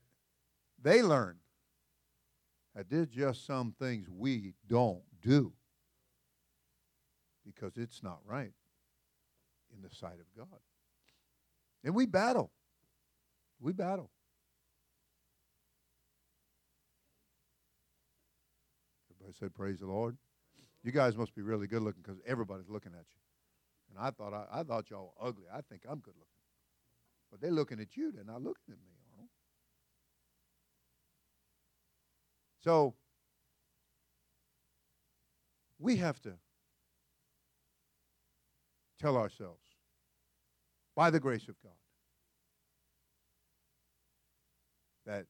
they 0.81 1.03
learn 1.03 1.35
that 2.75 2.89
there's 2.89 3.09
just 3.09 3.45
some 3.45 3.75
things 3.77 4.07
we 4.09 4.55
don't 4.67 5.03
do 5.21 5.53
because 7.45 7.77
it's 7.77 8.01
not 8.01 8.17
right 8.25 8.53
in 9.75 9.81
the 9.83 9.95
sight 9.95 10.19
of 10.19 10.25
God. 10.35 10.59
And 11.83 11.93
we 11.93 12.07
battle. 12.07 12.51
We 13.59 13.71
battle. 13.71 14.09
Everybody 19.11 19.37
said, 19.37 19.53
Praise 19.53 19.79
the 19.79 19.85
Lord. 19.85 20.17
You 20.83 20.91
guys 20.91 21.15
must 21.15 21.35
be 21.35 21.41
really 21.41 21.67
good 21.67 21.81
looking 21.83 22.01
because 22.01 22.19
everybody's 22.25 22.69
looking 22.69 22.93
at 22.93 23.05
you. 23.13 23.21
And 23.89 23.99
I 23.99 24.11
thought 24.11 24.33
I, 24.33 24.61
I 24.61 24.63
thought 24.63 24.89
y'all 24.89 25.13
were 25.19 25.27
ugly. 25.27 25.45
I 25.53 25.61
think 25.61 25.83
I'm 25.87 25.99
good 25.99 26.15
looking. 26.15 26.27
But 27.29 27.41
they're 27.41 27.51
looking 27.51 27.79
at 27.79 27.95
you, 27.95 28.11
they're 28.11 28.23
not 28.23 28.41
looking 28.41 28.63
at 28.69 28.77
me. 28.77 28.91
Arnold. 29.13 29.29
So 32.63 32.95
we 35.79 35.97
have 35.97 36.21
to 36.21 36.33
tell 38.99 39.17
ourselves, 39.17 39.61
by 40.95 41.09
the 41.09 41.19
grace 41.19 41.47
of 41.47 41.55
God, 41.61 41.71
that 45.05 45.25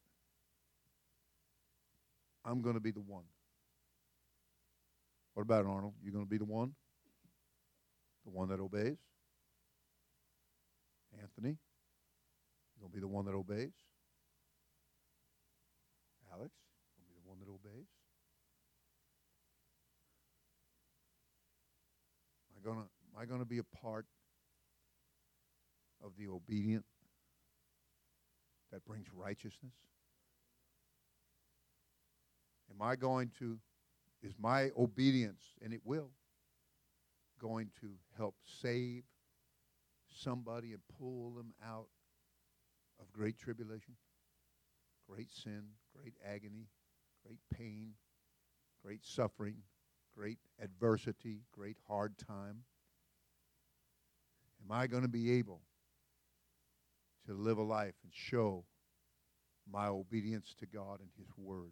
I'm 2.44 2.62
going 2.62 2.76
to 2.76 2.82
be 2.82 2.92
the 2.92 3.00
one. 3.00 3.24
What 5.34 5.44
about 5.44 5.66
Arnold? 5.66 5.94
You 6.04 6.12
going 6.12 6.26
to 6.26 6.30
be 6.30 6.38
the 6.38 6.46
one? 6.46 6.74
The 8.26 8.32
one 8.32 8.50
that 8.50 8.60
obeys? 8.60 8.98
Anthony? 11.22 11.58
You 12.76 12.80
going 12.82 12.92
to 12.92 12.96
be 12.96 13.02
the 13.02 13.08
one 13.08 13.26
that 13.26 13.34
obeys? 13.34 13.72
Alex? 16.34 16.52
You 16.98 17.04
going 17.04 17.08
to 17.08 17.16
be 17.16 17.22
the 17.24 17.30
one 17.30 17.40
that 17.40 17.50
obeys? 17.50 17.88
Am 22.50 22.62
I 22.62 22.68
gonna 22.68 22.82
am 22.82 23.22
I 23.22 23.26
gonna 23.26 23.46
be 23.46 23.58
a 23.58 23.64
part 23.64 24.06
of 26.04 26.12
the 26.18 26.28
obedient 26.28 26.86
that 28.72 28.86
brings 28.86 29.08
righteousness? 29.14 29.74
Am 32.70 32.82
I 32.82 32.96
going 32.96 33.32
to 33.40 33.58
is 34.24 34.34
my 34.40 34.70
obedience, 34.78 35.44
and 35.62 35.74
it 35.74 35.82
will, 35.84 36.12
going 37.40 37.72
to 37.82 37.90
help 38.18 38.36
save 38.62 39.04
somebody 40.08 40.74
and 40.74 40.82
pull 41.00 41.32
them 41.32 41.54
out 41.66 41.88
of 43.00 43.12
great 43.12 43.38
tribulation, 43.38 43.96
great 45.10 45.32
sin, 45.32 45.64
great 45.96 46.14
agony, 46.26 46.68
great 47.26 47.40
pain, 47.52 47.94
great 48.84 49.06
suffering, 49.06 49.56
great 50.16 50.38
adversity, 50.62 51.42
great 51.52 51.78
hard 51.88 52.18
time? 52.18 52.64
Am 54.64 54.72
I 54.72 54.88
going 54.88 55.04
to 55.04 55.10
be 55.10 55.32
able 55.40 55.62
to 57.28 57.34
live 57.34 57.58
a 57.58 57.64
life 57.64 57.96
and 58.04 58.12
show 58.14 58.66
my 59.72 59.88
obedience 59.88 60.54
to 60.60 60.66
God 60.66 61.00
and 61.00 61.10
His 61.18 61.28
Word? 61.38 61.72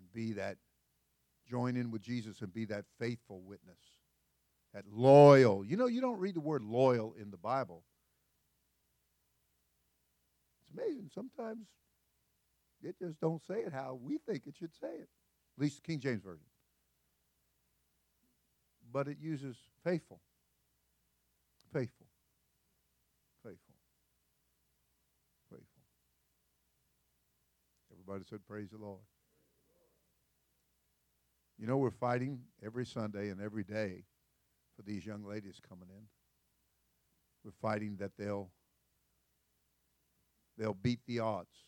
And 0.00 0.12
be 0.12 0.32
that, 0.32 0.56
join 1.48 1.76
in 1.76 1.90
with 1.90 2.00
Jesus 2.00 2.40
and 2.40 2.52
be 2.52 2.64
that 2.66 2.86
faithful 2.98 3.42
witness, 3.42 3.78
that 4.72 4.84
loyal. 4.90 5.64
You 5.64 5.76
know, 5.76 5.86
you 5.86 6.00
don't 6.00 6.18
read 6.18 6.34
the 6.34 6.40
word 6.40 6.62
loyal 6.62 7.14
in 7.20 7.30
the 7.30 7.36
Bible. 7.36 7.84
It's 10.62 10.70
amazing. 10.78 11.10
Sometimes 11.14 11.66
it 12.82 12.96
just 12.98 13.20
don't 13.20 13.42
say 13.46 13.60
it 13.60 13.72
how 13.72 13.98
we 14.02 14.18
think 14.18 14.46
it 14.46 14.54
should 14.58 14.74
say 14.80 14.88
it. 14.88 15.08
At 15.58 15.62
least 15.62 15.82
King 15.82 16.00
James 16.00 16.22
Version. 16.22 16.46
But 18.90 19.06
it 19.06 19.18
uses 19.20 19.56
faithful. 19.84 20.20
Faithful. 21.72 22.06
Faithful. 23.44 23.74
Faithful. 25.50 25.82
Everybody 27.92 28.24
said, 28.28 28.40
Praise 28.48 28.70
the 28.70 28.78
Lord. 28.78 29.00
You 31.60 31.66
know, 31.66 31.76
we're 31.76 31.90
fighting 31.90 32.40
every 32.64 32.86
Sunday 32.86 33.28
and 33.28 33.38
every 33.38 33.64
day 33.64 34.04
for 34.74 34.82
these 34.82 35.04
young 35.04 35.26
ladies 35.26 35.60
coming 35.68 35.90
in. 35.90 36.04
We're 37.44 37.50
fighting 37.60 37.96
that 38.00 38.12
they'll 38.18 38.50
they'll 40.56 40.72
beat 40.72 41.00
the 41.06 41.18
odds, 41.18 41.66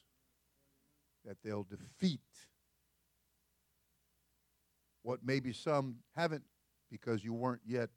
that 1.26 1.36
they'll 1.44 1.64
defeat 1.64 2.20
what 5.02 5.20
maybe 5.22 5.52
some 5.52 5.96
haven't 6.16 6.44
because 6.90 7.22
you 7.22 7.34
weren't 7.34 7.62
yet 7.66 7.90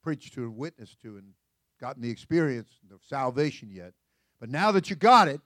preached 0.00 0.34
to 0.34 0.44
and 0.44 0.56
witnessed 0.56 1.00
to 1.00 1.16
and 1.16 1.34
gotten 1.80 2.02
the 2.02 2.10
experience 2.10 2.70
of 2.92 3.00
salvation 3.02 3.68
yet. 3.72 3.94
But 4.38 4.48
now 4.48 4.70
that 4.72 4.90
you 4.90 4.96
got 4.96 5.26
it, 5.26 5.40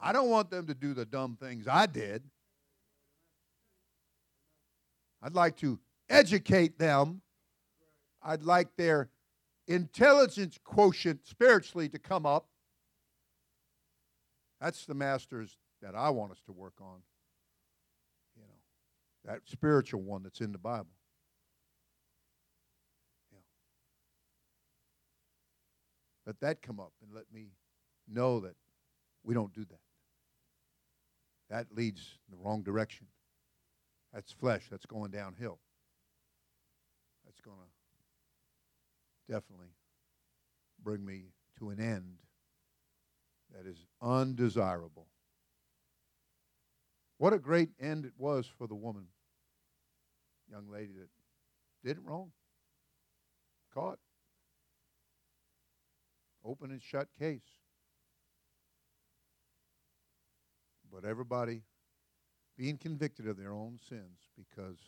I 0.00 0.12
don't 0.12 0.30
want 0.30 0.50
them 0.50 0.66
to 0.66 0.74
do 0.74 0.94
the 0.94 1.04
dumb 1.04 1.36
things 1.38 1.68
I 1.68 1.84
did. 1.84 2.22
I'd 5.22 5.34
like 5.34 5.56
to 5.58 5.78
educate 6.08 6.78
them. 6.78 7.22
I'd 8.22 8.42
like 8.42 8.76
their 8.76 9.10
intelligence 9.66 10.58
quotient 10.62 11.26
spiritually 11.26 11.88
to 11.90 11.98
come 11.98 12.26
up. 12.26 12.46
That's 14.60 14.86
the 14.86 14.94
masters 14.94 15.56
that 15.82 15.94
I 15.94 16.10
want 16.10 16.32
us 16.32 16.42
to 16.46 16.52
work 16.52 16.74
on. 16.80 17.02
You 18.36 18.42
know, 18.42 19.32
that 19.32 19.40
spiritual 19.46 20.02
one 20.02 20.22
that's 20.22 20.40
in 20.40 20.52
the 20.52 20.58
Bible. 20.58 20.88
Let 26.26 26.40
that 26.40 26.60
come 26.60 26.78
up 26.78 26.92
and 27.02 27.14
let 27.14 27.24
me 27.32 27.52
know 28.06 28.40
that 28.40 28.54
we 29.24 29.32
don't 29.32 29.52
do 29.54 29.64
that. 29.64 29.80
That 31.48 31.74
leads 31.74 32.18
in 32.28 32.36
the 32.36 32.44
wrong 32.44 32.62
direction. 32.62 33.06
That's 34.18 34.32
flesh. 34.32 34.66
That's 34.68 34.84
going 34.84 35.12
downhill. 35.12 35.60
That's 37.24 37.40
going 37.40 37.56
to 37.56 39.32
definitely 39.32 39.68
bring 40.82 41.06
me 41.06 41.26
to 41.60 41.70
an 41.70 41.78
end 41.78 42.18
that 43.54 43.70
is 43.70 43.76
undesirable. 44.02 45.06
What 47.18 47.32
a 47.32 47.38
great 47.38 47.68
end 47.80 48.06
it 48.06 48.14
was 48.18 48.50
for 48.58 48.66
the 48.66 48.74
woman, 48.74 49.04
young 50.50 50.68
lady 50.68 50.94
that 50.98 51.88
did 51.88 51.98
it 51.98 52.02
wrong. 52.04 52.32
Caught. 53.72 54.00
Open 56.44 56.72
and 56.72 56.82
shut 56.82 57.06
case. 57.20 57.38
But 60.92 61.04
everybody 61.04 61.62
being 62.58 62.76
convicted 62.76 63.28
of 63.28 63.36
their 63.36 63.52
own 63.52 63.78
sins 63.88 64.18
because 64.36 64.80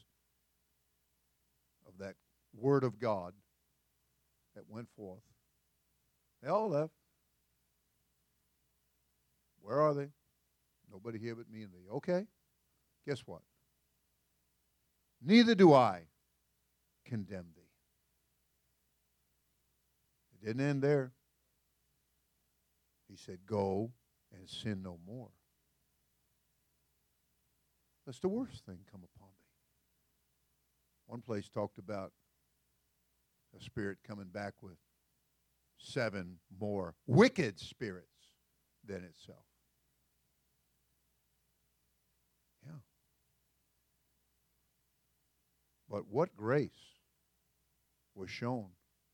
of 1.86 1.96
that 1.98 2.16
word 2.52 2.82
of 2.82 2.98
God 2.98 3.32
that 4.56 4.64
went 4.68 4.88
forth. 4.96 5.22
They 6.42 6.48
all 6.48 6.68
left. 6.68 6.92
Where 9.62 9.80
are 9.80 9.94
they? 9.94 10.08
Nobody 10.90 11.18
here 11.18 11.36
but 11.36 11.48
me 11.48 11.62
and 11.62 11.72
thee. 11.72 11.88
Okay. 11.92 12.26
Guess 13.06 13.20
what? 13.20 13.42
Neither 15.22 15.54
do 15.54 15.72
I 15.72 16.02
condemn 17.04 17.46
thee. 17.54 17.62
It 20.34 20.46
didn't 20.46 20.68
end 20.68 20.82
there. 20.82 21.12
He 23.08 23.16
said, 23.16 23.38
Go 23.46 23.92
and 24.32 24.48
sin 24.48 24.82
no 24.82 24.98
more 25.06 25.28
lest 28.10 28.22
the 28.22 28.28
worst 28.28 28.66
thing 28.66 28.78
come 28.90 29.02
upon 29.14 29.28
thee. 29.38 29.54
One 31.06 31.20
place 31.20 31.48
talked 31.48 31.78
about 31.78 32.10
a 33.56 33.62
spirit 33.62 33.98
coming 34.04 34.26
back 34.26 34.54
with 34.64 34.78
seven 35.78 36.38
more 36.60 36.96
wicked 37.06 37.60
spirits 37.60 38.08
than 38.84 39.04
itself. 39.04 39.44
Yeah. 42.66 42.80
But 45.88 46.08
what 46.08 46.34
grace 46.36 46.98
was 48.16 48.28
shown 48.28 48.70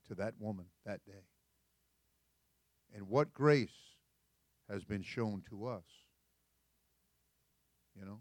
to 0.08 0.14
that 0.14 0.32
woman 0.38 0.64
that 0.86 1.04
day? 1.04 1.26
And 2.94 3.10
what 3.10 3.34
grace 3.34 3.76
has 4.70 4.84
been 4.84 5.02
shown 5.02 5.42
to 5.50 5.66
us? 5.66 5.84
You 7.94 8.06
know? 8.06 8.20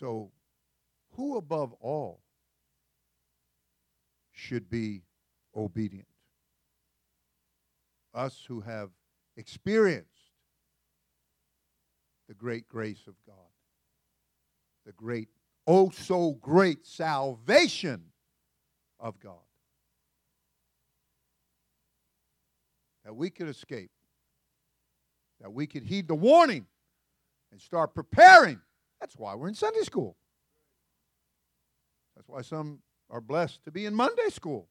So, 0.00 0.30
who 1.10 1.36
above 1.36 1.74
all 1.74 2.22
should 4.32 4.70
be 4.70 5.02
obedient? 5.54 6.08
Us 8.14 8.42
who 8.48 8.62
have 8.62 8.88
experienced 9.36 10.08
the 12.28 12.34
great 12.34 12.66
grace 12.66 13.02
of 13.06 13.14
God, 13.26 13.36
the 14.86 14.92
great, 14.92 15.28
oh 15.66 15.90
so 15.90 16.32
great 16.40 16.86
salvation 16.86 18.04
of 18.98 19.20
God. 19.20 19.34
That 23.04 23.14
we 23.14 23.28
could 23.28 23.48
escape, 23.48 23.90
that 25.42 25.52
we 25.52 25.66
could 25.66 25.82
heed 25.82 26.08
the 26.08 26.14
warning 26.14 26.64
and 27.52 27.60
start 27.60 27.94
preparing 27.94 28.60
that's 29.00 29.16
why 29.16 29.34
we're 29.34 29.48
in 29.48 29.54
Sunday 29.54 29.80
school. 29.80 30.16
That's 32.14 32.28
why 32.28 32.42
some 32.42 32.80
are 33.08 33.20
blessed 33.20 33.64
to 33.64 33.70
be 33.70 33.86
in 33.86 33.94
Monday 33.94 34.28
school. 34.28 34.68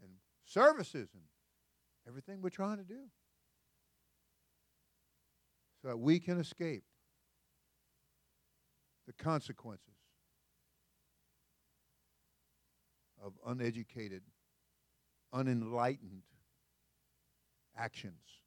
And 0.00 0.12
services 0.44 1.08
and 1.12 1.24
everything 2.06 2.40
we're 2.40 2.50
trying 2.50 2.78
to 2.78 2.84
do. 2.84 3.00
So 5.82 5.88
that 5.88 5.96
we 5.98 6.20
can 6.20 6.38
escape 6.38 6.84
the 9.06 9.12
consequences 9.12 9.94
of 13.22 13.32
uneducated, 13.46 14.22
unenlightened 15.32 16.22
actions 17.76 18.37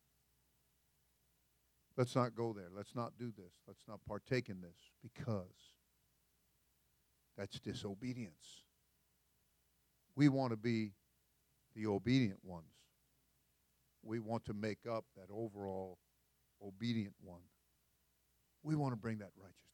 Let's 2.01 2.15
not 2.15 2.33
go 2.33 2.51
there. 2.51 2.69
Let's 2.75 2.95
not 2.95 3.11
do 3.19 3.31
this. 3.37 3.53
Let's 3.67 3.83
not 3.87 3.99
partake 4.07 4.49
in 4.49 4.59
this 4.59 4.89
because 5.03 5.75
that's 7.37 7.59
disobedience. 7.59 8.63
We 10.15 10.27
want 10.27 10.49
to 10.49 10.57
be 10.57 10.93
the 11.75 11.85
obedient 11.85 12.39
ones. 12.43 12.73
We 14.01 14.17
want 14.17 14.45
to 14.45 14.55
make 14.55 14.79
up 14.89 15.05
that 15.15 15.31
overall 15.31 15.99
obedient 16.65 17.13
one. 17.23 17.43
We 18.63 18.73
want 18.75 18.93
to 18.93 18.97
bring 18.97 19.19
that 19.19 19.29
righteousness. 19.37 19.67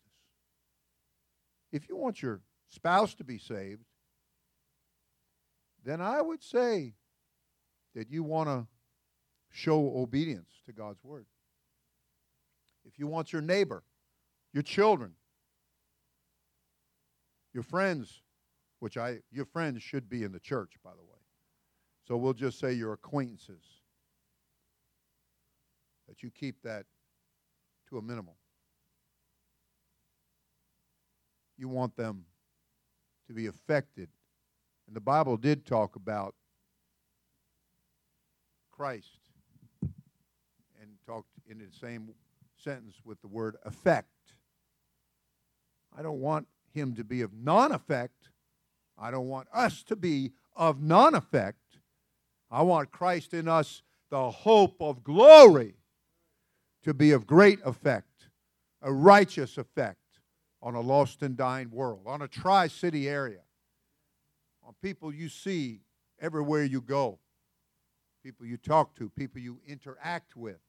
If 1.72 1.88
you 1.88 1.96
want 1.96 2.22
your 2.22 2.42
spouse 2.68 3.16
to 3.16 3.24
be 3.24 3.38
saved, 3.38 3.86
then 5.86 6.02
I 6.02 6.22
would 6.22 6.44
say 6.44 6.96
that 7.96 8.12
you 8.12 8.22
want 8.22 8.50
to 8.50 8.68
show 9.50 9.94
obedience 9.96 10.50
to 10.66 10.74
God's 10.74 11.02
word 11.06 11.26
if 12.88 12.98
you 12.98 13.08
want 13.08 13.34
your 13.34 13.42
neighbor, 13.42 13.84
your 14.54 14.64
children, 14.64 15.12
your 17.54 17.64
friends 17.64 18.22
which 18.80 18.98
I, 18.98 19.20
your 19.32 19.46
friends 19.46 19.82
should 19.82 20.10
be 20.10 20.24
in 20.24 20.32
the 20.32 20.40
church, 20.40 20.74
by 20.84 20.92
the 20.92 21.04
way. 21.04 21.20
So 22.08 22.16
we'll 22.16 22.34
just 22.34 22.60
say 22.60 22.74
your 22.74 22.94
acquaintances, 22.94 23.64
that 26.08 26.24
you 26.24 26.30
keep 26.30 26.62
that 26.64 26.86
to 27.90 27.98
a 27.98 28.02
minimum. 28.02 28.36
You 31.58 31.68
want 31.68 31.96
them 31.98 32.26
to 33.28 33.34
be 33.34 33.48
affected. 33.48 34.10
And 34.86 34.96
the 34.96 35.02
Bible 35.02 35.38
did 35.38 35.66
talk 35.66 35.96
about 35.96 36.36
Christ 38.72 39.20
and 39.82 40.92
talked 41.06 41.28
in 41.50 41.58
the 41.58 41.66
same 41.72 42.14
sentence 42.64 42.96
with 43.04 43.22
the 43.22 43.28
word 43.28 43.56
effect. 43.66 44.08
I 45.98 46.02
don't 46.02 46.20
want 46.20 46.48
him 46.74 46.96
to 46.96 47.04
be 47.04 47.22
of 47.22 47.34
non 47.34 47.72
effect. 47.72 48.30
I 48.98 49.12
don't 49.12 49.28
want 49.28 49.48
us 49.54 49.84
to 49.84 49.96
be 49.96 50.32
of 50.56 50.82
non 50.82 51.16
effect. 51.16 51.80
I 52.50 52.62
want 52.62 52.92
Christ 52.92 53.34
in 53.34 53.48
us, 53.48 53.82
the 54.10 54.32
hope 54.32 54.82
of 54.82 55.04
glory, 55.04 55.76
to 56.84 56.94
be 56.94 57.12
of 57.12 57.28
great 57.28 57.60
effect, 57.66 58.30
a 58.82 58.92
righteous 58.92 59.58
effect 59.58 60.00
on 60.62 60.76
a 60.76 60.82
lost 60.82 61.22
and 61.22 61.36
dying 61.36 61.70
world, 61.70 62.02
on 62.06 62.22
a 62.22 62.28
tri 62.28 62.68
city 62.68 63.10
area, 63.10 63.42
on 64.66 64.74
people 64.82 65.14
you 65.14 65.30
see 65.30 65.82
everywhere 66.20 66.64
you 66.64 66.82
go, 66.82 67.20
people 68.24 68.46
you 68.46 68.58
talk 68.58 68.96
to, 68.96 69.10
people 69.10 69.42
you 69.42 69.60
interact 69.68 70.36
with. 70.36 70.60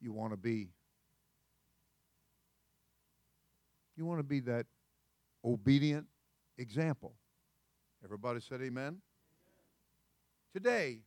You 0.00 0.12
want 0.12 0.32
to 0.32 0.36
be 0.36 0.68
you 3.96 4.04
want 4.04 4.18
to 4.18 4.24
be 4.24 4.40
that 4.40 4.66
obedient 5.44 6.06
example. 6.58 7.14
Everybody 8.04 8.40
said 8.40 8.60
amen. 8.60 8.98
Today 10.52 11.00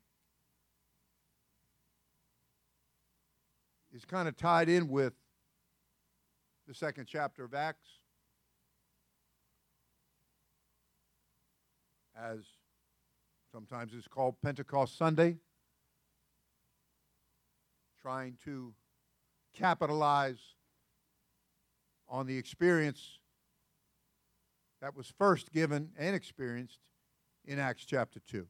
is 3.93 4.05
kind 4.05 4.27
of 4.27 4.35
tied 4.35 4.69
in 4.69 4.87
with 4.87 5.13
the 6.67 6.73
second 6.73 7.07
chapter 7.07 7.43
of 7.43 7.53
Acts. 7.53 7.87
As 12.19 12.39
sometimes 13.51 13.93
it's 13.93 14.07
called 14.07 14.35
Pentecost 14.41 14.97
Sunday, 14.97 15.37
trying 18.07 18.37
to 18.41 18.73
capitalize 19.53 20.39
on 22.07 22.25
the 22.25 22.37
experience 22.37 23.19
that 24.79 24.95
was 24.95 25.11
first 25.17 25.51
given 25.51 25.89
and 25.97 26.15
experienced 26.15 26.79
in 27.43 27.59
Acts 27.59 27.83
chapter 27.83 28.21
2. 28.25 28.47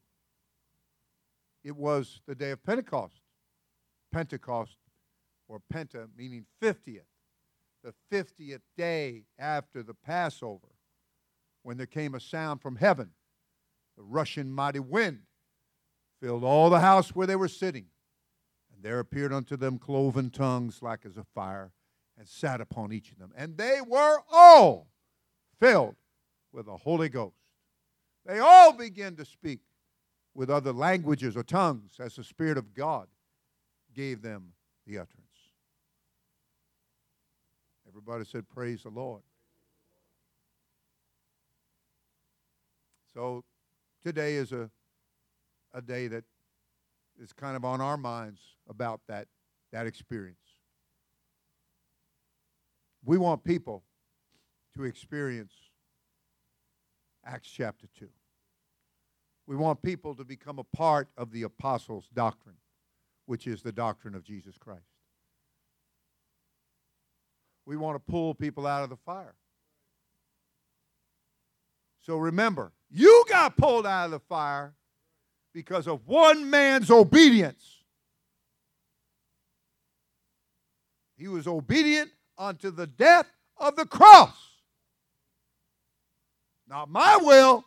It 1.64 1.76
was 1.76 2.22
the 2.28 2.36
day 2.36 2.52
of 2.52 2.64
Pentecost. 2.64 3.20
Pentecost, 4.12 4.78
or 5.48 5.60
Penta, 5.74 6.08
meaning 6.16 6.46
50th 6.62 7.02
the 7.84 7.96
50th 8.12 8.62
day 8.78 9.24
after 9.40 9.82
the 9.82 9.96
Passover, 9.96 10.68
when 11.64 11.78
there 11.78 11.88
came 11.88 12.14
a 12.14 12.20
sound 12.20 12.62
from 12.62 12.76
heaven, 12.76 13.10
the 13.98 14.04
rushing 14.04 14.52
mighty 14.52 14.80
wind 14.80 15.22
filled 16.22 16.44
all 16.44 16.70
the 16.70 16.80
house 16.80 17.16
where 17.16 17.26
they 17.26 17.36
were 17.36 17.48
sitting. 17.48 17.88
And 18.78 18.86
there 18.86 19.00
appeared 19.00 19.34
unto 19.34 19.58
them 19.58 19.80
cloven 19.80 20.30
tongues 20.30 20.84
like 20.84 21.04
as 21.04 21.18
a 21.18 21.24
fire, 21.24 21.72
and 22.16 22.28
sat 22.28 22.62
upon 22.62 22.94
each 22.94 23.12
of 23.12 23.18
them. 23.18 23.32
And 23.36 23.58
they 23.58 23.80
were 23.82 24.20
all 24.32 24.88
filled 25.60 25.96
with 26.52 26.68
the 26.68 26.78
Holy 26.78 27.10
Ghost. 27.10 27.34
They 28.24 28.38
all 28.38 28.74
began 28.74 29.16
to 29.16 29.26
speak 29.26 29.62
with 30.36 30.52
other 30.52 30.72
languages 30.72 31.36
or 31.36 31.42
tongues 31.42 31.94
as 32.00 32.18
the 32.18 32.24
Spirit 32.24 32.60
of 32.60 32.76
God 32.76 33.08
gave 33.96 34.22
them 34.22 34.54
the 34.86 35.00
utterance. 35.00 35.24
Everybody 37.88 38.26
said, 38.26 38.48
Praise 38.48 38.84
the 38.84 38.90
Lord. 38.90 39.24
So 43.12 43.44
today 44.04 44.36
is 44.36 44.52
a, 44.52 44.70
a 45.74 45.82
day 45.82 46.06
that 46.10 46.26
is 47.20 47.34
kind 47.34 47.56
of 47.56 47.66
on 47.66 47.82
our 47.82 47.98
minds 47.98 48.57
about 48.70 49.02
that, 49.08 49.28
that 49.72 49.88
experience. 49.88 50.38
We 53.04 53.18
want 53.18 53.44
people 53.44 53.84
to 54.76 54.84
experience 54.84 55.54
Acts 57.26 57.50
chapter 57.50 57.88
2. 58.00 58.08
We 59.48 59.56
want 59.56 59.82
people 59.82 60.14
to 60.16 60.26
become 60.26 60.60
a 60.60 60.64
part 60.64 61.08
of 61.18 61.32
the 61.32 61.44
apostles' 61.44 62.10
doctrine, 62.14 62.58
which 63.26 63.48
is 63.48 63.62
the 63.62 63.72
doctrine 63.72 64.14
of 64.14 64.24
Jesus 64.24 64.58
Christ. 64.58 64.82
We 67.66 67.78
want 67.78 67.96
to 67.96 68.12
pull 68.12 68.34
people 68.34 68.68
out 68.68 68.84
of 68.84 68.90
the 68.90 68.98
fire. 68.98 69.36
So 72.06 72.18
remember, 72.18 72.72
you 72.90 73.26
got 73.28 73.58
pulled 73.58 73.86
out 73.86 74.06
of 74.06 74.12
the 74.12 74.20
fire 74.20 74.74
because 75.54 75.88
of 75.88 76.08
one 76.08 76.50
man's 76.50 76.90
obedience. 76.90 77.77
He 81.18 81.28
was 81.28 81.48
obedient 81.48 82.12
unto 82.38 82.70
the 82.70 82.88
death 82.88 83.26
of 83.58 83.76
the 83.76 83.86
cross. 83.86 84.36
Not 86.68 86.90
my 86.90 87.18
will, 87.18 87.66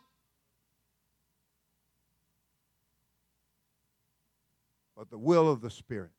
but 4.95 5.09
the 5.09 5.17
will 5.17 5.49
of 5.49 5.61
the 5.61 5.69
Spirit. 5.69 6.11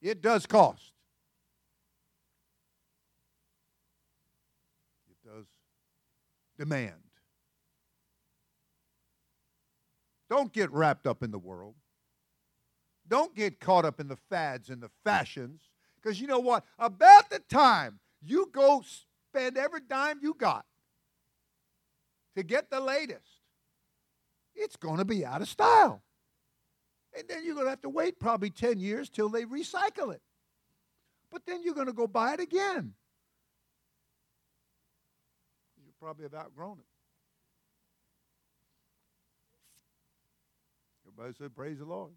It 0.00 0.22
does 0.22 0.46
cost. 0.46 0.92
It 5.10 5.28
does 5.28 5.46
demand. 6.56 6.94
Don't 10.30 10.52
get 10.52 10.70
wrapped 10.72 11.06
up 11.06 11.22
in 11.22 11.30
the 11.30 11.38
world. 11.38 11.74
Don't 13.08 13.34
get 13.34 13.60
caught 13.60 13.84
up 13.84 14.00
in 14.00 14.08
the 14.08 14.16
fads 14.16 14.70
and 14.70 14.82
the 14.82 14.90
fashions. 15.04 15.62
Because 16.02 16.20
you 16.20 16.26
know 16.26 16.38
what? 16.38 16.64
About 16.78 17.30
the 17.30 17.40
time 17.40 17.98
you 18.22 18.48
go 18.52 18.82
spend 19.30 19.56
every 19.56 19.80
dime 19.88 20.18
you 20.22 20.34
got 20.34 20.64
to 22.34 22.42
get 22.42 22.70
the 22.70 22.80
latest, 22.80 23.40
it's 24.54 24.76
going 24.76 24.98
to 24.98 25.04
be 25.04 25.24
out 25.24 25.42
of 25.42 25.48
style. 25.48 26.02
And 27.16 27.26
then 27.28 27.44
you're 27.44 27.54
going 27.54 27.66
to 27.66 27.70
have 27.70 27.82
to 27.82 27.88
wait 27.88 28.20
probably 28.20 28.50
10 28.50 28.78
years 28.78 29.08
till 29.08 29.28
they 29.28 29.44
recycle 29.44 30.12
it. 30.12 30.20
But 31.30 31.46
then 31.46 31.62
you're 31.62 31.74
going 31.74 31.86
to 31.86 31.92
go 31.92 32.06
buy 32.06 32.34
it 32.34 32.40
again 32.40 32.94
You 35.78 35.92
probably 36.00 36.24
have 36.24 36.34
outgrown 36.34 36.78
it. 36.78 36.86
Everybody 41.06 41.34
said, 41.38 41.54
Praise 41.54 41.78
the 41.78 41.84
Lord. 41.84 42.12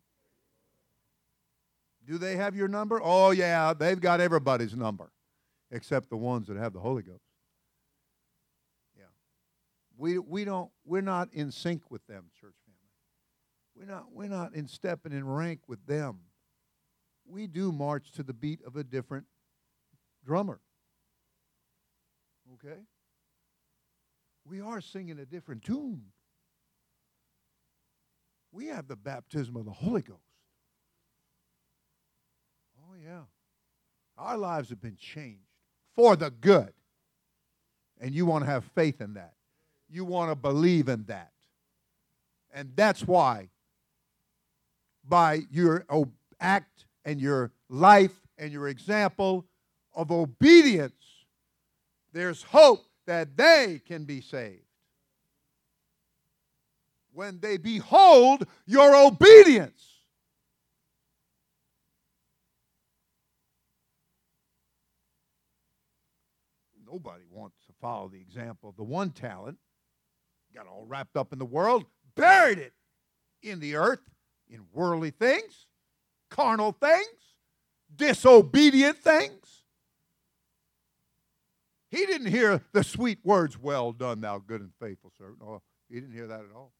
Do 2.09 2.17
they 2.17 2.35
have 2.37 2.55
your 2.55 2.67
number? 2.67 2.99
Oh, 3.03 3.29
yeah, 3.29 3.73
they've 3.73 4.01
got 4.01 4.19
everybody's 4.19 4.75
number 4.75 5.11
except 5.69 6.09
the 6.09 6.17
ones 6.17 6.47
that 6.47 6.57
have 6.57 6.73
the 6.73 6.79
Holy 6.79 7.03
Ghost. 7.03 7.21
Yeah. 8.97 9.03
We, 9.95 10.17
we 10.17 10.43
don't, 10.43 10.71
we're 10.83 11.01
not 11.01 11.29
in 11.31 11.51
sync 11.51 11.91
with 11.91 12.03
them, 12.07 12.31
church 12.41 12.55
family. 12.65 12.79
We're 13.75 13.93
not, 13.93 14.05
we're 14.11 14.27
not 14.27 14.55
in 14.55 14.67
step 14.67 15.01
and 15.05 15.13
in 15.13 15.23
rank 15.27 15.59
with 15.67 15.85
them. 15.85 16.21
We 17.27 17.45
do 17.45 17.71
march 17.71 18.11
to 18.13 18.23
the 18.23 18.33
beat 18.33 18.61
of 18.65 18.75
a 18.75 18.83
different 18.83 19.25
drummer. 20.25 20.59
Okay? 22.55 22.79
we 24.49 24.61
are 24.61 24.81
singing 24.81 25.19
a 25.19 25.25
different 25.25 25.63
tune. 25.63 26.05
We 28.51 28.67
have 28.67 28.87
the 28.87 28.95
baptism 28.95 29.55
of 29.55 29.65
the 29.65 29.71
Holy 29.71 30.01
Ghost. 30.01 30.28
Oh, 32.89 32.95
yeah. 33.03 33.21
Our 34.17 34.37
lives 34.37 34.69
have 34.69 34.81
been 34.81 34.97
changed 34.97 35.45
for 35.95 36.15
the 36.15 36.31
good. 36.31 36.73
And 38.01 38.13
you 38.15 38.25
want 38.25 38.45
to 38.45 38.49
have 38.49 38.63
faith 38.75 39.01
in 39.01 39.13
that. 39.13 39.33
You 39.89 40.05
want 40.05 40.31
to 40.31 40.35
believe 40.35 40.87
in 40.87 41.03
that. 41.05 41.31
And 42.53 42.71
that's 42.75 43.05
why, 43.05 43.49
by 45.07 45.41
your 45.51 45.85
act 46.39 46.85
and 47.05 47.19
your 47.19 47.51
life 47.69 48.15
and 48.37 48.51
your 48.51 48.67
example 48.67 49.45
of 49.93 50.11
obedience, 50.11 50.93
there's 52.13 52.41
hope 52.41 52.85
that 53.05 53.35
they 53.37 53.81
can 53.85 54.05
be 54.05 54.21
saved. 54.21 54.63
When 57.13 57.39
they 57.39 57.57
behold 57.57 58.47
your 58.65 58.95
obedience. 58.95 59.98
Nobody 66.91 67.23
wants 67.31 67.57
to 67.67 67.73
follow 67.81 68.07
the 68.07 68.19
example 68.19 68.69
of 68.69 68.75
the 68.75 68.83
one 68.83 69.11
talent. 69.11 69.57
Got 70.53 70.67
all 70.67 70.85
wrapped 70.87 71.15
up 71.15 71.31
in 71.31 71.39
the 71.39 71.45
world, 71.45 71.85
buried 72.15 72.57
it 72.57 72.73
in 73.43 73.59
the 73.59 73.75
earth, 73.75 74.01
in 74.49 74.65
worldly 74.73 75.11
things, 75.11 75.67
carnal 76.29 76.71
things, 76.71 77.35
disobedient 77.95 78.97
things. 78.97 79.63
He 81.91 82.05
didn't 82.05 82.27
hear 82.27 82.61
the 82.71 82.83
sweet 82.83 83.19
words, 83.23 83.57
Well 83.57 83.91
done, 83.91 84.21
thou 84.21 84.37
good 84.39 84.61
and 84.61 84.71
faithful 84.79 85.11
servant. 85.17 85.39
No, 85.41 85.61
he 85.89 85.95
didn't 85.99 86.13
hear 86.13 86.27
that 86.27 86.41
at 86.41 86.55
all. 86.55 86.73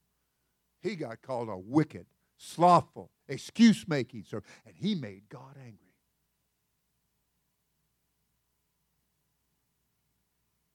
He 0.82 0.96
got 0.96 1.22
called 1.22 1.50
a 1.50 1.58
wicked, 1.58 2.06
slothful, 2.38 3.12
excuse 3.28 3.88
making 3.88 4.24
servant, 4.24 4.52
and 4.66 4.76
he 4.76 4.96
made 4.96 5.24
God 5.30 5.56
angry. 5.58 5.94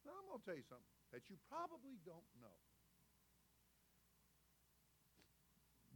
Now, 0.05 0.13
I'm 0.21 0.29
going 0.29 0.34
to 0.45 0.51
tell 0.51 0.57
you 0.57 0.65
something 0.69 0.85
that 1.13 1.23
you 1.29 1.37
probably 1.49 1.97
don't 2.05 2.17
know. 2.41 2.49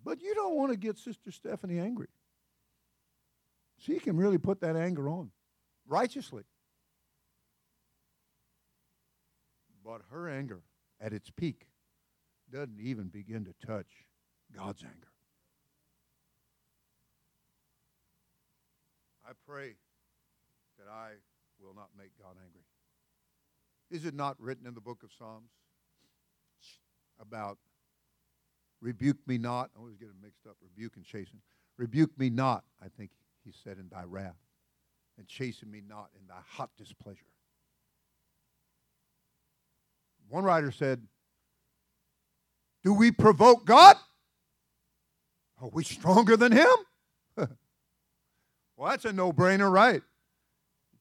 But 0.05 0.23
you 0.23 0.35
don't 0.35 0.55
want 0.55 0.73
to 0.73 0.79
get 0.79 0.97
Sister 0.97 1.31
Stephanie 1.31 1.79
angry. 1.79 2.09
She 3.79 3.99
can 3.99 4.17
really 4.17 4.39
put 4.39 4.61
that 4.61 4.77
anger 4.77 5.09
on 5.09 5.31
righteously. 5.87 6.45
But 9.85 10.03
her 10.11 10.29
anger 10.29 10.61
at 11.01 11.13
its 11.13 11.31
peak 11.31 11.67
doesn't 12.51 12.81
even 12.81 13.09
begin 13.09 13.45
to 13.45 13.67
touch 13.67 14.07
God's 14.55 14.83
anger. 14.83 15.09
I 19.27 19.33
pray 19.47 19.75
that 20.79 20.91
I 20.91 21.13
will 21.61 21.75
not 21.75 21.89
make 21.99 22.11
God 22.19 22.37
angry. 22.43 22.63
Is 23.91 24.05
it 24.05 24.15
not 24.15 24.37
written 24.39 24.67
in 24.67 24.75
the 24.75 24.81
book 24.81 25.03
of 25.03 25.11
Psalms 25.19 25.51
about 27.21 27.59
rebuke 28.81 29.19
me 29.27 29.39
not? 29.39 29.71
I 29.75 29.81
always 29.81 29.97
get 29.97 30.09
them 30.09 30.19
mixed 30.23 30.47
up, 30.47 30.57
rebuke 30.63 30.97
and 30.97 31.05
chasten. 31.05 31.41
Rebuke 31.79 32.17
me 32.19 32.29
not, 32.29 32.65
I 32.83 32.89
think 32.89 33.11
he 33.45 33.53
said, 33.53 33.79
in 33.79 33.89
thy 33.89 34.05
wrath, 34.05 34.37
and 35.17 35.27
chasten 35.27 35.71
me 35.71 35.81
not 35.87 36.11
in 36.21 36.27
thy 36.27 36.41
hot 36.47 36.71
displeasure. 36.77 37.25
One 40.29 40.45
writer 40.45 40.71
said, 40.71 41.03
Do 42.85 42.93
we 42.93 43.11
provoke 43.11 43.65
God? 43.65 43.97
Are 45.61 45.71
we 45.73 45.83
stronger 45.83 46.37
than 46.37 46.53
him? 46.53 46.67
well, 47.37 48.91
that's 48.91 49.05
a 49.05 49.13
no 49.13 49.33
brainer, 49.33 49.73
right? 49.73 50.03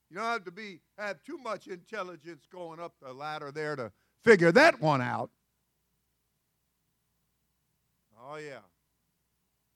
You 0.10 0.18
don't 0.18 0.26
have 0.26 0.46
to 0.46 0.52
be 0.52 0.80
have 0.98 1.22
too 1.24 1.38
much 1.38 1.68
intelligence 1.68 2.46
going 2.52 2.80
up 2.80 2.94
the 3.02 3.14
ladder 3.14 3.52
there 3.52 3.76
to 3.76 3.92
figure 4.24 4.52
that 4.54 4.80
one 4.82 5.02
out. 5.02 5.30
Oh 8.20 8.38
yeah. 8.38 8.60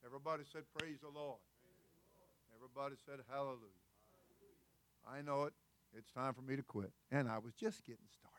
Everybody 0.05 0.43
said 0.51 0.63
praise 0.77 0.97
the 1.01 1.09
Lord. 1.09 1.39
Everybody 2.55 2.95
said 3.05 3.19
hallelujah. 3.29 3.59
I 5.09 5.21
know 5.21 5.43
it. 5.43 5.53
It's 5.97 6.11
time 6.11 6.33
for 6.33 6.41
me 6.41 6.55
to 6.55 6.63
quit. 6.63 6.91
And 7.11 7.27
I 7.27 7.37
was 7.37 7.53
just 7.53 7.83
getting 7.85 8.05
started. 8.09 8.31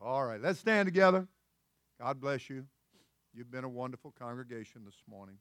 All 0.00 0.24
right, 0.24 0.40
let's 0.40 0.60
stand 0.60 0.86
together. 0.86 1.26
God 2.00 2.20
bless 2.20 2.48
you. 2.48 2.66
You've 3.34 3.50
been 3.50 3.64
a 3.64 3.68
wonderful 3.68 4.14
congregation 4.18 4.82
this 4.84 5.02
morning. 5.08 5.36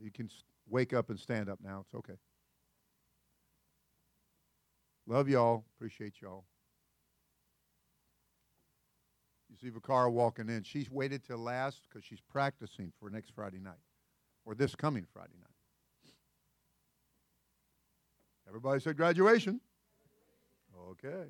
You 0.00 0.10
can 0.10 0.30
wake 0.68 0.92
up 0.92 1.10
and 1.10 1.18
stand 1.18 1.48
up 1.48 1.58
now. 1.62 1.84
It's 1.86 1.94
okay. 1.94 2.18
Love 5.06 5.28
y'all. 5.28 5.64
Appreciate 5.76 6.20
y'all. 6.20 6.44
You 9.48 9.56
see 9.56 9.70
Vacara 9.70 10.12
walking 10.12 10.48
in. 10.48 10.62
She's 10.62 10.90
waited 10.90 11.24
till 11.24 11.38
last 11.38 11.82
because 11.88 12.04
she's 12.04 12.20
practicing 12.20 12.92
for 13.00 13.08
next 13.08 13.30
Friday 13.34 13.58
night 13.58 13.80
or 14.44 14.54
this 14.54 14.74
coming 14.74 15.06
Friday 15.12 15.38
night. 15.38 16.12
Everybody 18.46 18.80
said 18.80 18.96
graduation. 18.96 19.60
Okay. 20.90 21.24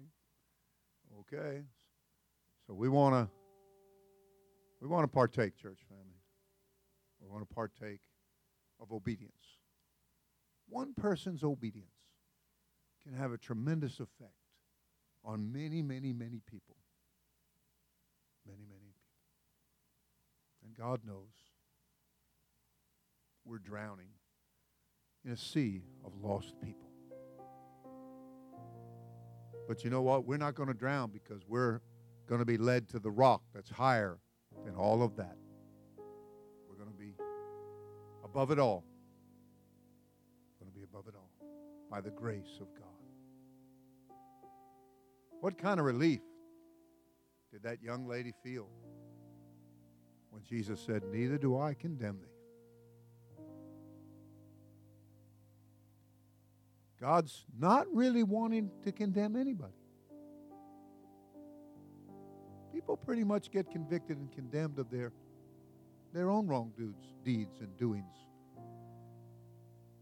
Okay. 1.21 1.63
So 2.67 2.75
we 2.75 2.89
want 2.89 3.15
to 3.15 3.29
we 4.81 4.89
want 4.89 5.05
to 5.05 5.09
partake, 5.09 5.57
church 5.57 5.81
family. 5.89 6.21
We 7.21 7.29
want 7.29 7.49
to 7.49 7.55
partake 7.55 8.01
of 8.81 8.93
obedience. 8.93 9.33
One 10.69 10.95
person's 10.95 11.43
obedience 11.43 11.89
can 13.03 13.15
have 13.15 13.33
a 13.33 13.39
tremendous 13.39 14.01
effect 14.01 14.33
on 15.25 15.53
many, 15.53 15.83
many, 15.83 16.13
many 16.13 16.41
people. 16.47 16.77
Many, 18.47 18.65
many 18.69 18.81
people. 18.81 18.99
And 20.65 20.75
God 20.77 21.01
knows 21.07 21.33
we're 23.45 23.59
drowning 23.59 24.11
in 25.25 25.33
a 25.33 25.37
sea 25.37 25.83
of 26.05 26.13
lost 26.23 26.55
people. 26.63 26.91
But 29.67 29.85
you 29.85 29.91
know 29.91 30.03
what? 30.03 30.25
We're 30.25 30.39
not 30.39 30.55
going 30.55 30.69
to 30.69 30.75
drown 30.75 31.11
because 31.11 31.43
we're 31.47 31.81
going 32.27 32.41
to 32.41 32.47
be 32.47 32.57
led 32.57 32.89
to 32.91 32.99
the 32.99 33.11
rock 33.11 33.43
that's 33.55 33.71
higher 33.71 34.19
than 34.65 34.75
all 34.75 35.03
of 35.03 35.17
that. 35.17 35.37
Above 38.31 38.51
it 38.51 38.59
all. 38.59 38.85
Going 40.61 40.71
to 40.71 40.79
be 40.79 40.85
above 40.85 41.07
it 41.09 41.15
all 41.17 41.31
by 41.91 42.01
the 42.01 42.11
grace 42.11 42.59
of 42.61 42.67
God. 42.75 42.85
What 45.41 45.57
kind 45.57 45.81
of 45.81 45.87
relief 45.87 46.21
did 47.53 47.63
that 47.63 47.83
young 47.83 48.07
lady 48.07 48.33
feel 48.43 48.69
when 50.31 50.43
Jesus 50.43 50.81
said, 50.81 51.03
Neither 51.11 51.39
do 51.39 51.59
I 51.59 51.75
condemn 51.75 52.19
thee? 52.21 53.45
God's 57.01 57.45
not 57.57 57.87
really 57.95 58.25
wanting 58.25 58.71
to 58.83 58.91
condemn 58.91 59.37
anybody. 59.37 59.73
People 62.73 62.97
pretty 62.97 63.23
much 63.25 63.51
get 63.51 63.71
convicted 63.71 64.19
and 64.19 64.31
condemned 64.33 64.79
of 64.81 64.91
their, 64.91 65.13
their 66.13 66.31
own 66.31 66.47
wrong 66.47 66.73
dudes, 66.77 67.15
deeds 67.25 67.61
and 67.61 67.77
doings 67.77 68.15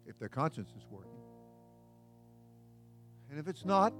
if 0.06 0.18
their 0.18 0.28
conscience 0.28 0.70
is 0.76 0.86
working. 0.90 1.10
And 3.30 3.38
if 3.38 3.48
it's 3.48 3.64
not, 3.64 3.92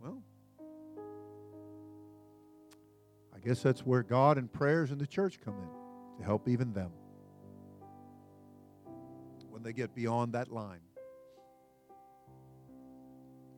well, 0.00 0.22
I 3.34 3.38
guess 3.46 3.62
that's 3.62 3.80
where 3.80 4.02
God 4.02 4.38
and 4.38 4.50
prayers 4.52 4.90
and 4.90 5.00
the 5.00 5.06
church 5.06 5.38
come 5.44 5.54
in 5.54 6.18
to 6.18 6.24
help 6.24 6.48
even 6.48 6.72
them 6.72 6.90
when 9.48 9.62
they 9.62 9.72
get 9.72 9.94
beyond 9.94 10.32
that 10.32 10.50
line. 10.50 10.80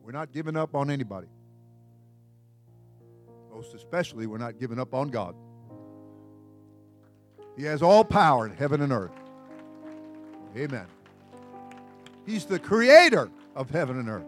We're 0.01 0.11
not 0.11 0.33
giving 0.33 0.57
up 0.57 0.75
on 0.75 0.91
anybody. 0.91 1.29
Most 3.49 3.73
especially, 3.73 4.27
we're 4.27 4.37
not 4.37 4.59
giving 4.59 4.79
up 4.79 4.93
on 4.93 5.09
God. 5.09 5.35
He 7.55 7.63
has 7.63 7.81
all 7.81 8.03
power 8.03 8.45
in 8.45 8.53
heaven 8.53 8.81
and 8.81 8.91
earth. 8.91 9.11
Amen. 10.57 10.87
He's 12.25 12.45
the 12.45 12.59
creator 12.59 13.29
of 13.55 13.69
heaven 13.69 13.99
and 13.99 14.09
earth. 14.09 14.25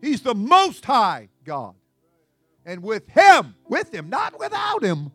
He's 0.00 0.22
the 0.22 0.34
most 0.34 0.84
high 0.84 1.28
God. 1.44 1.74
And 2.64 2.82
with 2.82 3.08
him, 3.08 3.54
with 3.68 3.94
him, 3.94 4.08
not 4.10 4.38
without 4.38 4.82
him, 4.82 5.12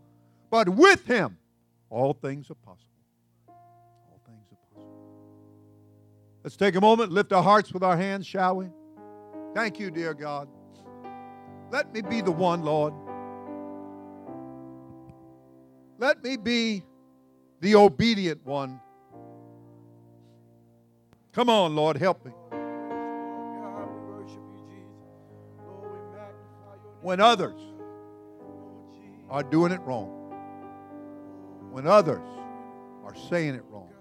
but 0.49 0.69
with 0.69 1.05
him, 1.05 1.37
all 1.89 2.13
things 2.13 2.49
are 2.49 2.55
possible. 2.55 2.87
All 3.47 4.21
things 4.25 4.45
are 4.51 4.75
possible. 4.75 4.93
Let's 6.43 6.55
take 6.55 6.75
a 6.75 6.81
moment, 6.81 7.11
lift 7.11 7.33
our 7.33 7.43
hearts 7.43 7.73
with 7.73 7.83
our 7.83 7.97
hands, 7.97 8.25
shall 8.25 8.55
we? 8.55 8.67
Thank 9.53 9.79
you, 9.79 9.91
dear 9.91 10.13
God. 10.13 10.47
Let 11.71 11.93
me 11.93 12.01
be 12.01 12.21
the 12.21 12.31
one, 12.31 12.63
Lord. 12.63 12.93
Let 16.01 16.23
me 16.23 16.35
be 16.35 16.81
the 17.59 17.75
obedient 17.75 18.43
one. 18.43 18.81
Come 21.31 21.47
on, 21.47 21.75
Lord, 21.75 21.95
help 21.95 22.25
me. 22.25 22.31
When 27.01 27.19
others 27.19 27.61
are 29.29 29.43
doing 29.43 29.71
it 29.71 29.79
wrong, 29.81 30.09
when 31.69 31.85
others 31.85 32.27
are 33.03 33.15
saying 33.29 33.53
it 33.53 33.63
wrong, 33.69 33.93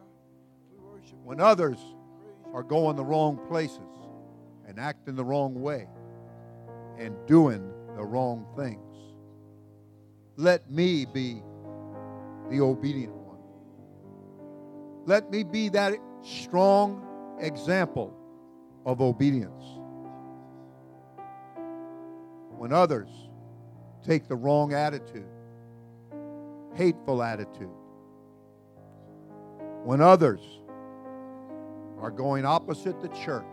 when 1.22 1.38
others 1.38 1.76
are 2.54 2.62
going 2.62 2.96
the 2.96 3.04
wrong 3.04 3.38
places 3.46 3.78
and 4.66 4.80
acting 4.80 5.16
the 5.16 5.24
wrong 5.24 5.60
way 5.60 5.86
and 6.98 7.14
doing 7.26 7.70
the 7.94 8.02
wrong 8.02 8.46
things. 8.56 8.80
Let 10.36 10.70
me 10.70 11.04
be 11.04 11.42
the 12.50 12.60
obedient 12.60 13.14
one. 13.14 13.38
Let 15.06 15.30
me 15.30 15.44
be 15.44 15.68
that 15.70 15.94
strong 16.22 17.02
example 17.38 18.14
of 18.84 19.00
obedience. 19.00 19.62
When 22.56 22.72
others 22.72 23.08
take 24.04 24.28
the 24.28 24.36
wrong 24.36 24.74
attitude, 24.74 25.28
hateful 26.74 27.22
attitude, 27.22 27.70
when 29.84 30.00
others 30.00 30.40
are 31.98 32.10
going 32.10 32.44
opposite 32.44 33.00
the 33.00 33.08
church, 33.08 33.44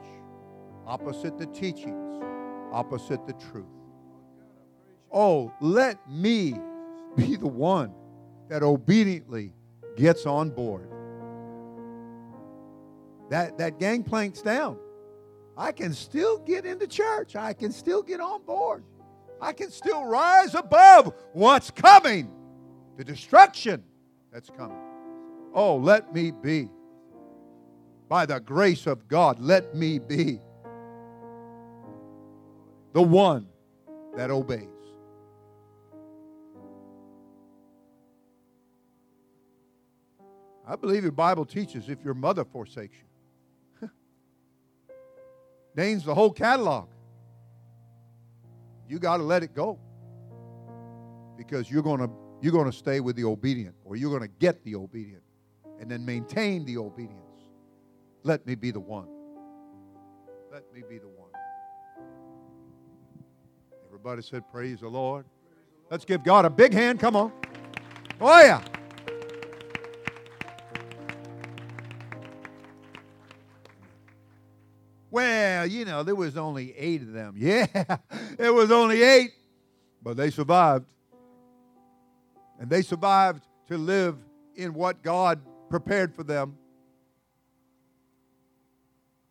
opposite 0.85 1.37
the 1.37 1.45
teachings, 1.47 2.23
opposite 2.71 3.25
the 3.25 3.33
truth. 3.33 3.65
Oh, 5.11 5.53
let 5.61 5.97
me 6.09 6.55
be 7.15 7.35
the 7.37 7.47
one 7.47 7.93
that 8.49 8.63
obediently 8.63 9.53
gets 9.95 10.25
on 10.25 10.49
board. 10.49 10.89
That, 13.29 13.57
that 13.57 13.79
gangplank's 13.79 14.41
down. 14.41 14.77
I 15.57 15.71
can 15.71 15.93
still 15.93 16.37
get 16.39 16.65
into 16.65 16.87
church. 16.87 17.35
I 17.35 17.53
can 17.53 17.71
still 17.71 18.03
get 18.03 18.21
on 18.21 18.43
board. 18.43 18.83
I 19.41 19.53
can 19.53 19.69
still 19.71 20.05
rise 20.05 20.55
above 20.55 21.13
what's 21.33 21.71
coming, 21.71 22.31
the 22.95 23.03
destruction 23.03 23.83
that's 24.31 24.49
coming. 24.49 24.77
Oh, 25.53 25.75
let 25.77 26.13
me 26.13 26.31
be. 26.31 26.69
By 28.07 28.25
the 28.25 28.39
grace 28.39 28.87
of 28.87 29.07
God, 29.07 29.39
let 29.39 29.75
me 29.75 29.99
be 29.99 30.39
the 32.93 33.01
one 33.01 33.47
that 34.15 34.31
obeys. 34.31 34.76
I 40.67 40.75
believe 40.75 41.03
your 41.03 41.13
Bible 41.13 41.45
teaches 41.45 41.87
if 41.87 42.03
your 42.03 42.13
mother 42.13 42.43
forsakes 42.43 42.97
you, 43.81 43.89
names 45.75 46.03
the 46.03 46.13
whole 46.13 46.31
catalog. 46.31 46.89
You 48.89 48.99
got 48.99 49.17
to 49.17 49.23
let 49.23 49.43
it 49.43 49.55
go 49.55 49.79
because 51.37 51.71
you're 51.71 51.83
going 51.83 51.99
to 51.99 52.09
you're 52.41 52.51
going 52.51 52.69
to 52.69 52.77
stay 52.77 52.99
with 52.99 53.15
the 53.15 53.23
obedient 53.23 53.75
or 53.85 53.95
you're 53.95 54.09
going 54.09 54.21
to 54.21 54.35
get 54.39 54.63
the 54.63 54.75
obedient 54.75 55.23
and 55.79 55.89
then 55.89 56.05
maintain 56.05 56.65
the 56.65 56.77
obedience. 56.77 57.21
Let 58.23 58.45
me 58.45 58.55
be 58.55 58.71
the 58.71 58.79
one. 58.79 59.07
Let 60.51 60.63
me 60.73 60.83
be 60.87 60.97
the 60.97 61.07
one. 61.07 61.29
Everybody 63.87 64.21
said, 64.21 64.43
Praise 64.51 64.81
the 64.81 64.89
Lord. 64.89 65.25
Let's 65.89 66.05
give 66.05 66.23
God 66.23 66.45
a 66.45 66.49
big 66.49 66.73
hand. 66.73 66.99
Come 66.99 67.15
on. 67.15 67.31
Oh, 68.19 68.41
yeah. 68.41 68.61
Well, 75.17 75.65
you 75.65 75.83
know, 75.83 76.03
there 76.03 76.13
was 76.13 76.37
only 76.37 76.77
eight 76.77 77.01
of 77.01 77.11
them. 77.11 77.33
Yeah, 77.39 77.65
it 78.37 78.53
was 78.53 78.69
only 78.69 79.01
eight, 79.01 79.31
but 80.03 80.15
they 80.15 80.29
survived. 80.29 80.85
And 82.59 82.69
they 82.69 82.83
survived 82.83 83.43
to 83.67 83.79
live 83.79 84.15
in 84.55 84.75
what 84.75 85.01
God 85.01 85.41
prepared 85.71 86.13
for 86.13 86.21
them. 86.21 86.55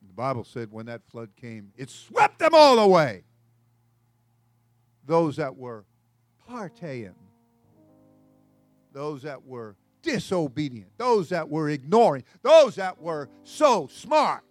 The 0.08 0.12
Bible 0.12 0.42
said 0.42 0.72
when 0.72 0.86
that 0.86 1.02
flood 1.04 1.30
came, 1.40 1.70
it 1.76 1.88
swept 1.88 2.40
them 2.40 2.50
all 2.52 2.80
away. 2.80 3.22
Those 5.04 5.36
that 5.36 5.54
were 5.54 5.84
partying, 6.50 7.14
those 8.92 9.22
that 9.22 9.46
were 9.46 9.76
disobedient, 10.02 10.90
those 10.98 11.28
that 11.28 11.48
were 11.48 11.68
ignoring, 11.68 12.24
those 12.42 12.74
that 12.74 13.00
were 13.00 13.28
so 13.44 13.86
smart, 13.86 14.42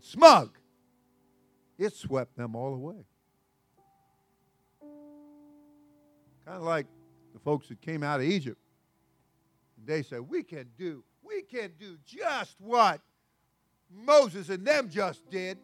smug, 0.00 0.56
it 1.78 1.94
swept 1.94 2.36
them 2.36 2.54
all 2.54 2.74
away. 2.74 3.04
Kind 6.44 6.58
of 6.58 6.62
like 6.62 6.86
the 7.32 7.38
folks 7.38 7.68
that 7.68 7.80
came 7.80 8.02
out 8.02 8.20
of 8.20 8.26
Egypt. 8.26 8.58
They 9.84 10.02
said, 10.02 10.20
We 10.20 10.42
can 10.42 10.68
do, 10.78 11.04
we 11.22 11.42
can 11.42 11.72
do 11.78 11.96
just 12.04 12.56
what 12.60 13.00
Moses 13.90 14.48
and 14.48 14.66
them 14.66 14.88
just 14.88 15.28
did. 15.30 15.58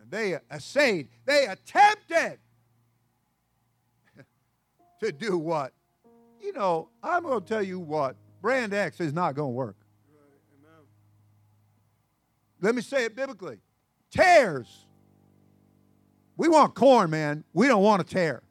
And 0.00 0.10
they 0.10 0.38
essayed, 0.50 1.08
they 1.24 1.46
attempted 1.46 2.38
to 5.00 5.12
do 5.12 5.38
what? 5.38 5.72
You 6.40 6.52
know, 6.52 6.88
I'm 7.02 7.24
going 7.24 7.40
to 7.40 7.46
tell 7.46 7.62
you 7.62 7.80
what, 7.80 8.16
brand 8.40 8.72
X 8.72 9.00
is 9.00 9.12
not 9.12 9.34
going 9.34 9.50
to 9.50 9.56
work. 9.56 9.76
Let 12.60 12.74
me 12.74 12.82
say 12.82 13.04
it 13.04 13.14
biblically. 13.14 13.58
Tares. 14.10 14.86
We 16.36 16.48
want 16.48 16.74
corn, 16.74 17.10
man. 17.10 17.44
We 17.52 17.66
don't 17.66 17.82
want 17.82 18.00
a 18.00 18.04
tear. 18.04 18.42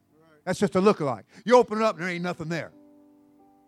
That's 0.45 0.59
just 0.59 0.75
a 0.75 0.81
look-alike. 0.81 1.25
You 1.45 1.57
open 1.57 1.79
it 1.79 1.83
up 1.83 1.95
and 1.95 2.03
there 2.03 2.11
ain't 2.11 2.23
nothing 2.23 2.49
there. 2.49 2.71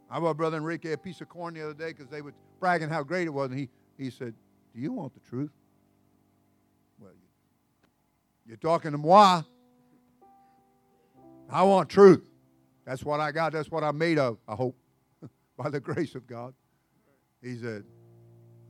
I 0.09 0.19
bought 0.19 0.37
Brother 0.37 0.57
Enrique 0.57 0.91
a 0.91 0.97
piece 0.97 1.21
of 1.21 1.29
corn 1.29 1.53
the 1.53 1.63
other 1.63 1.73
day 1.73 1.89
because 1.89 2.07
they 2.07 2.21
were 2.21 2.33
bragging 2.59 2.89
how 2.89 3.03
great 3.03 3.27
it 3.27 3.31
was, 3.31 3.51
and 3.51 3.59
he, 3.59 3.69
he 3.97 4.09
said, 4.09 4.33
Do 4.73 4.81
you 4.81 4.91
want 4.91 5.13
the 5.13 5.19
truth? 5.19 5.51
Well, 6.99 7.11
you're 8.45 8.57
talking 8.57 8.91
to 8.91 8.97
moi. 8.97 9.43
I 11.49 11.63
want 11.63 11.89
truth. 11.89 12.29
That's 12.85 13.03
what 13.03 13.19
I 13.19 13.31
got. 13.31 13.53
That's 13.53 13.69
what 13.69 13.83
I'm 13.83 13.97
made 13.97 14.17
of, 14.17 14.37
I 14.47 14.55
hope, 14.55 14.77
by 15.57 15.69
the 15.69 15.79
grace 15.79 16.15
of 16.15 16.25
God. 16.27 16.53
He 17.41 17.55
said, 17.57 17.83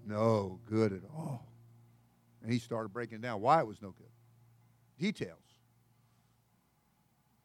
No 0.05 0.59
good 0.69 0.93
at 0.93 1.01
all. 1.15 1.48
And 2.43 2.51
he 2.51 2.59
started 2.59 2.89
breaking 2.89 3.21
down 3.21 3.41
why 3.41 3.59
it 3.59 3.67
was 3.67 3.81
no 3.81 3.91
good. 3.91 4.07
Details. 4.97 5.39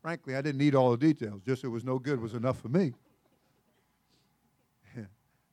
Frankly, 0.03 0.37
I 0.37 0.43
didn't 0.43 0.59
need 0.59 0.75
all 0.75 0.91
the 0.91 0.97
details. 0.97 1.41
Just 1.43 1.65
it 1.65 1.69
was 1.69 1.85
no 1.85 1.99
good 1.99 2.21
was 2.21 2.35
enough 2.35 2.61
for 2.61 2.69
me. 2.69 2.93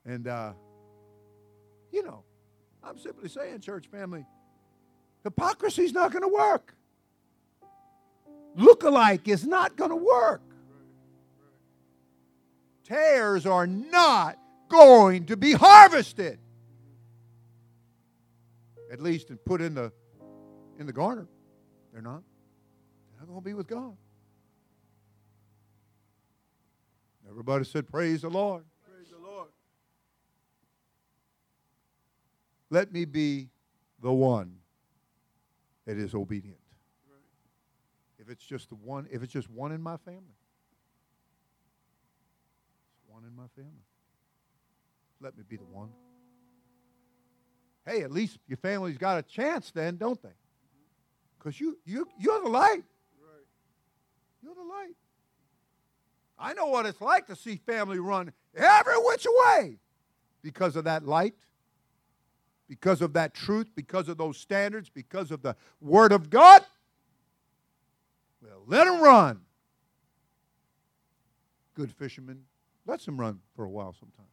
and, 0.06 0.28
uh, 0.28 0.54
you 1.92 2.04
know, 2.04 2.24
I'm 2.84 2.98
simply 2.98 3.30
saying, 3.30 3.62
church 3.62 3.88
family, 3.88 4.26
hypocrisy's 5.24 5.94
not 5.94 6.12
going 6.12 6.24
to 6.24 6.28
work. 6.28 6.76
Look-alike 8.56 9.28
is 9.28 9.46
not 9.46 9.78
going 9.78 9.92
to 9.92 9.96
work. 9.96 10.42
Tares 12.84 13.46
are 13.46 13.68
not 13.68 14.38
going 14.68 15.26
to 15.28 15.38
be 15.38 15.54
harvested 15.54 16.40
at 18.92 19.00
least 19.00 19.30
and 19.30 19.44
put 19.46 19.62
in 19.62 19.74
the 19.74 19.92
in 20.78 20.86
the 20.86 20.94
garner. 20.94 21.28
They're 21.94 22.02
not. 22.02 22.24
They're 23.10 23.20
not 23.22 23.28
going 23.28 23.40
to 23.40 23.46
be 23.46 23.54
with 23.54 23.68
God. 23.68 23.96
Everybody 27.30 27.64
said, 27.64 27.88
Praise 27.88 28.22
the 28.22 28.30
Lord. 28.30 28.64
Praise 28.84 29.10
the 29.10 29.18
Lord. 29.18 29.48
Let 32.70 32.92
me 32.92 33.06
be 33.06 33.50
the 34.02 34.12
one 34.12 34.56
that 35.86 35.98
is 35.98 36.14
obedient. 36.14 36.58
If 38.20 38.30
it's 38.30 38.44
just 38.46 38.70
the 38.70 38.76
one, 38.76 39.08
if 39.12 39.24
it's 39.24 39.34
just 39.34 39.50
one 39.50 39.72
in 39.72 39.82
my 39.82 39.98
family, 39.98 40.36
it's 42.94 43.04
one 43.08 43.24
in 43.24 43.36
my 43.36 43.48
family. 43.56 43.72
Let 45.20 45.38
me 45.38 45.44
be 45.48 45.58
the 45.58 45.66
one 45.66 45.90
hey, 47.86 48.02
at 48.02 48.12
least 48.12 48.38
your 48.48 48.58
family's 48.58 48.98
got 48.98 49.18
a 49.18 49.24
chance 49.24 49.72
then, 49.72 49.98
don't 49.98 50.22
they? 50.22 50.30
Because 51.38 51.60
you, 51.60 51.78
you, 51.86 52.08
you're 52.20 52.41
the 52.41 52.49
light. 52.49 52.84
You're 54.44 54.56
the 54.56 54.62
light. 54.62 54.95
I 56.38 56.53
know 56.53 56.68
what 56.68 56.86
it's 56.86 57.02
like 57.02 57.28
to 57.28 57.36
see 57.36 57.58
family 57.58 57.99
run 57.99 58.32
every 58.56 58.95
which 58.95 59.28
way 59.30 59.78
because 60.41 60.76
of 60.76 60.86
that 60.86 61.06
light, 61.06 61.36
because 62.68 63.02
of 63.02 63.14
that 63.14 63.34
truth, 63.34 63.68
because 63.76 64.10
of 64.10 64.18
those 64.18 64.38
standards, 64.38 64.90
because 64.90 65.30
of 65.30 65.44
the 65.44 65.56
Word 65.80 66.12
of 66.12 66.30
God. 66.30 66.64
Well, 68.41 68.64
let 68.66 68.86
them 68.86 69.02
run. 69.02 69.41
Good 71.76 71.91
fisherman 71.91 72.44
lets 72.88 73.06
them 73.06 73.20
run 73.20 73.40
for 73.56 73.64
a 73.64 73.70
while 73.70 73.94
sometimes 73.99 74.32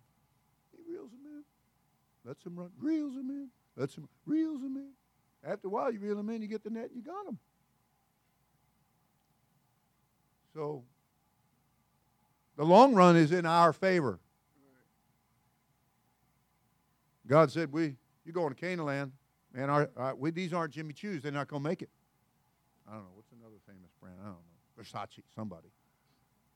lets 2.29 2.45
him 2.45 2.57
run, 2.57 2.71
reels 2.79 3.15
him 3.15 3.31
in, 3.31 3.49
lets 3.75 3.95
him, 3.97 4.07
reels 4.27 4.61
him 4.61 4.77
in. 4.77 4.91
After 5.43 5.69
a 5.69 5.71
while, 5.71 5.91
you 5.91 5.99
reel 5.99 6.19
him 6.19 6.29
in, 6.29 6.43
you 6.43 6.49
get 6.49 6.63
the 6.63 6.69
net, 6.69 6.91
you 6.95 7.01
got 7.01 7.27
him. 7.27 7.39
So, 10.53 10.85
the 12.57 12.65
long 12.65 12.95
run 12.95 13.17
is 13.17 13.33
in 13.33 13.47
our 13.47 13.73
favor. 13.73 14.21
God 17.27 17.51
said, 17.51 17.73
"We, 17.73 17.97
you 18.25 18.33
going 18.33 18.51
to 18.51 18.55
Canaan 18.55 18.85
land, 18.85 19.13
man? 19.55 19.71
Our, 19.71 19.91
our, 19.97 20.15
we, 20.15 20.31
these 20.31 20.53
aren't 20.53 20.73
Jimmy 20.73 20.93
Choo's. 20.93 21.23
They're 21.23 21.33
not 21.33 21.49
going 21.49 21.63
to 21.63 21.69
make 21.69 21.83
it. 21.83 21.91
I 22.87 22.93
don't 22.93 23.03
know 23.03 23.11
what's 23.15 23.33
another 23.33 23.57
famous 23.67 23.91
brand. 24.01 24.17
I 24.21 24.27
don't 24.27 24.35
know 24.35 24.83
Versace, 24.83 25.23
somebody. 25.35 25.69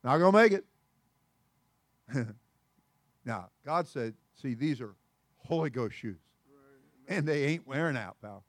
Not 0.03 0.19
going 0.19 0.33
to 0.33 0.39
make 0.39 0.53
it. 0.53 2.27
now, 3.25 3.51
God 3.65 3.87
said, 3.87 4.15
"See, 4.35 4.55
these 4.55 4.81
are 4.81 4.95
Holy 5.53 5.69
Ghost 5.69 5.97
shoes. 5.97 6.17
And 7.09 7.29
they 7.29 7.45
ain't 7.45 7.67
wearing 7.67 7.97
out, 7.97 8.17
pal. 8.23 8.43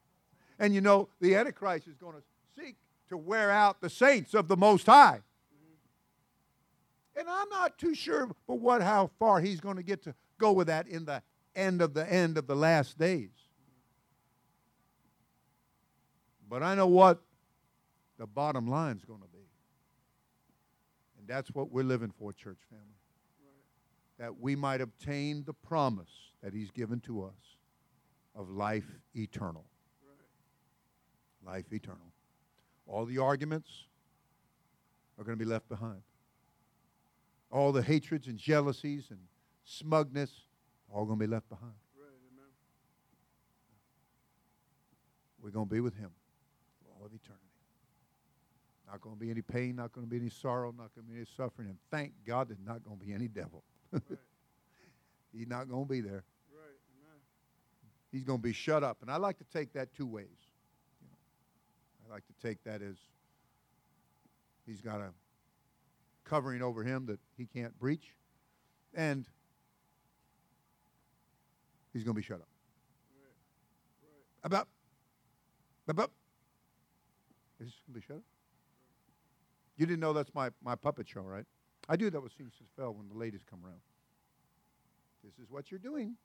And 0.58 0.74
you 0.74 0.80
know, 0.80 1.10
the 1.20 1.36
Antichrist 1.36 1.88
is 1.88 1.98
going 1.98 2.16
to 2.16 2.24
seek 2.56 2.78
to 3.10 3.18
wear 3.18 3.52
out 3.52 3.82
the 3.82 3.90
saints 3.90 4.34
of 4.34 4.48
the 4.48 4.56
Most 4.56 4.86
High. 4.86 5.20
And 7.16 7.28
I'm 7.30 7.50
not 7.50 7.78
too 7.78 7.94
sure 7.94 8.30
but 8.48 8.56
what 8.56 8.82
how 8.82 9.12
far 9.20 9.42
he's 9.42 9.60
going 9.60 9.76
to 9.76 9.84
get 9.84 10.02
to 10.04 10.16
go 10.38 10.54
with 10.54 10.68
that 10.68 10.88
in 10.88 11.04
the 11.04 11.22
end 11.56 11.82
of 11.82 11.94
the 11.94 12.12
end 12.12 12.38
of 12.38 12.48
the 12.48 12.56
last 12.56 12.98
days. 12.98 13.30
But 16.50 16.64
I 16.64 16.74
know 16.74 16.88
what 16.88 17.22
the 18.18 18.28
bottom 18.28 18.68
line 18.68 18.96
is 18.96 19.04
going 19.04 19.22
to 19.22 19.28
be. 19.28 19.46
And 21.20 21.28
that's 21.28 21.50
what 21.50 21.70
we're 21.70 21.84
living 21.84 22.14
for, 22.18 22.32
church 22.32 22.60
family. 22.70 22.86
That 24.20 24.40
we 24.40 24.56
might 24.56 24.80
obtain 24.80 25.44
the 25.44 25.54
promise 25.54 26.32
that 26.44 26.53
he's 26.53 26.70
given 26.72 26.99
to 26.99 27.24
us 27.24 27.57
of 28.36 28.49
life 28.49 28.99
eternal. 29.15 29.65
Life 31.45 31.72
eternal. 31.72 32.11
All 32.86 33.06
the 33.06 33.18
arguments 33.18 33.70
are 35.18 35.24
going 35.24 35.38
to 35.38 35.44
be 35.44 35.49
left 35.49 35.70
behind. 35.70 36.02
All 37.49 37.72
the 37.72 37.82
hatreds 37.82 38.28
and 38.28 38.38
jealousies 38.38 39.07
and 39.10 39.20
smugness, 39.64 40.32
all 40.90 41.06
going 41.06 41.20
to 41.20 41.26
be 41.26 41.32
left 41.32 41.49
behind. 41.49 41.74
We're 45.41 45.52
going 45.52 45.68
to 45.68 45.74
be 45.74 45.82
with 45.82 45.95
him 45.95 46.10
for 46.82 46.90
all 46.98 47.06
of 47.06 47.14
eternity. 47.14 47.44
Not 48.90 49.02
going 49.02 49.15
to 49.15 49.20
be 49.20 49.30
any 49.30 49.41
pain, 49.41 49.76
not 49.76 49.91
going 49.91 50.07
to 50.07 50.10
be 50.10 50.18
any 50.18 50.30
sorrow, 50.30 50.72
not 50.72 50.94
going 50.95 51.06
to 51.07 51.11
be 51.11 51.18
any 51.18 51.28
suffering. 51.38 51.68
And 51.70 51.78
thank 51.91 52.14
God 52.26 52.49
there's 52.49 52.60
not 52.65 52.84
going 52.84 52.98
to 52.98 53.06
be 53.06 53.14
any 53.14 53.28
devil. 53.28 53.64
Right. 53.91 54.03
He's 55.34 55.48
not 55.48 55.68
going 55.68 55.86
to 55.86 55.90
be 55.90 55.99
there. 55.99 56.24
He's 58.14 58.23
going 58.23 58.38
to 58.38 58.44
be 58.44 58.53
shut 58.53 58.84
up. 58.84 58.99
And 59.02 59.10
I 59.10 59.18
like 59.18 59.40
to 59.40 59.44
take 59.45 59.73
that 59.73 59.91
two 59.91 60.06
ways. 60.06 60.27
You 61.02 61.07
know, 61.10 61.18
I 62.07 62.14
like 62.14 62.23
to 62.27 62.48
take 62.48 62.64
that 62.64 62.84
as 62.84 62.95
he's 64.68 64.81
got 64.81 65.02
a 65.02 65.10
covering 66.23 66.61
over 66.61 66.84
him 66.84 67.07
that 67.07 67.19
he 67.38 67.45
can't 67.45 67.77
breach, 67.80 68.14
and 68.94 69.26
he's 71.91 72.03
going 72.03 72.14
to 72.14 72.19
be 72.19 72.23
shut 72.23 72.40
up. 72.40 72.48
About, 74.45 74.68
about, 75.88 76.11
is 77.60 77.68
this 77.68 77.76
going 77.88 77.94
to 77.95 77.99
be 77.99 78.06
shut 78.06 78.18
up? 78.18 78.23
You 79.77 79.85
didn't 79.85 80.02
know 80.02 80.14
that's 80.14 80.34
my, 80.35 80.49
my 80.64 80.76
puppet 80.76 81.10
show, 81.10 81.22
right? 81.22 81.45
I 81.90 81.95
do 81.95 82.10
that 82.10 82.22
with 82.22 82.31
Seamstress 82.38 82.69
Feld 82.77 82.98
when 82.98 83.10
the 83.10 83.15
ladies 83.15 83.41
come 83.49 83.60
around. 83.65 83.80
This 85.23 85.34
is 85.44 85.49
what 85.49 85.72
you're 85.72 85.80
doing, 85.80 86.15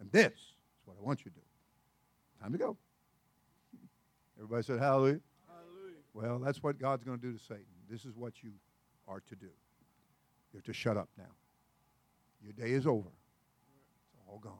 and 0.00 0.10
this 0.12 0.32
is 0.32 0.57
what 0.88 0.96
I 1.00 1.04
want 1.04 1.20
you 1.24 1.30
to 1.30 1.36
do. 1.36 1.42
Time 2.42 2.52
to 2.52 2.58
go. 2.58 2.76
Everybody 4.38 4.62
said 4.62 4.78
hallelujah. 4.78 5.20
Hallelujah. 5.46 5.96
Well, 6.14 6.38
that's 6.38 6.62
what 6.62 6.78
God's 6.78 7.04
going 7.04 7.18
to 7.18 7.26
do 7.26 7.36
to 7.36 7.42
Satan. 7.42 7.64
This 7.90 8.04
is 8.04 8.16
what 8.16 8.42
you 8.42 8.50
are 9.06 9.20
to 9.28 9.36
do. 9.36 9.48
You're 10.52 10.62
to 10.62 10.72
shut 10.72 10.96
up 10.96 11.08
now. 11.18 11.24
Your 12.42 12.52
day 12.52 12.72
is 12.72 12.86
over. 12.86 13.08
It's 13.08 14.22
all 14.28 14.38
gone. 14.38 14.52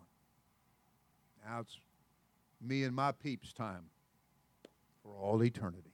Now 1.47 1.61
it's 1.61 1.79
me 2.61 2.85
and 2.85 2.95
my 2.95 3.13
peeps 3.13 3.53
time 3.53 3.85
for 5.03 5.17
all 5.17 5.43
eternity. 5.43 5.93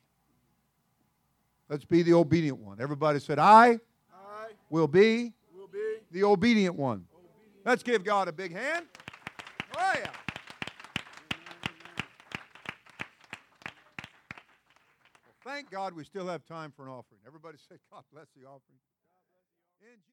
Let's 1.69 1.85
be 1.85 2.03
the 2.03 2.15
obedient 2.15 2.59
one. 2.59 2.81
Everybody 2.81 3.21
said, 3.21 3.39
I 3.39 3.79
I 4.13 4.49
will 4.71 4.89
be 4.89 5.33
will 5.55 5.69
be 5.69 5.99
the 6.11 6.25
obedient 6.25 6.75
one. 6.75 7.05
obedient. 7.15 7.67
Let's 7.67 7.83
give 7.83 8.05
God 8.05 8.29
a 8.29 8.33
big 8.33 8.53
hand. 8.53 8.87
Oh, 9.77 9.93
yeah. 9.95 10.11
Well, 15.25 15.35
thank 15.55 15.71
God 15.71 15.95
we 15.95 16.03
still 16.03 16.27
have 16.27 16.45
time 16.45 16.73
for 16.75 16.83
an 16.83 16.91
offering. 16.91 17.21
Everybody 17.27 17.59
say, 17.71 17.77
God 17.93 18.03
bless 18.13 18.27
the 18.35 18.43
offering. 18.43 18.83
In 19.79 20.03